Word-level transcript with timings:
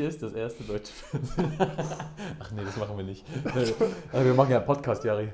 Hier 0.00 0.08
ist 0.08 0.22
das 0.22 0.32
erste 0.32 0.64
deutsche 0.64 0.94
Fernsehen. 0.94 1.52
Ach 2.38 2.50
nee, 2.52 2.64
das 2.64 2.78
machen 2.78 2.96
wir 2.96 3.04
nicht. 3.04 3.22
Also 3.54 4.24
wir 4.24 4.32
machen 4.32 4.50
ja 4.50 4.56
einen 4.56 4.64
Podcast, 4.66 5.04
Jari. 5.04 5.28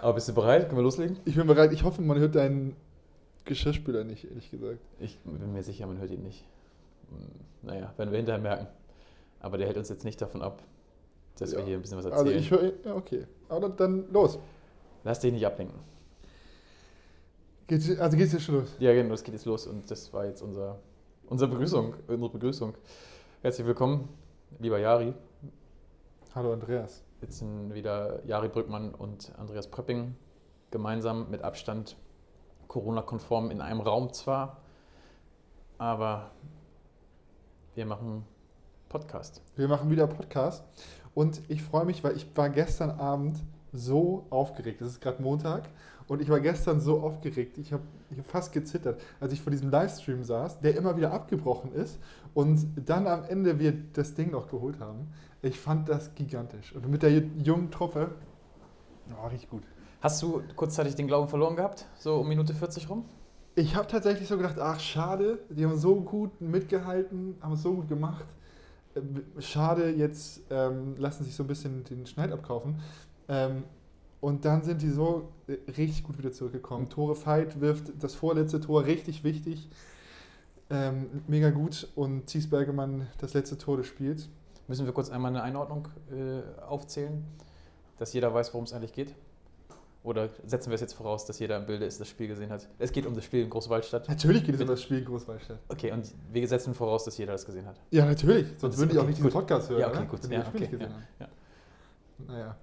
Aber 0.00 0.14
bist 0.14 0.26
du 0.26 0.32
bereit? 0.32 0.68
Können 0.68 0.78
wir 0.78 0.84
loslegen? 0.84 1.18
Ich 1.26 1.34
bin 1.34 1.46
bereit. 1.46 1.70
Ich 1.74 1.84
hoffe, 1.84 2.00
man 2.00 2.18
hört 2.18 2.34
deinen 2.34 2.76
Geschirrspüler 3.44 4.04
nicht, 4.04 4.24
ehrlich 4.24 4.50
gesagt. 4.50 4.78
Ich 5.00 5.18
bin 5.18 5.52
mir 5.52 5.62
sicher, 5.62 5.86
man 5.86 5.98
hört 5.98 6.10
ihn 6.10 6.22
nicht. 6.22 6.46
Naja, 7.60 7.92
werden 7.98 8.10
wir 8.10 8.16
hinterher 8.16 8.40
merken. 8.40 8.68
Aber 9.38 9.58
der 9.58 9.66
hält 9.66 9.76
uns 9.76 9.90
jetzt 9.90 10.06
nicht 10.06 10.18
davon 10.22 10.40
ab, 10.40 10.62
dass 11.38 11.52
wir 11.52 11.58
Ja. 11.58 11.66
hier 11.66 11.74
ein 11.76 11.82
bisschen 11.82 11.98
was 11.98 12.06
Also 12.06 12.24
erzählen. 12.24 12.38
ich 12.38 12.50
höre. 12.50 12.72
Ja, 12.86 12.94
okay. 12.94 13.26
Aber 13.50 13.68
dann, 13.68 13.76
dann 13.76 14.12
los. 14.14 14.38
Lass 15.04 15.20
dich 15.20 15.30
nicht 15.30 15.44
ablenken. 15.44 15.78
Geht's, 17.66 17.98
also 18.00 18.16
geht's 18.16 18.32
jetzt 18.32 18.44
schon 18.44 18.54
los? 18.60 18.74
Ja, 18.78 18.94
genau, 18.94 19.10
das 19.10 19.22
geht 19.22 19.34
jetzt 19.34 19.44
los 19.44 19.66
und 19.66 19.90
das 19.90 20.10
war 20.14 20.24
jetzt 20.24 20.40
unser, 20.40 20.78
unsere 21.26 21.50
Begrüßung. 21.50 21.92
Unsere 22.08 22.30
Begrüßung. 22.30 22.72
Herzlich 23.42 23.66
willkommen, 23.66 24.06
lieber 24.58 24.78
Jari. 24.78 25.14
Hallo 26.34 26.52
Andreas. 26.52 27.02
Jetzt 27.22 27.38
sind 27.38 27.72
wieder 27.72 28.22
Jari 28.26 28.50
Brückmann 28.50 28.94
und 28.94 29.32
Andreas 29.38 29.66
Pröpping 29.66 30.14
gemeinsam 30.70 31.30
mit 31.30 31.40
Abstand 31.40 31.96
Corona-konform 32.68 33.50
in 33.50 33.62
einem 33.62 33.80
Raum 33.80 34.12
zwar, 34.12 34.58
aber 35.78 36.32
wir 37.74 37.86
machen 37.86 38.26
Podcast. 38.90 39.40
Wir 39.56 39.68
machen 39.68 39.90
wieder 39.90 40.06
Podcast 40.06 40.62
und 41.14 41.40
ich 41.48 41.62
freue 41.62 41.86
mich, 41.86 42.04
weil 42.04 42.18
ich 42.18 42.36
war 42.36 42.50
gestern 42.50 42.90
Abend 42.90 43.42
so 43.72 44.26
aufgeregt. 44.28 44.82
Es 44.82 44.88
ist 44.88 45.00
gerade 45.00 45.22
Montag 45.22 45.62
und 46.10 46.20
ich 46.20 46.28
war 46.28 46.40
gestern 46.40 46.80
so 46.80 47.02
aufgeregt. 47.02 47.56
Ich 47.56 47.72
habe 47.72 47.84
hab 48.16 48.26
fast 48.26 48.52
gezittert, 48.52 49.00
als 49.20 49.32
ich 49.32 49.40
vor 49.40 49.52
diesem 49.52 49.70
Livestream 49.70 50.24
saß, 50.24 50.58
der 50.58 50.76
immer 50.76 50.96
wieder 50.96 51.12
abgebrochen 51.12 51.72
ist 51.72 52.00
und 52.34 52.66
dann 52.84 53.06
am 53.06 53.22
Ende 53.22 53.60
wir 53.60 53.72
das 53.92 54.14
Ding 54.14 54.32
noch 54.32 54.48
geholt 54.48 54.80
haben. 54.80 55.12
Ich 55.40 55.60
fand 55.60 55.88
das 55.88 56.12
gigantisch. 56.16 56.74
Und 56.74 56.88
mit 56.88 57.04
der 57.04 57.12
jungen 57.12 57.70
Truppe, 57.70 58.10
oh, 59.22 59.28
richtig 59.28 59.50
gut. 59.50 59.62
Hast 60.00 60.20
du 60.20 60.42
kurzzeitig 60.56 60.96
den 60.96 61.06
Glauben 61.06 61.28
verloren 61.28 61.54
gehabt? 61.54 61.86
So 61.96 62.16
um 62.16 62.28
Minute 62.28 62.54
40 62.54 62.90
rum? 62.90 63.04
Ich 63.54 63.76
habe 63.76 63.86
tatsächlich 63.86 64.26
so 64.26 64.36
gedacht, 64.36 64.58
ach 64.58 64.80
schade, 64.80 65.38
die 65.48 65.64
haben 65.64 65.78
so 65.78 65.94
gut 66.00 66.40
mitgehalten, 66.40 67.36
haben 67.40 67.52
es 67.52 67.62
so 67.62 67.72
gut 67.72 67.88
gemacht. 67.88 68.24
Äh, 68.96 69.00
Schade, 69.40 69.90
jetzt 69.90 70.42
ähm, 70.50 70.96
lassen 70.98 71.22
sich 71.22 71.36
so 71.36 71.44
ein 71.44 71.46
bisschen 71.46 71.84
den 71.84 72.04
Schneid 72.04 72.32
abkaufen. 72.32 72.80
Ähm, 73.28 73.62
und 74.20 74.44
dann 74.44 74.62
sind 74.62 74.82
die 74.82 74.90
so 74.90 75.32
äh, 75.46 75.56
richtig 75.70 76.04
gut 76.04 76.18
wieder 76.18 76.32
zurückgekommen. 76.32 76.88
Tore 76.88 77.16
Veit 77.24 77.60
wirft 77.60 77.92
das 78.02 78.14
vorletzte 78.14 78.60
Tor 78.60 78.84
richtig 78.84 79.24
wichtig. 79.24 79.68
Ähm, 80.68 81.22
mega 81.26 81.50
gut. 81.50 81.88
Und 81.94 82.26
Thies 82.26 82.48
Bergemann 82.48 83.06
das 83.18 83.34
letzte 83.34 83.58
Tor 83.58 83.78
des 83.78 83.86
Spiels. 83.86 84.28
Müssen 84.68 84.86
wir 84.86 84.92
kurz 84.92 85.10
einmal 85.10 85.30
eine 85.30 85.42
Einordnung 85.42 85.88
äh, 86.12 86.62
aufzählen, 86.62 87.24
dass 87.98 88.12
jeder 88.12 88.32
weiß, 88.32 88.54
worum 88.54 88.64
es 88.64 88.72
eigentlich 88.72 88.92
geht? 88.92 89.14
Oder 90.02 90.30
setzen 90.46 90.70
wir 90.70 90.76
es 90.76 90.80
jetzt 90.80 90.94
voraus, 90.94 91.26
dass 91.26 91.38
jeder 91.40 91.58
im 91.58 91.66
Bilde 91.66 91.84
ist, 91.84 92.00
das 92.00 92.08
Spiel 92.08 92.28
gesehen 92.28 92.50
hat? 92.50 92.68
Es 92.78 92.92
geht 92.92 93.04
um 93.04 93.14
das 93.14 93.24
Spiel 93.24 93.42
in 93.42 93.50
Großwaldstadt. 93.50 94.08
Natürlich 94.08 94.44
geht 94.44 94.54
es 94.54 94.60
um 94.60 94.68
das 94.68 94.82
Spiel 94.82 94.98
in 94.98 95.04
Großwaldstadt. 95.04 95.58
Okay, 95.68 95.92
und 95.92 96.10
wir 96.32 96.48
setzen 96.48 96.72
voraus, 96.72 97.04
dass 97.04 97.18
jeder 97.18 97.32
das 97.32 97.44
gesehen 97.44 97.66
hat. 97.66 97.76
Ja, 97.90 98.06
natürlich. 98.06 98.46
Sonst 98.56 98.78
würde 98.78 98.92
ich 98.92 98.98
auch 98.98 99.02
okay, 99.02 99.08
nicht 99.08 99.18
diesen 99.18 99.30
gut. 99.30 99.40
Podcast 99.40 99.68
hören. 99.68 99.80
Ja, 99.80 99.88
okay, 99.88 100.06
gut. 100.06 100.30
Ja, 100.30 100.46
okay, 100.46 100.58
nicht 100.60 100.72
ja, 100.72 100.88
habe. 100.88 101.32
Naja. 102.28 102.56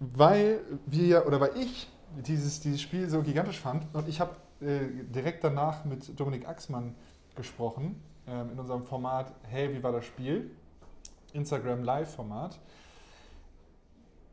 Weil 0.00 0.60
wir, 0.86 1.26
oder 1.26 1.40
weil 1.40 1.56
ich 1.56 1.88
dieses, 2.26 2.60
dieses 2.60 2.80
Spiel 2.80 3.08
so 3.08 3.22
gigantisch 3.22 3.58
fand 3.60 3.84
und 3.94 4.08
ich 4.08 4.20
habe 4.20 4.30
äh, 4.60 4.80
direkt 5.12 5.42
danach 5.44 5.84
mit 5.84 6.18
Dominik 6.18 6.46
Axmann 6.48 6.94
gesprochen, 7.34 8.00
ähm, 8.26 8.50
in 8.52 8.58
unserem 8.58 8.84
Format 8.84 9.32
Hey, 9.44 9.74
wie 9.74 9.82
war 9.82 9.92
das 9.92 10.04
Spiel? 10.04 10.50
Instagram 11.32 11.82
Live-Format. 11.84 12.58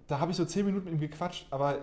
Da 0.08 0.20
habe 0.20 0.32
ich 0.32 0.38
so 0.38 0.46
zehn 0.46 0.66
Minuten 0.66 0.86
mit 0.86 0.94
ihm 0.94 1.00
gequatscht, 1.00 1.48
aber 1.52 1.80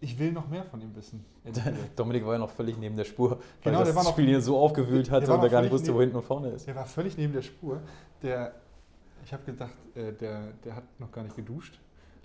ich 0.00 0.18
will 0.18 0.32
noch 0.32 0.48
mehr 0.48 0.64
von 0.64 0.80
ihm 0.80 0.94
wissen. 0.94 1.24
Dominik 1.96 2.24
war 2.26 2.34
ja 2.34 2.38
noch 2.38 2.50
völlig 2.50 2.76
neben 2.76 2.96
der 2.96 3.04
Spur, 3.04 3.30
weil 3.30 3.38
Genau, 3.62 3.78
das 3.78 3.88
der 3.88 3.96
war 3.96 4.04
noch- 4.04 4.12
Spiel 4.12 4.26
hier 4.26 4.40
so 4.40 4.58
aufgewühlt 4.58 5.10
hatte 5.10 5.32
und 5.32 5.42
er 5.42 5.48
gar 5.48 5.62
nicht 5.62 5.72
wusste, 5.72 5.88
wo 5.88 5.92
neben- 5.98 6.00
hinten 6.02 6.16
und 6.16 6.24
vorne 6.24 6.48
ist. 6.50 6.66
Der 6.66 6.76
war 6.76 6.86
völlig 6.86 7.16
neben 7.16 7.32
der 7.32 7.42
Spur. 7.42 7.80
Der, 8.22 8.54
ich 9.24 9.32
habe 9.32 9.42
gedacht, 9.44 9.72
äh, 9.94 10.12
der, 10.12 10.52
der 10.64 10.76
hat 10.76 10.84
noch 11.00 11.10
gar 11.10 11.22
nicht 11.24 11.34
geduscht. 11.36 11.78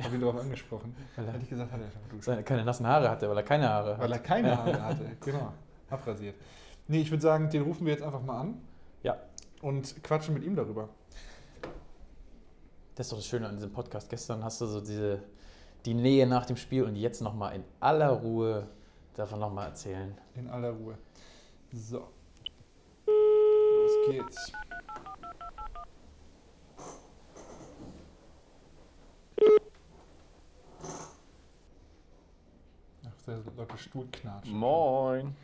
Habe 0.03 0.15
ihn 0.15 0.21
darauf 0.21 0.39
angesprochen. 0.39 0.95
Weil 1.15 1.25
Hätte 1.25 1.37
er 1.37 1.41
ich 1.43 1.49
gesagt, 1.49 1.71
hat 1.71 1.81
er 1.81 1.91
schon 1.91 2.03
geduscht. 2.03 2.25
seine, 2.25 2.43
keine 2.43 2.63
nassen 2.63 2.85
Haare 2.85 3.09
hatte, 3.09 3.27
weil 3.29 3.37
er 3.37 3.43
keine 3.43 3.67
Haare 3.69 3.97
Weil 3.99 4.11
er 4.11 4.19
keine 4.19 4.55
Haare 4.57 4.81
hatte. 4.83 5.05
Genau. 5.25 5.53
Abrasiert. 5.89 6.35
Nee, 6.87 7.01
ich 7.01 7.09
würde 7.11 7.21
sagen, 7.23 7.49
den 7.49 7.63
rufen 7.63 7.85
wir 7.85 7.93
jetzt 7.93 8.03
einfach 8.03 8.21
mal 8.21 8.41
an. 8.41 8.61
Ja. 9.03 9.17
Und 9.61 10.03
quatschen 10.03 10.33
mit 10.33 10.43
ihm 10.43 10.55
darüber. 10.55 10.89
Das 12.95 13.07
ist 13.07 13.11
doch 13.11 13.17
das 13.17 13.25
Schöne 13.27 13.47
an 13.47 13.55
diesem 13.55 13.71
Podcast. 13.71 14.09
Gestern 14.09 14.43
hast 14.43 14.59
du 14.61 14.65
so 14.65 14.81
diese, 14.81 15.23
die 15.85 15.93
Nähe 15.93 16.27
nach 16.27 16.45
dem 16.45 16.57
Spiel 16.57 16.83
und 16.83 16.95
jetzt 16.95 17.21
nochmal 17.21 17.55
in 17.55 17.63
aller 17.79 18.09
Ruhe 18.09 18.67
davon 19.15 19.39
nochmal 19.39 19.67
erzählen. 19.69 20.15
In 20.35 20.47
aller 20.47 20.71
Ruhe. 20.71 20.97
So. 21.71 22.07
Los 23.07 23.91
geht's. 24.09 24.51
Der 33.27 33.39
laute 33.57 33.77
Stuhlknatsch. 33.77 34.47
Moin. 34.47 35.35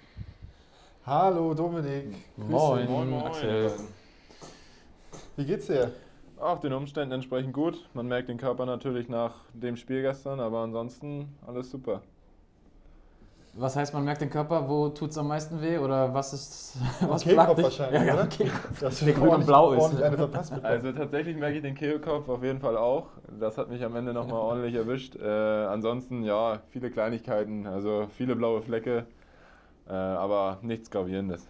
Hallo 1.06 1.54
Dominik. 1.54 2.16
Moin. 2.38 2.80
dich. 2.80 2.90
Moin, 2.90 3.14
Axel. 3.14 3.74
Wie 5.36 5.44
geht's 5.44 5.68
dir? 5.68 5.92
Ach, 6.40 6.62
den 6.62 6.72
Umständen 6.72 7.12
entsprechend 7.12 7.52
gut. 7.52 7.90
Man 7.94 8.08
merkt 8.08 8.30
den 8.30 8.38
Körper 8.38 8.66
natürlich 8.66 9.10
nach 9.10 9.34
dem 9.54 9.76
Spiel 9.76 10.02
gestern, 10.02 10.40
aber 10.40 10.60
ansonsten 10.60 11.38
alles 11.46 11.70
super. 11.72 12.02
Was 13.56 13.76
heißt, 13.76 13.94
man 13.94 14.04
merkt 14.04 14.20
den 14.22 14.32
Körper? 14.32 14.68
Wo 14.68 14.90
tut 14.90 15.12
es 15.12 15.18
am 15.18 15.28
meisten 15.28 15.62
weh? 15.62 15.78
Oder 15.78 16.12
was 16.12 16.34
ist. 16.34 16.78
Was 17.02 17.24
Kehlkopf 17.24 17.46
plagt 17.46 17.58
dich? 17.60 17.66
wahrscheinlich, 17.66 18.02
Ja, 18.02 18.08
ja, 18.08 18.14
oder? 18.16 18.28
Kehlkopf. 18.28 18.80
Dass 18.80 19.00
Der 19.00 19.14
grün 19.14 19.30
und 19.30 19.46
blau 19.46 19.74
ist. 19.74 20.02
Also 20.64 20.92
tatsächlich 20.92 21.38
merke 21.38 21.58
ich 21.58 21.62
den 21.62 21.76
Kehlkopf 21.76 22.28
auf 22.30 22.42
jeden 22.44 22.60
Fall 22.60 22.78
auch. 22.78 23.10
Das 23.40 23.60
hat 23.60 23.70
mich 23.70 23.84
am 23.84 23.96
Ende 23.96 24.12
nochmal 24.12 24.40
ordentlich 24.40 24.74
erwischt. 24.74 25.16
Äh, 25.16 25.28
ansonsten, 25.28 26.24
ja, 26.24 26.62
viele 26.70 26.90
Kleinigkeiten, 26.90 27.68
also 27.68 28.08
viele 28.18 28.36
blaue 28.36 28.64
Flecke, 28.64 29.06
äh, 29.88 29.94
aber 29.94 30.58
nichts 30.64 30.90
Gravierendes. 30.90 31.48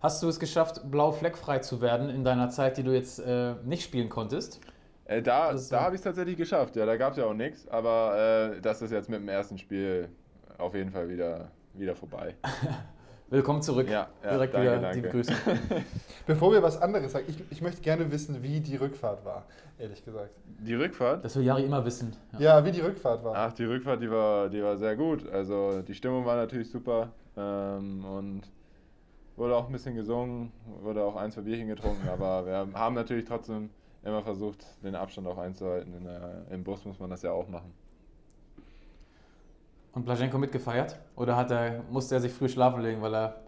Hast 0.00 0.22
du 0.22 0.28
es 0.28 0.38
geschafft, 0.38 0.82
blau 0.90 1.12
fleckfrei 1.12 1.60
zu 1.60 1.80
werden 1.80 2.10
in 2.10 2.22
deiner 2.24 2.50
Zeit, 2.50 2.76
die 2.76 2.82
du 2.82 2.92
jetzt 2.92 3.18
äh, 3.20 3.54
nicht 3.64 3.82
spielen 3.82 4.10
konntest? 4.10 4.60
Äh, 5.06 5.22
da 5.22 5.52
Das 5.52 5.68
da 5.68 5.82
habe 5.82 5.94
ich 5.94 5.98
es 6.00 6.04
tatsächlich 6.04 6.36
geschafft, 6.36 6.76
ja, 6.76 6.86
da 6.86 6.96
gab 6.96 7.12
es 7.12 7.18
ja 7.18 7.26
auch 7.26 7.34
nichts, 7.34 7.68
aber 7.68 8.54
äh, 8.56 8.60
das 8.60 8.80
ist 8.80 8.90
jetzt 8.90 9.10
mit 9.10 9.20
dem 9.20 9.28
ersten 9.28 9.58
Spiel 9.58 10.08
auf 10.56 10.74
jeden 10.74 10.90
Fall 10.90 11.08
wieder, 11.08 11.50
wieder 11.74 11.94
vorbei. 11.94 12.34
Willkommen 13.30 13.60
zurück. 13.62 13.88
Ja, 13.88 14.08
ja, 14.22 14.30
Direkt 14.30 14.54
danke, 14.54 14.66
wieder 14.66 14.80
danke. 14.80 14.96
die 14.96 15.02
Begrüßung. 15.02 15.36
Bevor 16.26 16.52
wir 16.52 16.62
was 16.62 16.80
anderes 16.80 17.12
sagen, 17.12 17.26
ich, 17.28 17.42
ich 17.50 17.60
möchte 17.60 17.82
gerne 17.82 18.10
wissen, 18.10 18.42
wie 18.42 18.60
die 18.60 18.76
Rückfahrt 18.76 19.24
war, 19.24 19.44
ehrlich 19.78 20.04
gesagt. 20.04 20.30
Die 20.60 20.74
Rückfahrt? 20.74 21.24
Das 21.24 21.36
will 21.36 21.42
Jari 21.42 21.64
immer 21.64 21.84
wissen. 21.84 22.16
Ja. 22.34 22.58
Ja, 22.58 22.64
wie 22.64 22.70
die 22.70 22.80
Rückfahrt 22.80 23.24
war. 23.24 23.34
Ach, 23.34 23.52
die 23.52 23.64
Rückfahrt, 23.64 24.00
die 24.00 24.10
war, 24.10 24.48
die 24.48 24.62
war 24.62 24.76
sehr 24.76 24.96
gut. 24.96 25.28
Also 25.30 25.82
die 25.82 25.94
Stimmung 25.94 26.24
war 26.24 26.36
natürlich 26.36 26.70
super 26.70 27.12
ähm, 27.36 28.04
und 28.04 28.42
wurde 29.36 29.56
auch 29.56 29.66
ein 29.66 29.72
bisschen 29.72 29.96
gesungen, 29.96 30.52
wurde 30.82 31.02
auch 31.02 31.16
ein, 31.16 31.30
zwei 31.32 31.42
Bierchen 31.42 31.68
getrunken, 31.68 32.08
aber 32.08 32.46
wir 32.46 32.66
haben 32.78 32.94
natürlich 32.94 33.24
trotzdem 33.24 33.70
immer 34.04 34.22
versucht, 34.22 34.64
den 34.82 34.94
Abstand 34.94 35.26
auch 35.26 35.38
einzuhalten. 35.38 35.94
In 35.94 36.04
der, 36.04 36.46
Im 36.50 36.62
Bus 36.64 36.84
muss 36.84 36.98
man 36.98 37.10
das 37.10 37.22
ja 37.22 37.32
auch 37.32 37.48
machen. 37.48 37.72
Und 39.92 40.04
Blaženko 40.04 40.38
mitgefeiert? 40.38 40.98
Oder 41.16 41.36
hat 41.36 41.50
er, 41.50 41.82
musste 41.90 42.16
er 42.16 42.20
sich 42.20 42.32
früh 42.32 42.48
schlafen 42.48 42.82
legen, 42.82 43.00
weil 43.00 43.14
er 43.14 43.44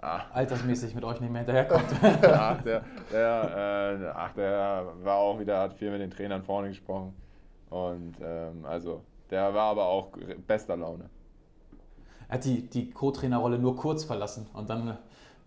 Ah, 0.00 0.20
altersmäßig 0.32 0.94
mit 0.94 1.04
euch 1.04 1.20
nicht 1.20 1.32
mehr 1.32 1.40
hinterherkommt? 1.40 1.86
ach, 2.22 2.62
der, 2.62 2.82
der, 3.10 3.98
äh, 4.00 4.06
ach, 4.14 4.32
der 4.32 4.86
war 5.02 5.16
auch 5.16 5.40
wieder, 5.40 5.58
hat 5.58 5.74
viel 5.74 5.90
mit 5.90 6.00
den 6.00 6.10
Trainern 6.10 6.42
vorne 6.42 6.68
gesprochen. 6.68 7.14
Und 7.68 8.14
ähm, 8.22 8.64
also, 8.64 9.02
der 9.28 9.52
war 9.52 9.70
aber 9.70 9.86
auch 9.86 10.12
bester 10.46 10.76
Laune. 10.76 11.10
er 12.28 12.34
hat 12.34 12.44
die, 12.44 12.62
die 12.68 12.90
Co-Trainerrolle 12.90 13.58
nur 13.58 13.74
kurz 13.74 14.04
verlassen 14.04 14.46
und 14.52 14.70
dann, 14.70 14.96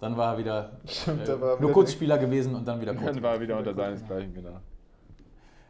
dann 0.01 0.17
war 0.17 0.33
er 0.33 0.37
wieder 0.39 0.71
Stimmt, 0.85 1.27
äh, 1.29 1.39
war 1.39 1.49
nur 1.51 1.59
wieder- 1.61 1.71
kurz 1.73 1.93
Spieler 1.93 2.17
gewesen 2.17 2.53
und 2.55 2.67
dann 2.67 2.81
wieder 2.81 2.93
Dann 2.93 3.01
Co-Trainer. 3.03 3.23
war 3.23 3.33
er 3.35 3.39
wieder 3.41 3.57
unter 3.57 3.73
seinesgleichen, 3.73 4.33
genau. 4.33 4.59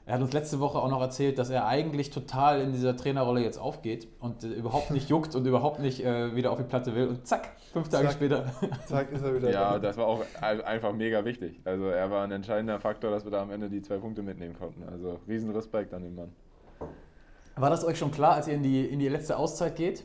Er 0.07 0.15
hat 0.15 0.21
uns 0.23 0.33
letzte 0.33 0.59
Woche 0.59 0.79
auch 0.79 0.89
noch 0.89 0.99
erzählt, 0.99 1.37
dass 1.37 1.51
er 1.51 1.67
eigentlich 1.67 2.09
total 2.09 2.59
in 2.61 2.71
dieser 2.73 2.97
Trainerrolle 2.97 3.41
jetzt 3.41 3.57
aufgeht 3.59 4.07
und 4.19 4.43
äh, 4.43 4.47
überhaupt 4.47 4.89
nicht 4.91 5.09
juckt 5.09 5.35
und 5.35 5.45
überhaupt 5.45 5.79
nicht 5.79 6.03
äh, 6.03 6.35
wieder 6.35 6.51
auf 6.51 6.57
die 6.57 6.63
Platte 6.63 6.95
will. 6.95 7.07
Und 7.07 7.27
zack, 7.27 7.49
fünf 7.71 7.87
Tage 7.87 8.05
Zack. 8.07 8.13
später. 8.15 8.45
Zack, 8.87 9.11
ist 9.11 9.21
er 9.23 9.35
wieder 9.35 9.51
Ja, 9.51 9.73
da. 9.73 9.79
das 9.79 9.97
war 9.97 10.07
auch 10.07 10.23
ein- 10.41 10.61
einfach 10.61 10.91
mega 10.91 11.23
wichtig. 11.23 11.61
Also 11.65 11.85
er 11.85 12.09
war 12.09 12.23
ein 12.23 12.31
entscheidender 12.31 12.79
Faktor, 12.79 13.11
dass 13.11 13.23
wir 13.25 13.31
da 13.31 13.41
am 13.43 13.51
Ende 13.51 13.69
die 13.69 13.81
zwei 13.83 13.97
Punkte 13.97 14.23
mitnehmen 14.23 14.55
konnten. 14.57 14.83
Also 14.91 15.19
riesen 15.27 15.51
Respekt 15.51 15.93
an 15.93 16.01
den 16.01 16.15
Mann. 16.15 16.29
War 17.55 17.69
das 17.69 17.85
euch 17.85 17.97
schon 17.99 18.11
klar, 18.11 18.33
als 18.35 18.47
ihr 18.47 18.55
in 18.55 18.63
die, 18.63 18.85
in 18.85 18.97
die 18.99 19.07
letzte 19.07 19.37
Auszeit 19.37 19.75
geht, 19.75 20.03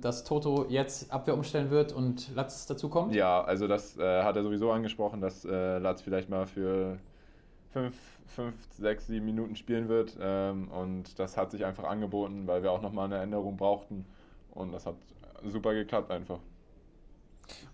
dass 0.00 0.24
Toto 0.24 0.66
jetzt 0.68 1.12
Abwehr 1.12 1.34
umstellen 1.34 1.70
wird 1.70 1.92
und 1.92 2.34
Latz 2.34 2.66
dazukommt? 2.66 3.14
Ja, 3.14 3.42
also 3.42 3.66
das 3.66 3.98
äh, 3.98 4.22
hat 4.22 4.36
er 4.36 4.42
sowieso 4.42 4.70
angesprochen, 4.70 5.20
dass 5.20 5.44
äh, 5.44 5.78
Latz 5.78 6.02
vielleicht 6.02 6.28
mal 6.28 6.46
für 6.46 6.98
fünf, 7.72 7.96
fünf, 8.26 8.54
sechs, 8.78 9.06
sieben 9.06 9.26
Minuten 9.26 9.56
spielen 9.56 9.88
wird. 9.88 10.16
Ähm, 10.20 10.68
und 10.68 11.18
das 11.18 11.36
hat 11.36 11.50
sich 11.50 11.64
einfach 11.64 11.84
angeboten, 11.84 12.46
weil 12.46 12.62
wir 12.62 12.72
auch 12.72 12.82
nochmal 12.82 13.06
eine 13.06 13.18
Änderung 13.18 13.56
brauchten. 13.56 14.04
Und 14.52 14.72
das 14.72 14.86
hat 14.86 14.96
super 15.44 15.74
geklappt 15.74 16.10
einfach. 16.10 16.38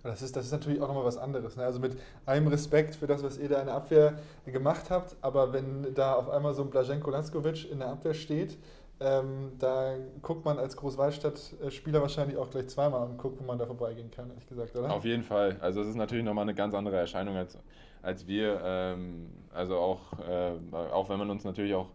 Das 0.03 0.23
ist, 0.23 0.37
das 0.37 0.47
ist 0.47 0.53
natürlich 0.53 0.81
auch 0.81 0.89
nochmal 0.89 1.05
was 1.05 1.19
anderes. 1.19 1.57
Ne? 1.57 1.65
Also 1.65 1.81
mit 1.81 1.99
allem 2.25 2.47
Respekt 2.47 2.95
für 2.97 3.07
das, 3.07 3.23
was 3.23 3.39
ihr 3.39 3.49
da 3.49 3.61
in 3.61 3.67
der 3.67 3.75
Abwehr 3.75 4.19
gemacht 4.47 4.91
habt, 4.91 5.17
aber 5.21 5.53
wenn 5.53 5.95
da 5.95 6.15
auf 6.15 6.31
einmal 6.31 6.55
so 6.55 6.63
ein 6.63 6.71
Blaženko 6.71 7.11
Laskovic 7.11 7.71
in 7.71 7.81
der 7.81 7.89
Abwehr 7.89 8.15
steht, 8.15 8.57
ähm, 8.99 9.53
da 9.59 9.95
guckt 10.23 10.45
man 10.45 10.59
als 10.59 10.77
Großwaldstadt-Spieler 10.77 12.01
wahrscheinlich 12.01 12.39
auch 12.39 12.51
gleich 12.51 12.69
zweimal 12.69 13.07
und 13.07 13.19
guckt, 13.19 13.39
wo 13.41 13.45
man 13.45 13.59
da 13.59 13.67
vorbeigehen 13.67 14.11
kann, 14.11 14.31
ehrlich 14.31 14.47
gesagt, 14.47 14.75
oder? 14.75 14.91
Auf 14.91 15.05
jeden 15.05 15.23
Fall. 15.23 15.57
Also 15.61 15.83
es 15.83 15.89
ist 15.89 15.97
natürlich 15.97 16.25
nochmal 16.25 16.43
eine 16.43 16.55
ganz 16.55 16.75
andere 16.75 16.97
Erscheinung 16.97 17.37
als, 17.37 17.59
als 18.03 18.27
wir. 18.27 18.61
Ähm, 18.65 19.31
also 19.53 19.77
auch, 19.77 20.01
äh, 20.21 20.53
auch 20.73 21.09
wenn 21.11 21.19
man 21.19 21.29
uns 21.29 21.45
natürlich 21.45 21.75
auch 21.75 21.91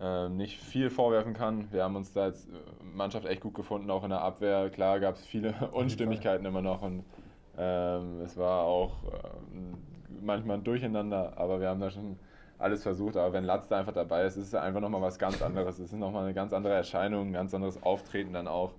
äh, 0.00 0.28
nicht 0.28 0.58
viel 0.58 0.90
vorwerfen 0.90 1.32
kann. 1.32 1.70
Wir 1.70 1.84
haben 1.84 1.94
uns 1.94 2.12
da 2.12 2.24
als 2.24 2.48
Mannschaft 2.82 3.26
echt 3.26 3.40
gut 3.40 3.54
gefunden, 3.54 3.90
auch 3.90 4.02
in 4.02 4.10
der 4.10 4.20
Abwehr. 4.20 4.68
Klar 4.70 4.98
gab 4.98 5.14
es 5.14 5.24
viele 5.24 5.54
Unstimmigkeiten 5.72 6.44
immer 6.44 6.62
noch 6.62 6.82
und 6.82 7.04
ähm, 7.56 8.20
es 8.22 8.36
war 8.36 8.64
auch 8.64 9.04
äh, 9.04 10.18
manchmal 10.20 10.58
ein 10.58 10.64
Durcheinander, 10.64 11.34
aber 11.36 11.60
wir 11.60 11.68
haben 11.68 11.80
da 11.80 11.90
schon 11.90 12.18
alles 12.58 12.82
versucht. 12.82 13.16
Aber 13.16 13.32
wenn 13.32 13.44
Latz 13.44 13.68
da 13.68 13.78
einfach 13.78 13.92
dabei 13.92 14.24
ist, 14.24 14.36
ist 14.36 14.48
es 14.48 14.54
einfach 14.54 14.80
nochmal 14.80 15.02
was 15.02 15.18
ganz 15.18 15.42
anderes. 15.42 15.78
Es 15.78 15.92
ist 15.92 15.98
nochmal 15.98 16.24
eine 16.24 16.34
ganz 16.34 16.52
andere 16.52 16.74
Erscheinung, 16.74 17.28
ein 17.28 17.32
ganz 17.32 17.54
anderes 17.54 17.82
Auftreten 17.82 18.32
dann 18.32 18.48
auch. 18.48 18.72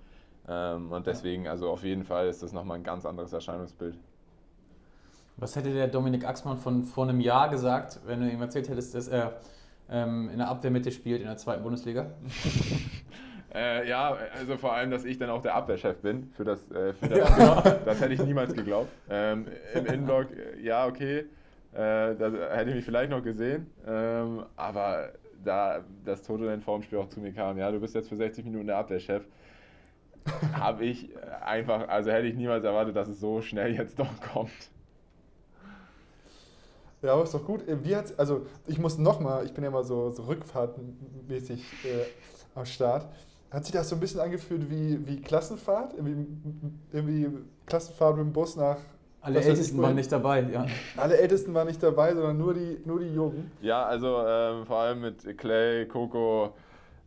Ähm, 0.47 0.91
und 0.91 1.07
deswegen, 1.07 1.47
also 1.47 1.69
auf 1.69 1.83
jeden 1.83 2.03
Fall 2.03 2.27
ist 2.27 2.41
das 2.43 2.53
nochmal 2.53 2.77
ein 2.77 2.83
ganz 2.83 3.05
anderes 3.05 3.33
Erscheinungsbild. 3.33 3.97
Was 5.37 5.55
hätte 5.55 5.71
der 5.71 5.87
Dominik 5.87 6.25
Axmann 6.25 6.57
von 6.57 6.83
vor 6.83 7.07
einem 7.07 7.19
Jahr 7.19 7.49
gesagt, 7.49 7.99
wenn 8.05 8.21
du 8.21 8.29
ihm 8.29 8.41
erzählt 8.41 8.69
hättest, 8.69 8.95
dass 8.95 9.07
er 9.07 9.39
ähm, 9.89 10.29
in 10.31 10.39
der 10.39 10.47
Abwehrmitte 10.47 10.91
spielt 10.91 11.21
in 11.21 11.27
der 11.27 11.37
zweiten 11.37 11.63
Bundesliga? 11.63 12.11
Äh, 13.53 13.87
ja, 13.87 14.15
also 14.37 14.57
vor 14.57 14.73
allem, 14.73 14.91
dass 14.91 15.05
ich 15.05 15.17
dann 15.17 15.29
auch 15.29 15.41
der 15.41 15.55
Abwehrchef 15.55 15.97
bin 15.99 16.29
für 16.35 16.43
das, 16.43 16.69
äh, 16.69 16.93
für 16.93 17.07
das, 17.07 17.37
ja. 17.37 17.61
Das 17.85 18.01
hätte 18.01 18.13
ich 18.13 18.21
niemals 18.21 18.53
geglaubt. 18.53 18.89
Ähm, 19.09 19.47
Im 19.73 19.85
Innenblock, 19.85 20.27
äh, 20.31 20.61
ja, 20.61 20.85
okay, 20.85 21.25
äh, 21.73 22.15
da 22.15 22.31
hätte 22.51 22.69
ich 22.69 22.75
mich 22.75 22.85
vielleicht 22.85 23.11
noch 23.11 23.23
gesehen, 23.23 23.67
ähm, 23.85 24.45
aber 24.55 25.13
da 25.43 25.83
das 26.05 26.23
Toto 26.23 26.45
dann 26.45 26.61
vor 26.61 26.77
dem 26.77 26.83
Spiel 26.83 26.99
auch 26.99 27.09
zu 27.09 27.19
mir 27.19 27.31
kam, 27.33 27.57
ja, 27.57 27.71
du 27.71 27.79
bist 27.79 27.95
jetzt 27.95 28.09
für 28.09 28.15
60 28.15 28.45
Minuten 28.45 28.67
der 28.67 28.77
Abwehrchef, 28.77 29.23
habe 30.53 30.85
ich 30.85 31.09
einfach, 31.41 31.87
also 31.87 32.11
hätte 32.11 32.27
ich 32.27 32.35
niemals 32.35 32.63
erwartet, 32.63 32.95
dass 32.95 33.07
es 33.07 33.19
so 33.19 33.41
schnell 33.41 33.75
jetzt 33.75 33.99
doch 33.99 34.19
kommt. 34.33 34.69
Ja, 37.01 37.13
aber 37.13 37.23
ist 37.23 37.33
doch 37.33 37.45
gut. 37.45 37.63
Wie 37.67 37.95
hat's, 37.95 38.17
also 38.17 38.47
ich 38.65 38.79
muss 38.79 38.97
nochmal, 38.97 39.45
ich 39.45 39.53
bin 39.53 39.63
ja 39.63 39.69
immer 39.69 39.83
so, 39.83 40.09
so 40.09 40.23
rückfahrtmäßig 40.23 41.61
äh, 41.85 42.05
am 42.55 42.65
Start. 42.65 43.07
Hat 43.51 43.65
sich 43.65 43.73
das 43.73 43.87
so 43.89 43.95
ein 43.95 43.99
bisschen 43.99 44.19
angefühlt 44.19 44.69
wie, 44.69 45.05
wie 45.07 45.21
Klassenfahrt? 45.21 45.93
Irgendwie, 45.93 46.27
irgendwie 46.91 47.29
Klassenfahrt 47.65 48.17
mit 48.17 48.25
dem 48.25 48.33
Bus 48.33 48.55
nach. 48.55 48.79
Alle 49.27 49.41
Ältesten 49.41 49.81
waren 49.81 49.95
nicht 49.95 50.09
dabei, 50.09 50.45
ja. 50.53 50.65
Alle 50.95 51.17
Ältesten 51.17 51.53
waren 51.53 51.67
nicht 51.67 51.83
dabei, 51.83 52.13
sondern 52.13 52.37
nur 52.37 52.53
die, 52.53 52.77
nur 52.85 53.01
die 53.01 53.13
Jungen. 53.13 53.51
Ja, 53.61 53.83
also 53.83 54.23
ähm, 54.25 54.65
vor 54.65 54.77
allem 54.77 55.01
mit 55.01 55.37
Clay, 55.37 55.85
Coco, 55.85 56.53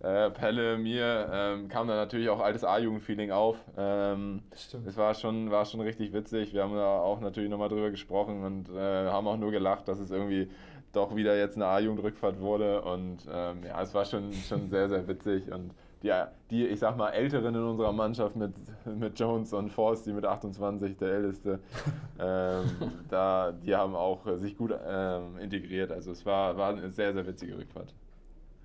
äh, 0.03 0.29
Pelle, 0.29 0.77
mir 0.77 1.31
ähm, 1.33 1.69
kam 1.69 1.89
da 1.89 1.95
natürlich 1.95 2.29
auch 2.29 2.41
altes 2.41 2.63
A-Jugend-Feeling 2.63 3.31
auf. 3.31 3.57
Ähm, 3.79 4.43
Stimmt. 4.55 4.87
Es 4.87 4.99
war 4.99 5.15
schon, 5.15 5.51
war 5.51 5.65
schon 5.65 5.81
richtig 5.81 6.13
witzig. 6.13 6.53
Wir 6.53 6.63
haben 6.63 6.75
da 6.75 6.99
auch 6.99 7.21
natürlich 7.21 7.49
nochmal 7.49 7.71
drüber 7.71 7.91
gesprochen 7.91 8.45
und 8.45 8.69
äh, 8.69 9.09
haben 9.09 9.27
auch 9.27 9.39
nur 9.39 9.51
gelacht, 9.51 9.89
dass 9.89 9.99
es 9.99 10.11
irgendwie 10.11 10.51
doch 10.93 11.17
wieder 11.17 11.39
jetzt 11.39 11.57
eine 11.57 11.69
A-Jugend-Rückfahrt 11.69 12.39
wurde. 12.39 12.83
Und 12.83 13.21
ähm, 13.33 13.61
ja, 13.67 13.81
es 13.81 13.95
war 13.95 14.05
schon, 14.05 14.35
schon 14.35 14.69
sehr, 14.69 14.91
sehr 14.91 15.09
witzig. 15.09 15.51
Und 15.51 15.71
die, 16.03 16.13
die, 16.51 16.67
ich 16.67 16.79
sag 16.79 16.97
mal, 16.97 17.11
Älteren 17.11 17.55
in 17.55 17.63
unserer 17.63 17.93
Mannschaft 17.93 18.37
mit, 18.37 18.53
mit 18.87 19.19
Jones 19.19 19.53
und 19.53 19.71
Forst, 19.71 20.07
die 20.07 20.13
mit 20.13 20.25
28, 20.25 20.97
der 20.97 21.09
Älteste, 21.09 21.61
ähm, 22.19 22.65
da, 23.09 23.53
die 23.53 23.75
haben 23.75 23.95
auch 23.95 24.21
sich 24.37 24.57
gut 24.57 24.75
ähm, 24.87 25.39
integriert. 25.39 25.93
Also 25.93 26.13
es 26.13 26.25
war, 26.25 26.57
war 26.57 26.71
eine 26.71 26.91
sehr, 26.91 27.13
sehr 27.13 27.27
witzige 27.27 27.57
Rückfahrt. 27.59 27.93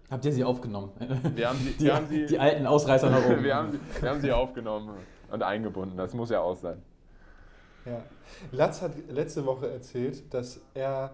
Habt 0.10 0.24
ihr 0.24 0.32
sie 0.32 0.44
aufgenommen? 0.44 0.92
Wir 1.36 1.50
haben 1.50 1.58
sie, 1.58 1.72
die, 1.72 1.84
wir 1.86 1.96
haben 1.96 2.08
sie, 2.08 2.26
die 2.26 2.40
alten 2.40 2.66
Ausreißer 2.68 3.10
nach 3.10 3.26
oben. 3.26 3.44
wir, 3.44 3.56
haben 3.56 3.72
sie, 3.72 3.80
wir 4.02 4.10
haben 4.10 4.22
sie 4.22 4.32
aufgenommen 4.32 4.92
und 5.32 5.44
eingebunden. 5.44 5.98
Das 5.98 6.14
muss 6.14 6.30
ja 6.30 6.42
auch 6.42 6.56
sein. 6.56 6.82
Ja. 7.86 8.02
Latz 8.52 8.82
hat 8.82 8.94
letzte 9.10 9.46
Woche 9.46 9.70
erzählt, 9.70 10.34
dass 10.34 10.62
er 10.74 11.12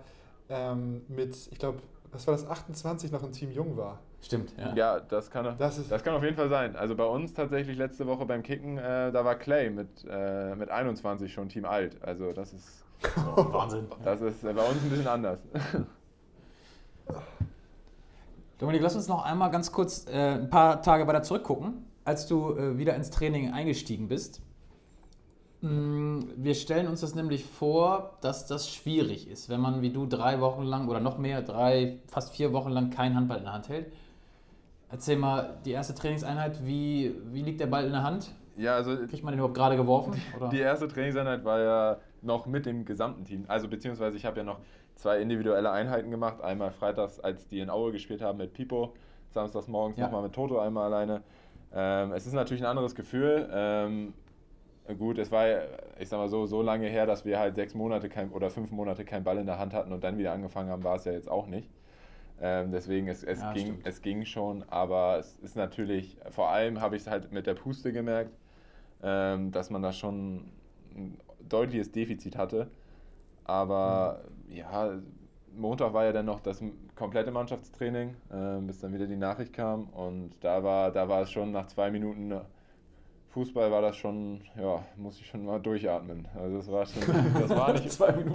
ähm, 0.49 1.01
mit, 1.07 1.35
ich 1.51 1.57
glaube, 1.57 1.79
was 2.11 2.27
war 2.27 2.33
das, 2.33 2.47
28 2.47 3.11
noch 3.11 3.23
im 3.23 3.31
Team 3.31 3.51
Jung 3.51 3.77
war. 3.77 3.99
Stimmt, 4.21 4.53
ja. 4.57 4.73
Ja, 4.75 4.99
das 4.99 5.31
kann, 5.31 5.55
das, 5.57 5.87
das 5.87 6.03
kann 6.03 6.13
auf 6.13 6.23
jeden 6.23 6.35
Fall 6.35 6.49
sein. 6.49 6.75
Also 6.75 6.95
bei 6.95 7.05
uns 7.05 7.33
tatsächlich 7.33 7.77
letzte 7.77 8.05
Woche 8.05 8.25
beim 8.25 8.43
Kicken, 8.43 8.77
äh, 8.77 9.11
da 9.11 9.25
war 9.25 9.35
Clay 9.35 9.69
mit, 9.71 10.05
äh, 10.07 10.55
mit 10.55 10.69
21 10.69 11.33
schon 11.33 11.49
Team 11.49 11.65
Alt. 11.65 11.97
Also 12.03 12.31
das 12.31 12.53
ist. 12.53 12.83
So, 13.15 13.19
Wahnsinn. 13.53 13.87
Das 14.03 14.21
ist 14.21 14.43
äh, 14.43 14.53
bei 14.53 14.63
uns 14.63 14.83
ein 14.83 14.89
bisschen 14.89 15.07
anders. 15.07 15.39
Dominik, 18.59 18.83
lass 18.83 18.95
uns 18.95 19.07
noch 19.07 19.25
einmal 19.25 19.49
ganz 19.49 19.71
kurz 19.71 20.05
äh, 20.07 20.35
ein 20.35 20.51
paar 20.51 20.83
Tage 20.83 21.07
weiter 21.07 21.23
zurückgucken, 21.23 21.83
als 22.05 22.27
du 22.27 22.55
äh, 22.55 22.77
wieder 22.77 22.93
ins 22.95 23.09
Training 23.09 23.51
eingestiegen 23.51 24.07
bist. 24.07 24.43
Mm, 25.61 26.19
wir 26.35 26.53
stellen 26.53 26.87
uns 26.87 27.01
das 27.01 27.15
nämlich 27.15 27.43
vor, 27.43 28.17
dass 28.21 28.45
das 28.45 28.69
schwierig 28.69 29.27
ist, 29.27 29.49
wenn 29.49 29.61
man 29.61 29.81
wie 29.81 29.89
du 29.89 30.05
drei 30.05 30.41
Wochen 30.41 30.61
lang 30.61 30.87
oder 30.89 30.99
noch 30.99 31.17
mehr, 31.17 31.41
drei, 31.41 31.97
fast 32.07 32.35
vier 32.35 32.53
Wochen 32.53 32.69
lang 32.69 32.91
keinen 32.91 33.15
Handball 33.15 33.39
in 33.39 33.45
der 33.45 33.53
Hand 33.53 33.69
hält. 33.69 33.91
Erzähl 34.91 35.17
mal, 35.17 35.57
die 35.63 35.71
erste 35.71 35.95
Trainingseinheit, 35.95 36.65
wie, 36.65 37.15
wie 37.31 37.41
liegt 37.41 37.61
der 37.61 37.67
Ball 37.67 37.85
in 37.85 37.91
der 37.91 38.03
Hand? 38.03 38.33
Ja, 38.57 38.75
also 38.75 38.95
Kriegt 39.07 39.23
man 39.23 39.31
den 39.31 39.39
überhaupt 39.39 39.55
gerade 39.55 39.77
geworfen? 39.77 40.13
Oder? 40.37 40.49
Die 40.49 40.59
erste 40.59 40.87
Trainingseinheit 40.87 41.45
war 41.45 41.59
ja 41.59 41.97
noch 42.21 42.45
mit 42.45 42.65
dem 42.65 42.85
gesamten 42.85 43.23
Team. 43.23 43.45
Also 43.47 43.67
beziehungsweise 43.67 44.17
ich 44.17 44.25
habe 44.25 44.37
ja 44.37 44.43
noch 44.43 44.59
zwei 44.95 45.21
individuelle 45.21 45.71
Einheiten 45.71 46.11
gemacht. 46.11 46.41
Einmal 46.41 46.71
freitags, 46.71 47.19
als 47.19 47.47
die 47.47 47.59
in 47.59 47.69
Aue 47.69 47.91
gespielt 47.91 48.21
haben 48.21 48.37
mit 48.37 48.53
Pipo, 48.53 48.93
samstags 49.29 49.67
morgens 49.67 49.97
ja. 49.97 50.05
nochmal 50.05 50.23
mit 50.23 50.33
Toto 50.33 50.59
einmal 50.59 50.93
alleine. 50.93 51.21
Ähm, 51.73 52.11
es 52.11 52.27
ist 52.27 52.33
natürlich 52.33 52.61
ein 52.61 52.69
anderes 52.69 52.93
Gefühl. 52.93 53.49
Ähm, 53.51 54.13
gut, 54.97 55.17
es 55.17 55.31
war, 55.31 55.45
ich 55.99 56.09
sag 56.09 56.19
mal 56.19 56.27
so, 56.27 56.45
so 56.45 56.61
lange 56.61 56.87
her, 56.87 57.05
dass 57.05 57.23
wir 57.23 57.39
halt 57.39 57.55
sechs 57.55 57.73
Monate 57.73 58.09
kein, 58.09 58.29
oder 58.31 58.49
fünf 58.49 58.71
Monate 58.71 59.05
keinen 59.05 59.23
Ball 59.23 59.37
in 59.37 59.45
der 59.45 59.57
Hand 59.57 59.73
hatten 59.73 59.93
und 59.93 60.03
dann 60.03 60.17
wieder 60.17 60.33
angefangen 60.33 60.69
haben, 60.69 60.83
war 60.83 60.97
es 60.97 61.05
ja 61.05 61.13
jetzt 61.13 61.31
auch 61.31 61.47
nicht. 61.47 61.69
Ähm, 62.43 62.71
deswegen, 62.71 63.07
es, 63.07 63.23
es, 63.23 63.39
ja, 63.39 63.53
ging, 63.53 63.79
es 63.83 64.01
ging 64.01 64.25
schon, 64.25 64.63
aber 64.69 65.19
es 65.19 65.37
ist 65.39 65.55
natürlich, 65.55 66.17
vor 66.31 66.49
allem 66.49 66.81
habe 66.81 66.95
ich 66.95 67.03
es 67.03 67.07
halt 67.07 67.31
mit 67.31 67.45
der 67.45 67.53
Puste 67.53 67.93
gemerkt, 67.93 68.31
ähm, 69.03 69.51
dass 69.51 69.69
man 69.69 69.83
da 69.83 69.93
schon 69.93 70.49
ein 70.95 71.17
deutliches 71.47 71.91
Defizit 71.91 72.35
hatte. 72.37 72.67
Aber 73.43 74.23
mhm. 74.47 74.55
ja, 74.55 74.99
Montag 75.55 75.93
war 75.93 76.05
ja 76.05 76.11
dann 76.13 76.25
noch 76.25 76.39
das 76.39 76.63
komplette 76.95 77.31
Mannschaftstraining, 77.31 78.15
äh, 78.31 78.61
bis 78.61 78.79
dann 78.79 78.93
wieder 78.93 79.05
die 79.05 79.17
Nachricht 79.17 79.53
kam. 79.53 79.89
Und 79.89 80.31
da 80.41 80.63
war, 80.63 80.91
da 80.91 81.07
war 81.07 81.21
es 81.21 81.31
schon 81.31 81.51
nach 81.51 81.67
zwei 81.67 81.91
Minuten 81.91 82.33
Fußball 83.31 83.71
war 83.71 83.81
das 83.81 83.95
schon, 83.95 84.41
ja, 84.59 84.83
muss 84.97 85.17
ich 85.19 85.27
schon 85.27 85.45
mal 85.45 85.59
durchatmen. 85.59 86.27
Also 86.35 86.57
das 86.57 86.71
war 86.71 86.85
schon, 86.85 87.01
das 87.33 87.49
war 87.49 87.73
nicht, 87.73 87.85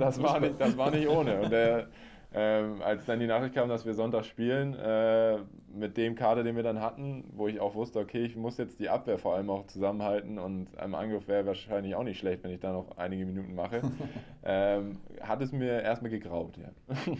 das 0.00 0.22
war 0.22 0.40
nicht, 0.40 0.58
das 0.58 0.76
war 0.78 0.90
nicht 0.90 1.06
ohne. 1.06 1.42
Und 1.42 1.50
der, 1.50 1.88
ähm, 2.38 2.82
als 2.82 3.06
dann 3.06 3.18
die 3.18 3.26
Nachricht 3.26 3.54
kam, 3.54 3.70
dass 3.70 3.86
wir 3.86 3.94
Sonntag 3.94 4.26
spielen, 4.26 4.74
äh, 4.74 5.38
mit 5.72 5.96
dem 5.96 6.14
Kader, 6.14 6.44
den 6.44 6.54
wir 6.54 6.62
dann 6.62 6.82
hatten, 6.82 7.24
wo 7.32 7.48
ich 7.48 7.60
auch 7.60 7.74
wusste, 7.74 7.98
okay, 7.98 8.26
ich 8.26 8.36
muss 8.36 8.58
jetzt 8.58 8.78
die 8.78 8.90
Abwehr 8.90 9.18
vor 9.18 9.34
allem 9.34 9.48
auch 9.48 9.66
zusammenhalten 9.68 10.38
und 10.38 10.76
einem 10.78 10.94
Angriff 10.94 11.28
wäre 11.28 11.46
wahrscheinlich 11.46 11.94
auch 11.94 12.02
nicht 12.02 12.18
schlecht, 12.18 12.44
wenn 12.44 12.50
ich 12.50 12.60
da 12.60 12.72
noch 12.72 12.98
einige 12.98 13.24
Minuten 13.24 13.54
mache, 13.54 13.80
ähm, 14.44 14.98
hat 15.22 15.40
es 15.40 15.50
mir 15.50 15.80
erstmal 15.80 16.10
gegraut, 16.10 16.58
ja. 16.58 16.68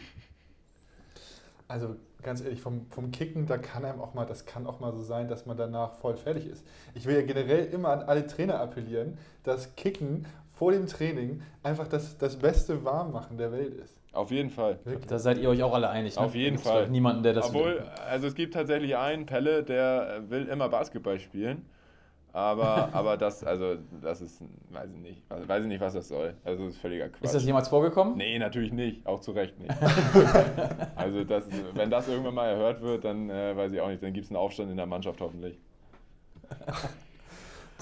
Also 1.68 1.96
ganz 2.23 2.42
ehrlich, 2.42 2.61
vom, 2.61 2.87
vom 2.90 3.11
Kicken, 3.11 3.46
da 3.46 3.58
kann 3.58 3.85
einem 3.85 4.00
auch 4.00 4.14
mal, 4.14 4.25
das 4.25 4.46
kann 4.46 4.68
auch 4.68 4.78
mal 4.78 4.92
so 4.92 5.02
sein, 5.02 5.26
dass 5.26 5.46
man 5.46 5.56
danach 5.56 5.94
voll 5.94 6.16
fertig 6.16 6.46
ist. 6.46 6.64
Ich 6.94 7.06
will 7.06 7.16
ja 7.16 7.23
generell 7.23 7.64
immer 7.66 7.88
an 7.88 8.02
alle 8.02 8.28
Trainer 8.28 8.61
appellieren, 8.61 9.18
dass 9.42 9.75
Kicken 9.75 10.26
vor 10.52 10.70
dem 10.70 10.87
Training 10.87 11.42
einfach 11.64 11.88
das, 11.88 12.18
das 12.18 12.37
beste 12.37 12.85
Warmmachen 12.85 13.37
der 13.37 13.50
Welt 13.50 13.75
ist. 13.75 13.99
Auf 14.16 14.30
jeden 14.30 14.50
Fall. 14.50 14.78
Da 15.08 15.18
seid 15.18 15.38
ihr 15.38 15.49
euch 15.49 15.62
auch 15.62 15.75
alle 15.75 15.90
einig. 15.90 16.16
Ne? 16.16 16.23
Auf 16.23 16.35
jeden 16.35 16.58
Fall. 16.58 16.88
Niemanden, 16.88 17.23
der 17.23 17.35
das 17.35 17.49
Obwohl, 17.49 17.85
also 18.08 18.26
es 18.26 18.35
gibt 18.35 18.54
tatsächlich 18.54 18.96
einen, 18.96 19.26
Pelle, 19.26 19.62
der 19.62 20.23
will 20.28 20.46
immer 20.46 20.68
Basketball 20.68 21.20
spielen. 21.20 21.66
Aber, 22.32 22.90
aber 22.92 23.16
das, 23.16 23.44
also, 23.44 23.76
das 24.02 24.20
ist, 24.20 24.42
weiß 24.70 24.90
ich 24.90 25.00
nicht, 25.00 25.23
also, 25.28 25.49
weiß 25.49 25.62
ich 25.62 25.68
nicht, 25.68 25.80
was 25.80 25.94
das 25.94 26.08
soll. 26.08 26.35
Also, 26.44 26.64
das 26.64 26.75
ist 26.75 26.80
völliger 26.80 27.08
Quatsch. 27.08 27.25
Ist 27.25 27.35
das 27.35 27.44
jemals 27.44 27.68
vorgekommen? 27.68 28.16
Nee, 28.16 28.38
natürlich 28.38 28.73
nicht, 28.73 29.06
auch 29.06 29.20
zu 29.20 29.32
Recht 29.32 29.58
nicht. 29.58 29.70
also, 30.96 31.25
das, 31.25 31.44
wenn 31.75 31.90
das 31.90 32.08
irgendwann 32.08 32.35
mal 32.35 32.49
erhört 32.49 32.82
wird, 32.82 33.04
dann 33.04 33.30
äh, 33.30 33.56
weiß 33.56 33.73
ich 33.73 33.80
auch 33.80 33.88
nicht, 33.88 34.02
dann 34.02 34.12
gibt 34.12 34.26
es 34.26 34.30
einen 34.30 34.37
Aufstand 34.37 34.70
in 34.70 34.76
der 34.76 34.87
Mannschaft 34.87 35.20
hoffentlich. 35.20 35.58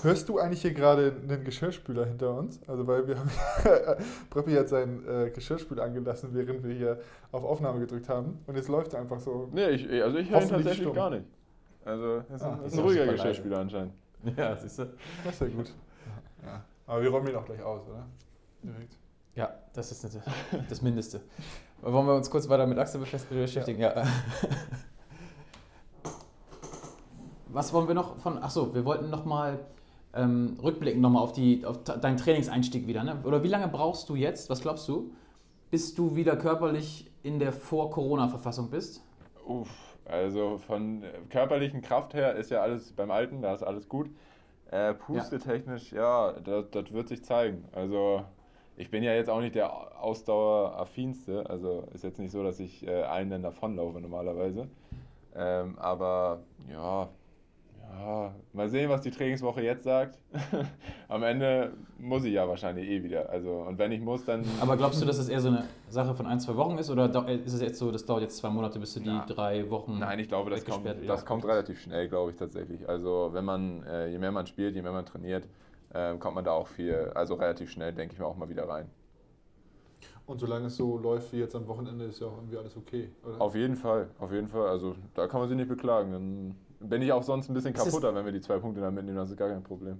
Hörst 0.03 0.29
du 0.29 0.39
eigentlich 0.39 0.61
hier 0.63 0.75
gerade 0.75 1.15
einen 1.23 1.45
Geschirrspüler 1.45 2.05
hinter 2.05 2.35
uns? 2.37 2.61
Also 2.69 2.87
weil 2.87 3.07
wir 3.09 3.19
haben 3.19 3.31
Preppi 4.31 4.53
hat 4.55 4.69
seinen 4.69 5.07
äh, 5.09 5.31
Geschirrspüler 5.31 5.85
angelassen, 5.85 6.31
während 6.33 6.63
wir 6.63 6.75
hier 6.75 7.01
auf 7.33 7.43
Aufnahme 7.45 7.81
gedrückt 7.81 8.09
haben. 8.09 8.39
Und 8.47 8.57
jetzt 8.57 8.69
läuft 8.69 8.93
er 8.93 9.01
einfach 9.01 9.19
so. 9.21 9.49
Nee, 9.53 9.71
ich, 9.71 9.91
also 10.03 10.19
ich 10.19 10.29
höre 10.31 10.43
ihn 10.43 10.49
tatsächlich 10.49 10.83
stumm. 10.83 10.95
gar 10.95 11.11
nicht. 11.11 11.25
Also, 11.85 12.23
es 12.29 12.35
ist, 12.37 12.43
Ah, 12.43 12.53
ein- 12.53 12.63
das 12.63 12.73
ist 12.73 12.79
ein 12.79 12.85
ruhiger 12.85 13.07
Geschirrspüler 13.07 13.59
anscheinend. 13.59 13.93
Ja, 14.39 14.57
siehst 14.57 14.79
du. 14.79 14.85
Das 15.23 15.35
ist 15.35 15.41
ja 15.43 15.47
gut. 15.49 15.71
Ja. 16.43 16.65
Aber 16.87 17.03
wir 17.03 17.11
räumen 17.11 17.29
ihn 17.29 17.37
auch 17.37 17.45
gleich 17.45 17.63
aus, 17.63 17.83
oder? 17.89 18.07
Direkt. 18.63 18.97
Ja, 19.35 19.53
das 19.75 19.91
ist 19.93 20.03
das, 20.05 20.19
das 20.69 20.81
Mindeste. 20.83 21.21
Wollen 21.83 22.07
wir 22.07 22.15
uns 22.15 22.31
kurz 22.31 22.49
weiter 22.49 22.67
mit 22.67 22.79
Axel 22.79 23.03
befest- 23.03 23.29
beschäftigen? 23.29 23.81
Ja. 23.81 24.03
Was 27.49 27.73
wollen 27.73 27.87
wir 27.87 27.95
noch 27.95 28.17
von. 28.19 28.39
Achso, 28.43 28.75
wir 28.75 28.85
wollten 28.85 29.11
nochmal 29.11 29.59
ähm, 30.15 30.57
rückblicken 30.63 31.01
nochmal 31.01 31.23
auf, 31.23 31.33
auf 31.65 31.85
deinen 31.85 32.17
Trainingseinstieg 32.17 32.87
wieder. 32.87 33.05
Ne? 33.05 33.19
Oder 33.25 33.43
wie 33.43 33.49
lange 33.49 33.69
brauchst 33.69 34.09
du 34.09 34.17
jetzt, 34.17 34.51
was 34.51 34.61
glaubst 34.61 34.89
du, 34.89 35.13
bis 35.71 35.95
du 35.95 36.15
wieder 36.17 36.37
körperlich 36.37 37.11
in 37.23 37.39
der 37.39 37.53
Vor-Corona-Verfassung 37.53 38.71
bist? 38.71 39.03
Uff, 39.47 39.97
also 40.05 40.59
von 40.59 41.03
körperlichen 41.31 41.83
Kraft 41.83 42.15
her 42.15 42.35
ist 42.35 42.51
ja 42.51 42.63
alles 42.63 42.93
beim 42.93 43.11
Alten, 43.11 43.43
da 43.43 43.55
ist 43.55 43.63
alles 43.63 43.89
gut. 43.89 44.11
Äh, 44.71 44.95
pustetechnisch, 44.95 45.93
ja, 45.93 46.33
das, 46.33 46.71
das 46.71 46.93
wird 46.93 47.09
sich 47.09 47.23
zeigen. 47.25 47.65
Also 47.73 48.23
ich 48.77 48.91
bin 48.91 49.03
ja 49.03 49.15
jetzt 49.15 49.31
auch 49.31 49.41
nicht 49.41 49.55
der 49.55 50.03
Ausdaueraffinste, 50.03 51.49
also 51.49 51.85
ist 51.93 52.05
jetzt 52.05 52.19
nicht 52.19 52.33
so, 52.33 52.43
dass 52.43 52.59
ich 52.61 52.87
äh, 52.87 53.03
allen 53.03 53.31
dann 53.31 53.43
davonlaufe 53.43 54.01
normalerweise. 54.01 54.69
Ähm, 55.37 55.79
aber 55.79 56.41
ja, 56.71 57.09
ja, 57.99 58.35
mal 58.53 58.69
sehen, 58.69 58.91
was 58.91 59.03
die 59.03 59.11
Trainingswoche 59.11 59.63
jetzt 59.63 59.85
sagt. 59.85 60.19
Am 61.09 61.23
Ende 61.23 61.73
muss 61.99 62.25
ich 62.25 62.33
ja 62.35 62.49
wahrscheinlich 62.49 62.89
eh 62.89 63.03
wieder. 63.03 63.29
Also 63.31 63.51
und 63.69 63.79
wenn 63.79 63.93
ich 63.93 64.01
muss, 64.01 64.25
dann. 64.25 64.45
Aber 64.61 64.77
glaubst 64.77 65.01
du, 65.01 65.07
dass 65.07 65.19
es 65.19 65.29
eher 65.29 65.41
so 65.41 65.49
eine 65.49 65.65
Sache 65.89 66.15
von 66.15 66.27
ein, 66.27 66.41
zwei 66.41 66.57
Wochen 66.57 66.77
ist? 66.79 66.91
Oder 66.91 67.09
dau- 67.09 67.25
ist 67.25 67.53
es 67.53 67.61
jetzt 67.61 67.79
so, 67.79 67.91
das 67.91 68.05
dauert 68.05 68.23
jetzt 68.23 68.37
zwei 68.39 68.51
Monate, 68.51 68.79
bis 68.79 68.95
du 68.95 69.01
die 69.01 69.09
Na. 69.09 69.25
drei 69.27 69.69
Wochen. 69.71 69.99
Nein, 69.99 70.19
ich 70.19 70.29
glaube, 70.29 70.51
das 70.51 70.65
kommt, 70.65 70.87
das 71.07 71.25
kommt 71.25 71.45
relativ 71.45 71.81
schnell, 71.81 72.09
glaube 72.09 72.31
ich 72.33 72.37
tatsächlich. 72.37 72.89
Also 72.89 73.31
wenn 73.33 73.45
man, 73.45 73.83
äh, 73.85 74.09
je 74.09 74.19
mehr 74.19 74.33
man 74.33 74.47
spielt, 74.47 74.75
je 74.75 74.83
mehr 74.83 74.93
man 74.93 75.07
trainiert, 75.07 75.47
ähm, 75.95 76.19
kommt 76.19 76.35
man 76.35 76.45
da 76.45 76.53
auch 76.53 76.67
viel, 76.69 77.13
also 77.15 77.35
relativ 77.35 77.71
schnell, 77.71 77.93
denke 77.93 78.15
ich 78.15 78.19
mir 78.19 78.27
auch 78.27 78.37
mal 78.37 78.49
wieder 78.49 78.69
rein. 78.69 78.89
Und 80.27 80.41
solange 80.41 80.67
es 80.67 80.77
so 80.77 80.97
läuft 80.99 81.33
wie 81.35 81.39
jetzt 81.39 81.55
am 81.55 81.67
Wochenende, 81.69 82.07
ist 82.07 82.21
ja 82.21 82.27
auch 82.29 82.37
irgendwie 82.39 82.57
alles 82.57 82.77
okay, 82.77 83.11
oder? 83.23 83.41
Auf 83.41 83.55
jeden 83.55 83.77
Fall, 83.77 84.09
auf 84.19 84.33
jeden 84.33 84.49
Fall. 84.49 84.69
Also 84.69 84.95
da 85.15 85.27
kann 85.27 85.41
man 85.41 85.49
sich 85.51 85.57
nicht 85.59 85.69
beklagen. 85.69 86.13
Dann 86.13 86.57
bin 86.89 87.03
ich 87.03 87.13
auch 87.13 87.23
sonst 87.23 87.49
ein 87.49 87.55
bisschen 87.55 87.75
ist- 87.75 87.85
kaputter, 87.85 88.15
wenn 88.15 88.25
wir 88.25 88.33
die 88.33 88.41
zwei 88.41 88.59
Punkte 88.59 88.81
dann 88.81 88.95
mitnehmen, 88.95 89.17
das 89.19 89.31
ist 89.31 89.37
gar 89.37 89.49
kein 89.51 89.63
Problem. 89.63 89.99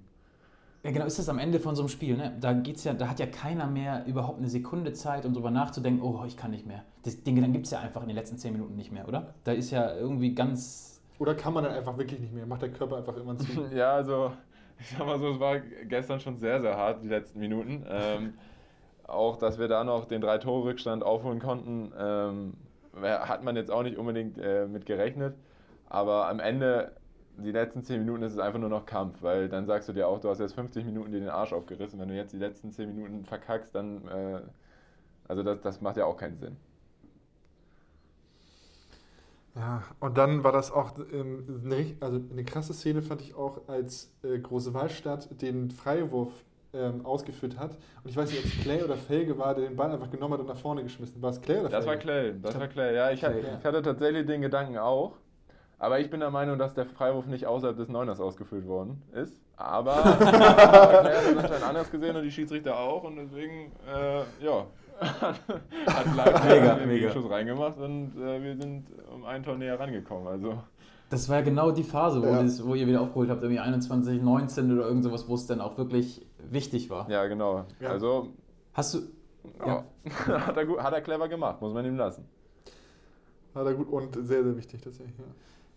Ja, 0.83 0.91
genau, 0.91 1.05
ist 1.05 1.17
das 1.17 1.29
am 1.29 1.39
Ende 1.39 1.59
von 1.59 1.75
so 1.75 1.81
einem 1.81 1.89
Spiel, 1.89 2.15
ne? 2.15 2.37
Da 2.39 2.53
geht's 2.53 2.83
ja, 2.83 2.93
da 2.93 3.07
hat 3.09 3.19
ja 3.19 3.25
keiner 3.25 3.65
mehr 3.65 4.05
überhaupt 4.05 4.37
eine 4.37 4.49
Sekunde 4.49 4.93
Zeit, 4.93 5.25
um 5.25 5.33
drüber 5.33 5.49
nachzudenken, 5.49 6.03
oh, 6.03 6.23
ich 6.27 6.37
kann 6.37 6.51
nicht 6.51 6.67
mehr. 6.67 6.83
Das, 7.03 7.23
den 7.23 7.33
Gedanken 7.33 7.53
gibt 7.53 7.65
es 7.65 7.71
ja 7.71 7.79
einfach 7.79 8.03
in 8.03 8.07
den 8.07 8.15
letzten 8.15 8.37
zehn 8.37 8.53
Minuten 8.53 8.75
nicht 8.75 8.91
mehr, 8.91 9.07
oder? 9.07 9.33
Da 9.45 9.51
ist 9.53 9.71
ja 9.71 9.95
irgendwie 9.95 10.35
ganz. 10.35 11.01
Oder 11.17 11.33
kann 11.33 11.53
man 11.55 11.63
dann 11.63 11.73
einfach 11.73 11.97
wirklich 11.97 12.19
nicht 12.19 12.33
mehr? 12.33 12.45
Macht 12.45 12.61
der 12.61 12.69
Körper 12.71 12.97
einfach 12.97 13.17
immer 13.17 13.35
zu? 13.35 13.47
Ja, 13.73 13.93
also 13.95 14.33
ich 14.79 14.89
sag 14.91 15.07
mal 15.07 15.17
so, 15.17 15.29
es 15.29 15.39
war 15.39 15.59
gestern 15.59 16.19
schon 16.19 16.37
sehr, 16.37 16.61
sehr 16.61 16.77
hart, 16.77 17.01
die 17.03 17.07
letzten 17.07 17.39
Minuten. 17.39 17.83
Ähm, 17.89 18.33
auch, 19.07 19.37
dass 19.37 19.57
wir 19.57 19.67
da 19.67 19.83
noch 19.83 20.05
den 20.05 20.21
Drei-Tore-Rückstand 20.21 21.03
aufholen 21.03 21.39
konnten, 21.39 21.91
ähm, 21.97 22.53
hat 23.01 23.43
man 23.43 23.55
jetzt 23.55 23.71
auch 23.71 23.81
nicht 23.83 23.97
unbedingt 23.97 24.37
äh, 24.37 24.67
mit 24.67 24.85
gerechnet. 24.85 25.35
Aber 25.87 26.27
am 26.27 26.39
Ende, 26.39 26.95
die 27.37 27.51
letzten 27.51 27.83
10 27.83 27.99
Minuten, 27.99 28.23
ist 28.23 28.33
es 28.33 28.39
einfach 28.39 28.59
nur 28.59 28.69
noch 28.69 28.85
Kampf, 28.85 29.21
weil 29.21 29.49
dann 29.49 29.65
sagst 29.65 29.89
du 29.89 29.93
dir 29.93 30.07
auch, 30.07 30.19
du 30.19 30.29
hast 30.29 30.39
jetzt 30.39 30.55
50 30.55 30.85
Minuten 30.85 31.11
dir 31.11 31.19
den 31.19 31.29
Arsch 31.29 31.53
aufgerissen. 31.53 31.99
Wenn 31.99 32.09
du 32.09 32.15
jetzt 32.15 32.33
die 32.33 32.37
letzten 32.37 32.71
10 32.71 32.93
Minuten 32.95 33.25
verkackst, 33.25 33.75
dann, 33.75 34.07
äh, 34.07 34.41
also 35.27 35.43
das, 35.43 35.61
das 35.61 35.81
macht 35.81 35.97
ja 35.97 36.05
auch 36.05 36.17
keinen 36.17 36.37
Sinn. 36.37 36.57
Ja, 39.55 39.83
und 40.01 40.17
dann 40.17 40.43
war 40.43 40.51
das 40.51 40.69
auch 40.71 40.97
ähm, 41.13 41.61
eine, 41.63 41.95
also 42.01 42.19
eine 42.29 42.43
krasse 42.43 42.73
Szene, 42.73 43.01
fand 43.01 43.21
ich 43.21 43.35
auch, 43.35 43.61
als 43.67 44.11
äh, 44.23 44.37
Große 44.37 44.73
Wallstadt 44.73 45.41
den 45.41 45.71
Freiwurf 45.71 46.43
ähm, 46.73 47.05
ausgeführt 47.05 47.57
hat. 47.57 47.77
Und 48.03 48.09
ich 48.09 48.17
weiß 48.17 48.29
nicht, 48.29 48.39
ob 48.39 48.45
es 48.45 48.61
Clay 48.61 48.83
oder 48.83 48.97
Felge 48.97 49.37
war, 49.37 49.55
der 49.55 49.65
den 49.65 49.77
Ball 49.77 49.91
einfach 49.91 50.11
genommen 50.11 50.33
hat 50.33 50.41
und 50.41 50.47
nach 50.47 50.57
vorne 50.57 50.83
geschmissen. 50.83 51.21
War 51.21 51.29
es 51.29 51.41
Clay 51.41 51.61
oder 51.61 51.69
Das 51.69 51.85
war 51.85 51.93
Felge? 51.93 52.03
Clay, 52.03 52.41
das 52.41 52.59
war 52.59 52.67
Clay. 52.67 52.95
Ja, 52.95 53.11
ich, 53.11 53.19
Clay, 53.21 53.35
hatte, 53.35 53.47
ja. 53.47 53.57
ich 53.57 53.65
hatte 53.65 53.81
tatsächlich 53.81 54.25
den 54.25 54.41
Gedanken 54.41 54.77
auch. 54.77 55.13
Aber 55.79 55.99
ich 55.99 56.09
bin 56.09 56.19
der 56.21 56.31
Meinung, 56.31 56.57
dass 56.57 56.73
der 56.73 56.85
Freiwurf 56.85 57.25
nicht 57.25 57.45
außerhalb 57.47 57.75
des 57.77 57.89
Neuners 57.89 58.19
ausgeführt 58.19 58.65
worden 58.67 59.01
ist. 59.13 59.41
Aber 59.57 59.93
Clay 60.17 60.23
hat 60.33 61.25
das 61.25 61.37
anscheinend 61.37 61.63
anders 61.65 61.91
gesehen 61.91 62.15
und 62.15 62.23
die 62.23 62.31
Schiedsrichter 62.31 62.77
auch. 62.79 63.03
Und 63.03 63.17
deswegen, 63.17 63.71
äh, 63.87 64.19
ja, 64.43 64.65
hat 64.99 66.15
Leipzig 66.15 66.45
Mega, 66.45 66.75
den 66.75 66.87
mega. 66.87 67.11
Schuss 67.11 67.29
reingemacht 67.29 67.77
und 67.77 68.13
äh, 68.17 68.41
wir 68.41 68.55
sind 68.55 68.85
um 69.13 69.25
ein 69.25 69.43
Tor 69.43 69.57
näher 69.57 69.77
rangekommen. 69.79 70.27
Also, 70.27 70.57
Das 71.09 71.27
war 71.29 71.37
ja 71.37 71.41
genau 71.43 71.71
die 71.71 71.83
Phase, 71.83 72.21
wo, 72.21 72.27
Ja. 72.27 72.41
das, 72.43 72.65
wo 72.65 72.75
ihr 72.75 72.87
wieder 72.87 73.01
aufgeholt 73.01 73.29
habt, 73.29 73.41
irgendwie 73.43 73.59
21, 73.59 74.21
19 74.21 74.71
oder 74.77 74.87
irgend 74.87 75.03
sowas, 75.03 75.27
wo 75.27 75.35
es 75.35 75.45
dann 75.47 75.59
auch 75.61 75.77
wirklich 75.77 76.25
wichtig 76.49 76.89
war. 76.89 77.09
ja, 77.09 77.25
genau. 77.27 77.65
Ja. 77.81 77.89
Also, 77.89 78.29
Hast 78.73 78.93
du. 78.93 78.99
ja. 79.65 79.83
hat, 80.47 80.55
er 80.57 80.65
gut, 80.65 80.79
hat 80.81 80.93
er 80.93 81.01
clever 81.01 81.27
gemacht, 81.27 81.61
muss 81.61 81.73
man 81.73 81.85
ihm 81.85 81.97
lassen. 81.97 82.25
Hat 83.53 83.65
er 83.65 83.73
gut 83.73 83.89
und 83.89 84.13
sehr, 84.15 84.43
sehr 84.43 84.55
wichtig 84.57 84.81
tatsächlich. 84.81 85.17
Ja. 85.17 85.25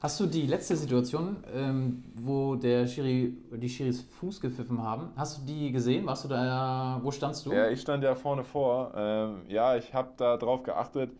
Hast 0.01 0.21
du 0.21 0.27
die 0.27 0.47
letzte 0.47 0.77
Situation, 0.77 1.39
ähm, 1.53 2.05
wo 2.15 2.55
der 2.55 2.87
Schiri, 2.87 3.37
die 3.51 3.69
Schiris 3.69 4.01
Fuß 4.01 4.41
gepfiffen 4.41 4.81
haben, 4.81 5.11
hast 5.17 5.39
du 5.39 5.43
die 5.45 5.73
gesehen? 5.73 6.07
Warst 6.07 6.25
du 6.25 6.29
da, 6.29 7.01
wo 7.03 7.11
standst 7.11 7.45
du? 7.45 7.53
Ja, 7.53 7.69
ich 7.69 7.81
stand 7.81 8.05
ja 8.05 8.15
vorne 8.15 8.45
vor. 8.45 8.93
Ähm, 8.95 9.43
ja, 9.49 9.75
ich 9.75 9.93
habe 9.93 10.11
da 10.17 10.37
drauf 10.37 10.63
geachtet. 10.63 11.11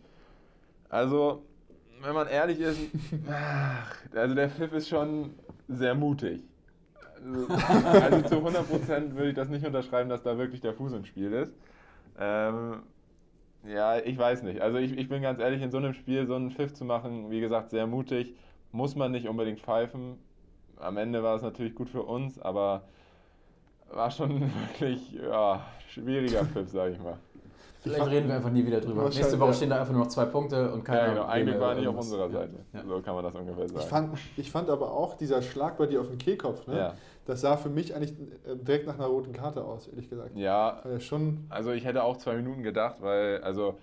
Also, 0.87 1.43
wenn 2.01 2.13
man 2.13 2.27
ehrlich 2.27 2.61
ist, 2.61 2.79
ach, 3.29 3.97
also 4.15 4.33
der 4.33 4.49
Pfiff 4.49 4.71
ist 4.71 4.87
schon 4.87 5.31
sehr 5.67 5.93
mutig. 5.93 6.41
Also, 7.15 7.47
also 8.01 8.21
zu 8.29 8.35
100% 8.35 9.13
würde 9.13 9.29
ich 9.29 9.35
das 9.35 9.49
nicht 9.49 9.65
unterschreiben, 9.65 10.09
dass 10.09 10.23
da 10.23 10.37
wirklich 10.37 10.61
der 10.61 10.73
Fuß 10.73 10.93
im 10.93 11.03
Spiel 11.03 11.33
ist. 11.33 11.53
Ähm, 12.17 12.83
ja, 13.67 13.97
ich 13.97 14.17
weiß 14.17 14.43
nicht. 14.43 14.61
Also 14.61 14.77
ich, 14.77 14.97
ich 14.97 15.09
bin 15.09 15.21
ganz 15.21 15.41
ehrlich, 15.41 15.61
in 15.61 15.69
so 15.69 15.79
einem 15.79 15.93
Spiel 15.93 16.25
so 16.27 16.35
einen 16.35 16.51
Pfiff 16.51 16.73
zu 16.73 16.85
machen, 16.85 17.29
wie 17.29 17.41
gesagt, 17.41 17.71
sehr 17.71 17.85
mutig. 17.85 18.35
Muss 18.71 18.95
man 18.95 19.11
nicht 19.11 19.27
unbedingt 19.27 19.59
pfeifen. 19.59 20.17
Am 20.77 20.97
Ende 20.97 21.23
war 21.23 21.35
es 21.35 21.41
natürlich 21.41 21.75
gut 21.75 21.89
für 21.89 22.03
uns, 22.03 22.39
aber 22.39 22.83
war 23.91 24.11
schon 24.11 24.41
wirklich 24.69 25.11
ja, 25.13 25.65
schwieriger 25.89 26.45
Pfiff, 26.45 26.69
sage 26.69 26.93
ich 26.93 26.99
mal. 26.99 27.17
Vielleicht 27.81 28.07
reden 28.07 28.27
wir 28.27 28.35
einfach 28.35 28.51
nie 28.51 28.65
wieder 28.65 28.81
drüber. 28.81 29.03
Nächste 29.05 29.39
Woche 29.39 29.49
ja. 29.49 29.53
stehen 29.53 29.69
da 29.69 29.79
einfach 29.79 29.93
nur 29.93 30.03
noch 30.03 30.09
zwei 30.09 30.25
Punkte 30.25 30.71
und 30.71 30.83
keiner. 30.83 30.99
Ja, 30.99 31.13
genau. 31.13 31.25
Eigentlich 31.25 31.59
war 31.59 31.69
er 31.69 31.75
nicht 31.75 31.87
auf 31.87 31.95
unserer. 31.95 32.29
Seite. 32.29 32.55
Ja. 32.73 32.83
So 32.85 33.01
kann 33.01 33.15
man 33.15 33.23
das 33.23 33.35
ungefähr 33.35 33.69
sagen. 33.69 33.79
Ich, 33.79 33.85
fand, 33.85 34.17
ich 34.35 34.51
fand 34.51 34.69
aber 34.69 34.91
auch 34.91 35.15
dieser 35.15 35.41
Schlag 35.41 35.77
bei 35.77 35.85
dir 35.85 36.01
auf 36.01 36.09
den 36.09 36.17
Kehlkopf, 36.17 36.67
ne? 36.67 36.77
ja. 36.77 36.93
das 37.25 37.41
sah 37.41 37.55
für 37.55 37.69
mich 37.69 37.95
eigentlich 37.95 38.11
äh, 38.11 38.57
direkt 38.57 38.85
nach 38.85 38.95
einer 38.95 39.07
roten 39.07 39.31
Karte 39.31 39.63
aus, 39.63 39.87
ehrlich 39.87 40.09
gesagt. 40.09 40.35
ja, 40.35 40.81
er 40.83 40.99
schon, 40.99 41.45
also 41.49 41.71
ich 41.71 41.85
hätte 41.85 42.03
auch 42.03 42.17
zwei 42.17 42.35
Minuten 42.35 42.63
gedacht, 42.63 42.97
weil, 42.99 43.41
also, 43.43 43.77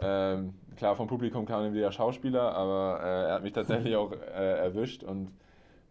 ähm, 0.00 0.54
klar, 0.76 0.96
vom 0.96 1.06
Publikum 1.08 1.46
kam 1.46 1.62
dann 1.62 1.74
wieder 1.74 1.92
Schauspieler, 1.92 2.52
aber 2.54 3.00
äh, 3.02 3.28
er 3.28 3.34
hat 3.34 3.42
mich 3.42 3.52
tatsächlich 3.52 3.96
auch 3.96 4.12
äh, 4.12 4.58
erwischt 4.58 5.02
und 5.04 5.32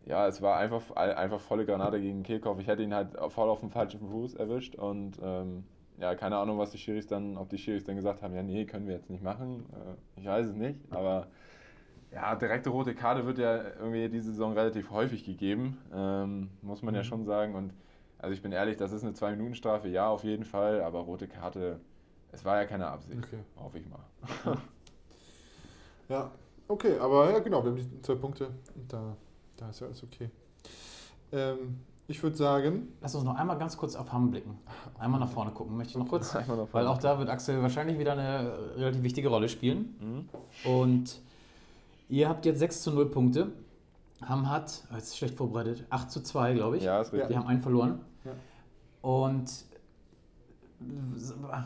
ja, 0.06 0.28
es 0.28 0.42
war 0.42 0.58
einfach, 0.58 0.92
einfach 0.96 1.40
volle 1.40 1.66
Granate 1.66 2.00
gegen 2.00 2.24
Kehlkopf. 2.24 2.60
Ich 2.60 2.68
hätte 2.68 2.84
ihn 2.84 2.94
halt 2.94 3.18
voll 3.30 3.50
auf 3.50 3.62
dem 3.62 3.72
falschen 3.72 4.00
Fuß 4.08 4.36
erwischt 4.36 4.76
und 4.76 5.20
ähm, 5.24 5.64
ja, 6.00 6.16
keine 6.16 6.38
Ahnung, 6.38 6.60
was 6.60 6.72
die 6.72 6.78
Schiris 6.78 7.08
dann, 7.08 7.38
ob 7.38 7.50
die 7.50 7.58
Schiris 7.58 7.86
dann 7.86 7.96
gesagt 7.96 8.22
haben, 8.22 8.36
ja, 8.36 8.44
nee, 8.44 8.66
können 8.66 8.88
wir 8.88 8.96
jetzt 8.96 9.10
nicht 9.10 9.24
machen. 9.24 9.66
Äh, 9.74 10.20
ich 10.22 10.28
weiß 10.28 10.48
es 10.48 10.56
nicht, 10.56 10.80
aber 10.92 11.28
ja, 12.14 12.36
direkte 12.36 12.70
rote 12.70 12.96
Karte 12.96 13.26
wird 13.26 13.38
ja 13.40 13.58
irgendwie 13.80 14.10
diese 14.10 14.32
Saison 14.32 14.54
relativ 14.54 14.92
häufig 14.92 15.26
gegeben, 15.26 15.80
ähm, 15.94 16.50
muss 16.62 16.82
man 16.84 16.96
ja 16.96 17.02
Mhm. 17.02 17.06
schon 17.06 17.26
sagen. 17.26 17.56
Und 17.56 17.74
also 18.20 18.34
ich 18.34 18.42
bin 18.42 18.52
ehrlich, 18.52 18.78
das 18.78 18.92
ist 18.92 19.04
eine 19.04 19.14
Zwei-Minuten-Strafe, 19.14 19.90
ja, 19.90 20.08
auf 20.10 20.24
jeden 20.24 20.46
Fall, 20.46 20.82
aber 20.82 21.00
rote 21.00 21.28
Karte, 21.28 21.80
es 22.36 22.46
war 22.46 22.58
ja 22.62 22.66
keine 22.66 22.88
Absicht, 22.88 23.18
Okay. 23.24 23.40
hoffe 23.58 23.80
ich 23.80 23.86
mal. 23.90 24.58
ja, 26.10 26.32
okay, 26.68 26.98
aber 27.00 27.32
ja, 27.32 27.40
genau, 27.40 27.64
wir 27.64 27.72
haben 27.72 27.78
die 27.78 28.02
zwei 28.02 28.16
Punkte 28.16 28.48
und 28.76 28.92
da, 28.92 29.16
da 29.58 29.70
ist 29.70 29.80
ja 29.80 29.88
alles 29.88 30.04
okay. 30.04 30.30
Ähm, 31.32 31.80
ich 32.08 32.22
würde 32.22 32.36
sagen, 32.36 32.90
Lass 33.02 33.16
uns 33.16 33.24
noch 33.24 33.36
einmal 33.36 33.58
ganz 33.58 33.76
kurz 33.78 33.96
auf 33.96 34.12
Hamm 34.14 34.30
blicken. 34.30 34.60
Einmal 35.00 35.20
nach 35.20 35.30
vorne 35.30 35.50
gucken, 35.52 35.76
möchte 35.76 35.92
ich 35.92 35.98
noch 35.98 36.08
kurz. 36.08 36.36
Weil 36.72 36.86
auch 36.88 37.00
da 37.00 37.18
wird 37.18 37.30
Axel 37.30 37.62
wahrscheinlich 37.64 37.98
wieder 37.98 38.12
eine 38.12 38.76
relativ 38.78 39.02
wichtige 39.02 39.30
Rolle 39.30 39.50
spielen. 39.50 39.96
Mhm. 40.00 40.70
Und 40.70 41.22
ihr 42.08 42.30
habt 42.30 42.46
jetzt 42.46 42.60
6 42.60 42.84
zu 42.84 42.92
0 42.92 43.10
Punkte. 43.10 43.52
Hamm 44.22 44.50
hat, 44.50 44.84
oh, 44.92 44.96
jetzt 44.96 45.08
ist 45.08 45.18
schlecht 45.18 45.36
vorbereitet, 45.36 45.86
8 45.90 46.12
zu 46.12 46.22
2, 46.22 46.54
glaube 46.54 46.78
ich. 46.78 46.84
Ja, 46.84 47.02
ist 47.02 47.12
richtig. 47.12 47.30
Die 47.30 47.38
haben 47.38 47.48
einen 47.48 47.60
verloren. 47.62 48.02
Ja. 48.24 48.32
Und 49.02 49.66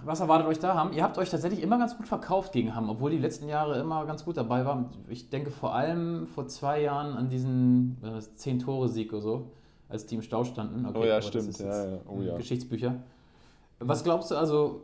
was 0.06 0.20
erwartet 0.20 0.48
euch 0.48 0.60
da, 0.60 0.76
Hamm? 0.76 0.94
Ihr 0.94 1.04
habt 1.04 1.18
euch 1.18 1.30
tatsächlich 1.30 1.62
immer 1.64 1.78
ganz 1.78 1.98
gut 1.98 2.08
verkauft 2.08 2.52
gegen 2.54 2.76
Hamm, 2.76 2.90
obwohl 2.90 3.12
die 3.12 3.18
letzten 3.18 3.48
Jahre 3.48 3.80
immer 3.80 4.06
ganz 4.06 4.24
gut 4.24 4.38
dabei 4.38 4.66
waren. 4.66 4.90
Ich 5.10 5.30
denke 5.30 5.52
vor 5.52 5.74
allem 5.74 6.28
vor 6.28 6.48
zwei 6.48 6.82
Jahren 6.82 7.16
an 7.18 7.30
diesen 7.30 7.98
10-Tore-Sieg 8.38 9.12
oder 9.14 9.22
so. 9.22 9.52
als 9.90 10.06
die 10.06 10.16
im 10.16 10.22
Stau 10.22 10.44
standen. 10.44 10.86
Okay, 10.86 11.00
oh 11.00 11.04
ja, 11.06 11.22
stimmt. 11.22 11.58
Ja, 11.60 11.86
ja. 11.94 11.98
Oh 12.08 12.22
ja. 12.22 12.38
Geschichtsbücher. 12.38 12.96
Was 13.80 14.04
glaubst 14.04 14.30
du 14.30 14.36
also, 14.36 14.82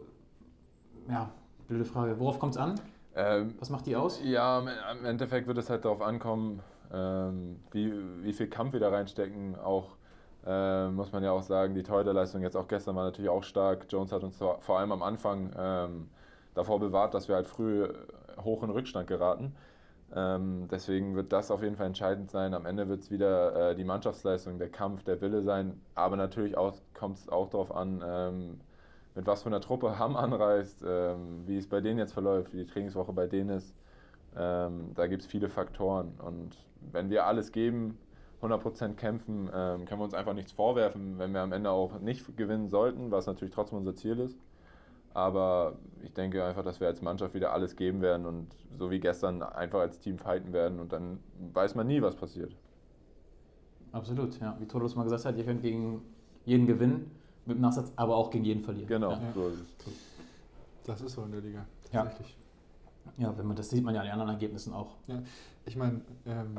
ja, 1.08 1.30
blöde 1.68 1.86
Frage, 1.86 2.20
worauf 2.20 2.40
kommt 2.40 2.54
es 2.56 2.58
an? 2.58 2.76
Ähm, 3.16 3.54
Was 3.60 3.70
macht 3.70 3.86
die 3.86 3.96
aus? 3.96 4.20
Ja, 4.24 4.60
im- 4.60 4.68
im 5.00 5.06
Endeffekt 5.06 5.48
wird 5.48 5.58
es 5.60 5.70
halt 5.70 5.86
darauf 5.86 6.02
ankommen, 6.02 6.62
ähm, 6.92 7.58
wie, 7.72 7.94
wie 8.24 8.34
viel 8.34 8.48
Kampf 8.48 8.74
wir 8.74 8.80
da 8.80 8.90
reinstecken. 8.90 9.56
Auch 9.60 9.90
äh, 10.46 10.90
muss 10.90 11.12
man 11.12 11.24
ja 11.24 11.32
auch 11.32 11.44
sagen, 11.44 11.74
die 11.74 11.84
Torhüterleistung 11.84 12.42
jetzt 12.42 12.56
auch 12.56 12.68
gestern 12.68 12.96
war 12.96 13.06
natürlich 13.06 13.30
auch 13.30 13.44
stark. 13.44 13.86
Jones 13.90 14.12
hat 14.12 14.24
uns 14.24 14.38
vor 14.38 14.80
allem 14.80 14.92
am 14.92 15.02
Anfang 15.02 15.52
ähm, 15.58 16.10
davor 16.54 16.80
bewahrt, 16.80 17.14
dass 17.14 17.28
wir 17.28 17.36
halt 17.36 17.48
früh 17.48 17.88
hoch 18.44 18.64
in 18.64 18.70
Rückstand 18.70 19.08
geraten. 19.08 19.56
Ähm, 20.14 20.68
deswegen 20.70 21.16
wird 21.16 21.34
das 21.34 21.52
auf 21.52 21.64
jeden 21.64 21.76
Fall 21.76 21.88
entscheidend 21.88 22.30
sein. 22.32 22.54
Am 22.54 22.66
Ende 22.66 22.88
wird 22.88 23.02
es 23.02 23.12
wieder 23.12 23.72
äh, 23.72 23.76
die 23.76 23.84
Mannschaftsleistung, 23.84 24.60
der 24.60 24.70
Kampf, 24.70 25.04
der 25.04 25.20
Wille 25.22 25.42
sein. 25.42 25.82
Aber 25.96 26.16
natürlich 26.16 26.56
kommt 26.94 27.18
es 27.18 27.30
auch 27.30 27.50
darauf 27.50 27.76
an, 27.76 28.04
ähm, 28.06 28.62
mit 29.16 29.26
was 29.26 29.44
für 29.44 29.48
einer 29.50 29.62
Truppe 29.62 29.98
Hamm 29.98 30.16
anreist, 30.16 30.84
ähm, 30.88 31.44
wie 31.48 31.58
es 31.58 31.68
bei 31.68 31.82
denen 31.82 32.00
jetzt 32.00 32.14
verläuft, 32.14 32.54
wie 32.54 32.58
die 32.58 32.66
Trainingswoche 32.66 33.14
bei 33.14 33.28
denen 33.28 33.50
ist. 33.50 33.74
Ähm, 34.38 34.92
da 34.96 35.08
gibt 35.08 35.24
es 35.24 35.28
viele 35.28 35.50
Faktoren. 35.50 36.14
Und 36.20 36.56
wenn 36.92 37.10
wir 37.10 37.26
alles 37.26 37.52
geben, 37.52 37.98
100% 38.42 38.96
kämpfen, 38.96 39.50
ähm, 39.54 39.86
können 39.86 40.00
wir 40.00 40.06
uns 40.06 40.14
einfach 40.14 40.34
nichts 40.34 40.52
vorwerfen, 40.52 41.18
wenn 41.18 41.34
wir 41.34 41.42
am 41.42 41.52
Ende 41.52 41.72
auch 41.72 42.00
nicht 42.00 42.36
gewinnen 42.38 42.68
sollten, 42.70 43.12
was 43.12 43.26
natürlich 43.28 43.54
trotzdem 43.54 43.80
unser 43.80 43.96
Ziel 43.96 44.20
ist. 44.20 44.38
Aber 45.14 45.78
ich 46.04 46.14
denke 46.14 46.44
einfach, 46.44 46.64
dass 46.64 46.80
wir 46.82 46.88
als 46.88 47.02
Mannschaft 47.02 47.34
wieder 47.34 47.54
alles 47.54 47.76
geben 47.78 48.02
werden 48.02 48.26
und 48.26 48.48
so 48.78 48.92
wie 48.92 49.00
gestern 49.00 49.42
einfach 49.42 49.80
als 49.80 50.00
Team 50.00 50.18
fighten 50.18 50.52
werden 50.52 50.80
und 50.80 50.92
dann 50.92 51.20
weiß 51.54 51.76
man 51.76 51.88
nie, 51.88 52.02
was 52.02 52.16
passiert. 52.16 52.54
Absolut, 53.94 54.38
ja. 54.42 54.56
Wie 54.60 54.66
Todos 54.66 54.96
mal 54.96 55.04
gesagt 55.04 55.24
hat, 55.26 55.38
ihr 55.38 55.46
könnt 55.46 55.62
gegen 55.62 56.02
jeden 56.44 56.68
gewinnen, 56.68 57.12
mit 57.46 57.58
dem 57.58 57.62
Nachsatz, 57.62 57.94
aber 57.96 58.16
auch 58.18 58.30
gegen 58.30 58.44
jeden 58.44 58.62
verlieren. 58.62 58.88
Genau, 58.88 59.12
Ja. 59.12 59.22
so 59.34 59.48
ist 59.48 59.62
es. 59.62 59.94
Das 60.86 61.02
ist 61.02 61.14
so 61.14 61.24
in 61.24 61.32
der 61.32 61.42
Liga. 61.42 61.66
Tatsächlich. 61.92 62.30
Ja, 62.38 62.45
wenn 63.18 63.46
man 63.48 63.56
das 63.56 63.70
sieht 63.70 63.84
man 63.84 63.94
ja 63.96 64.02
an 64.02 64.08
den 64.08 64.14
anderen 64.14 64.32
Ergebnissen 64.32 64.74
auch. 64.74 64.96
Ich 65.66 65.76
meine, 65.76 66.02
ähm, 66.26 66.58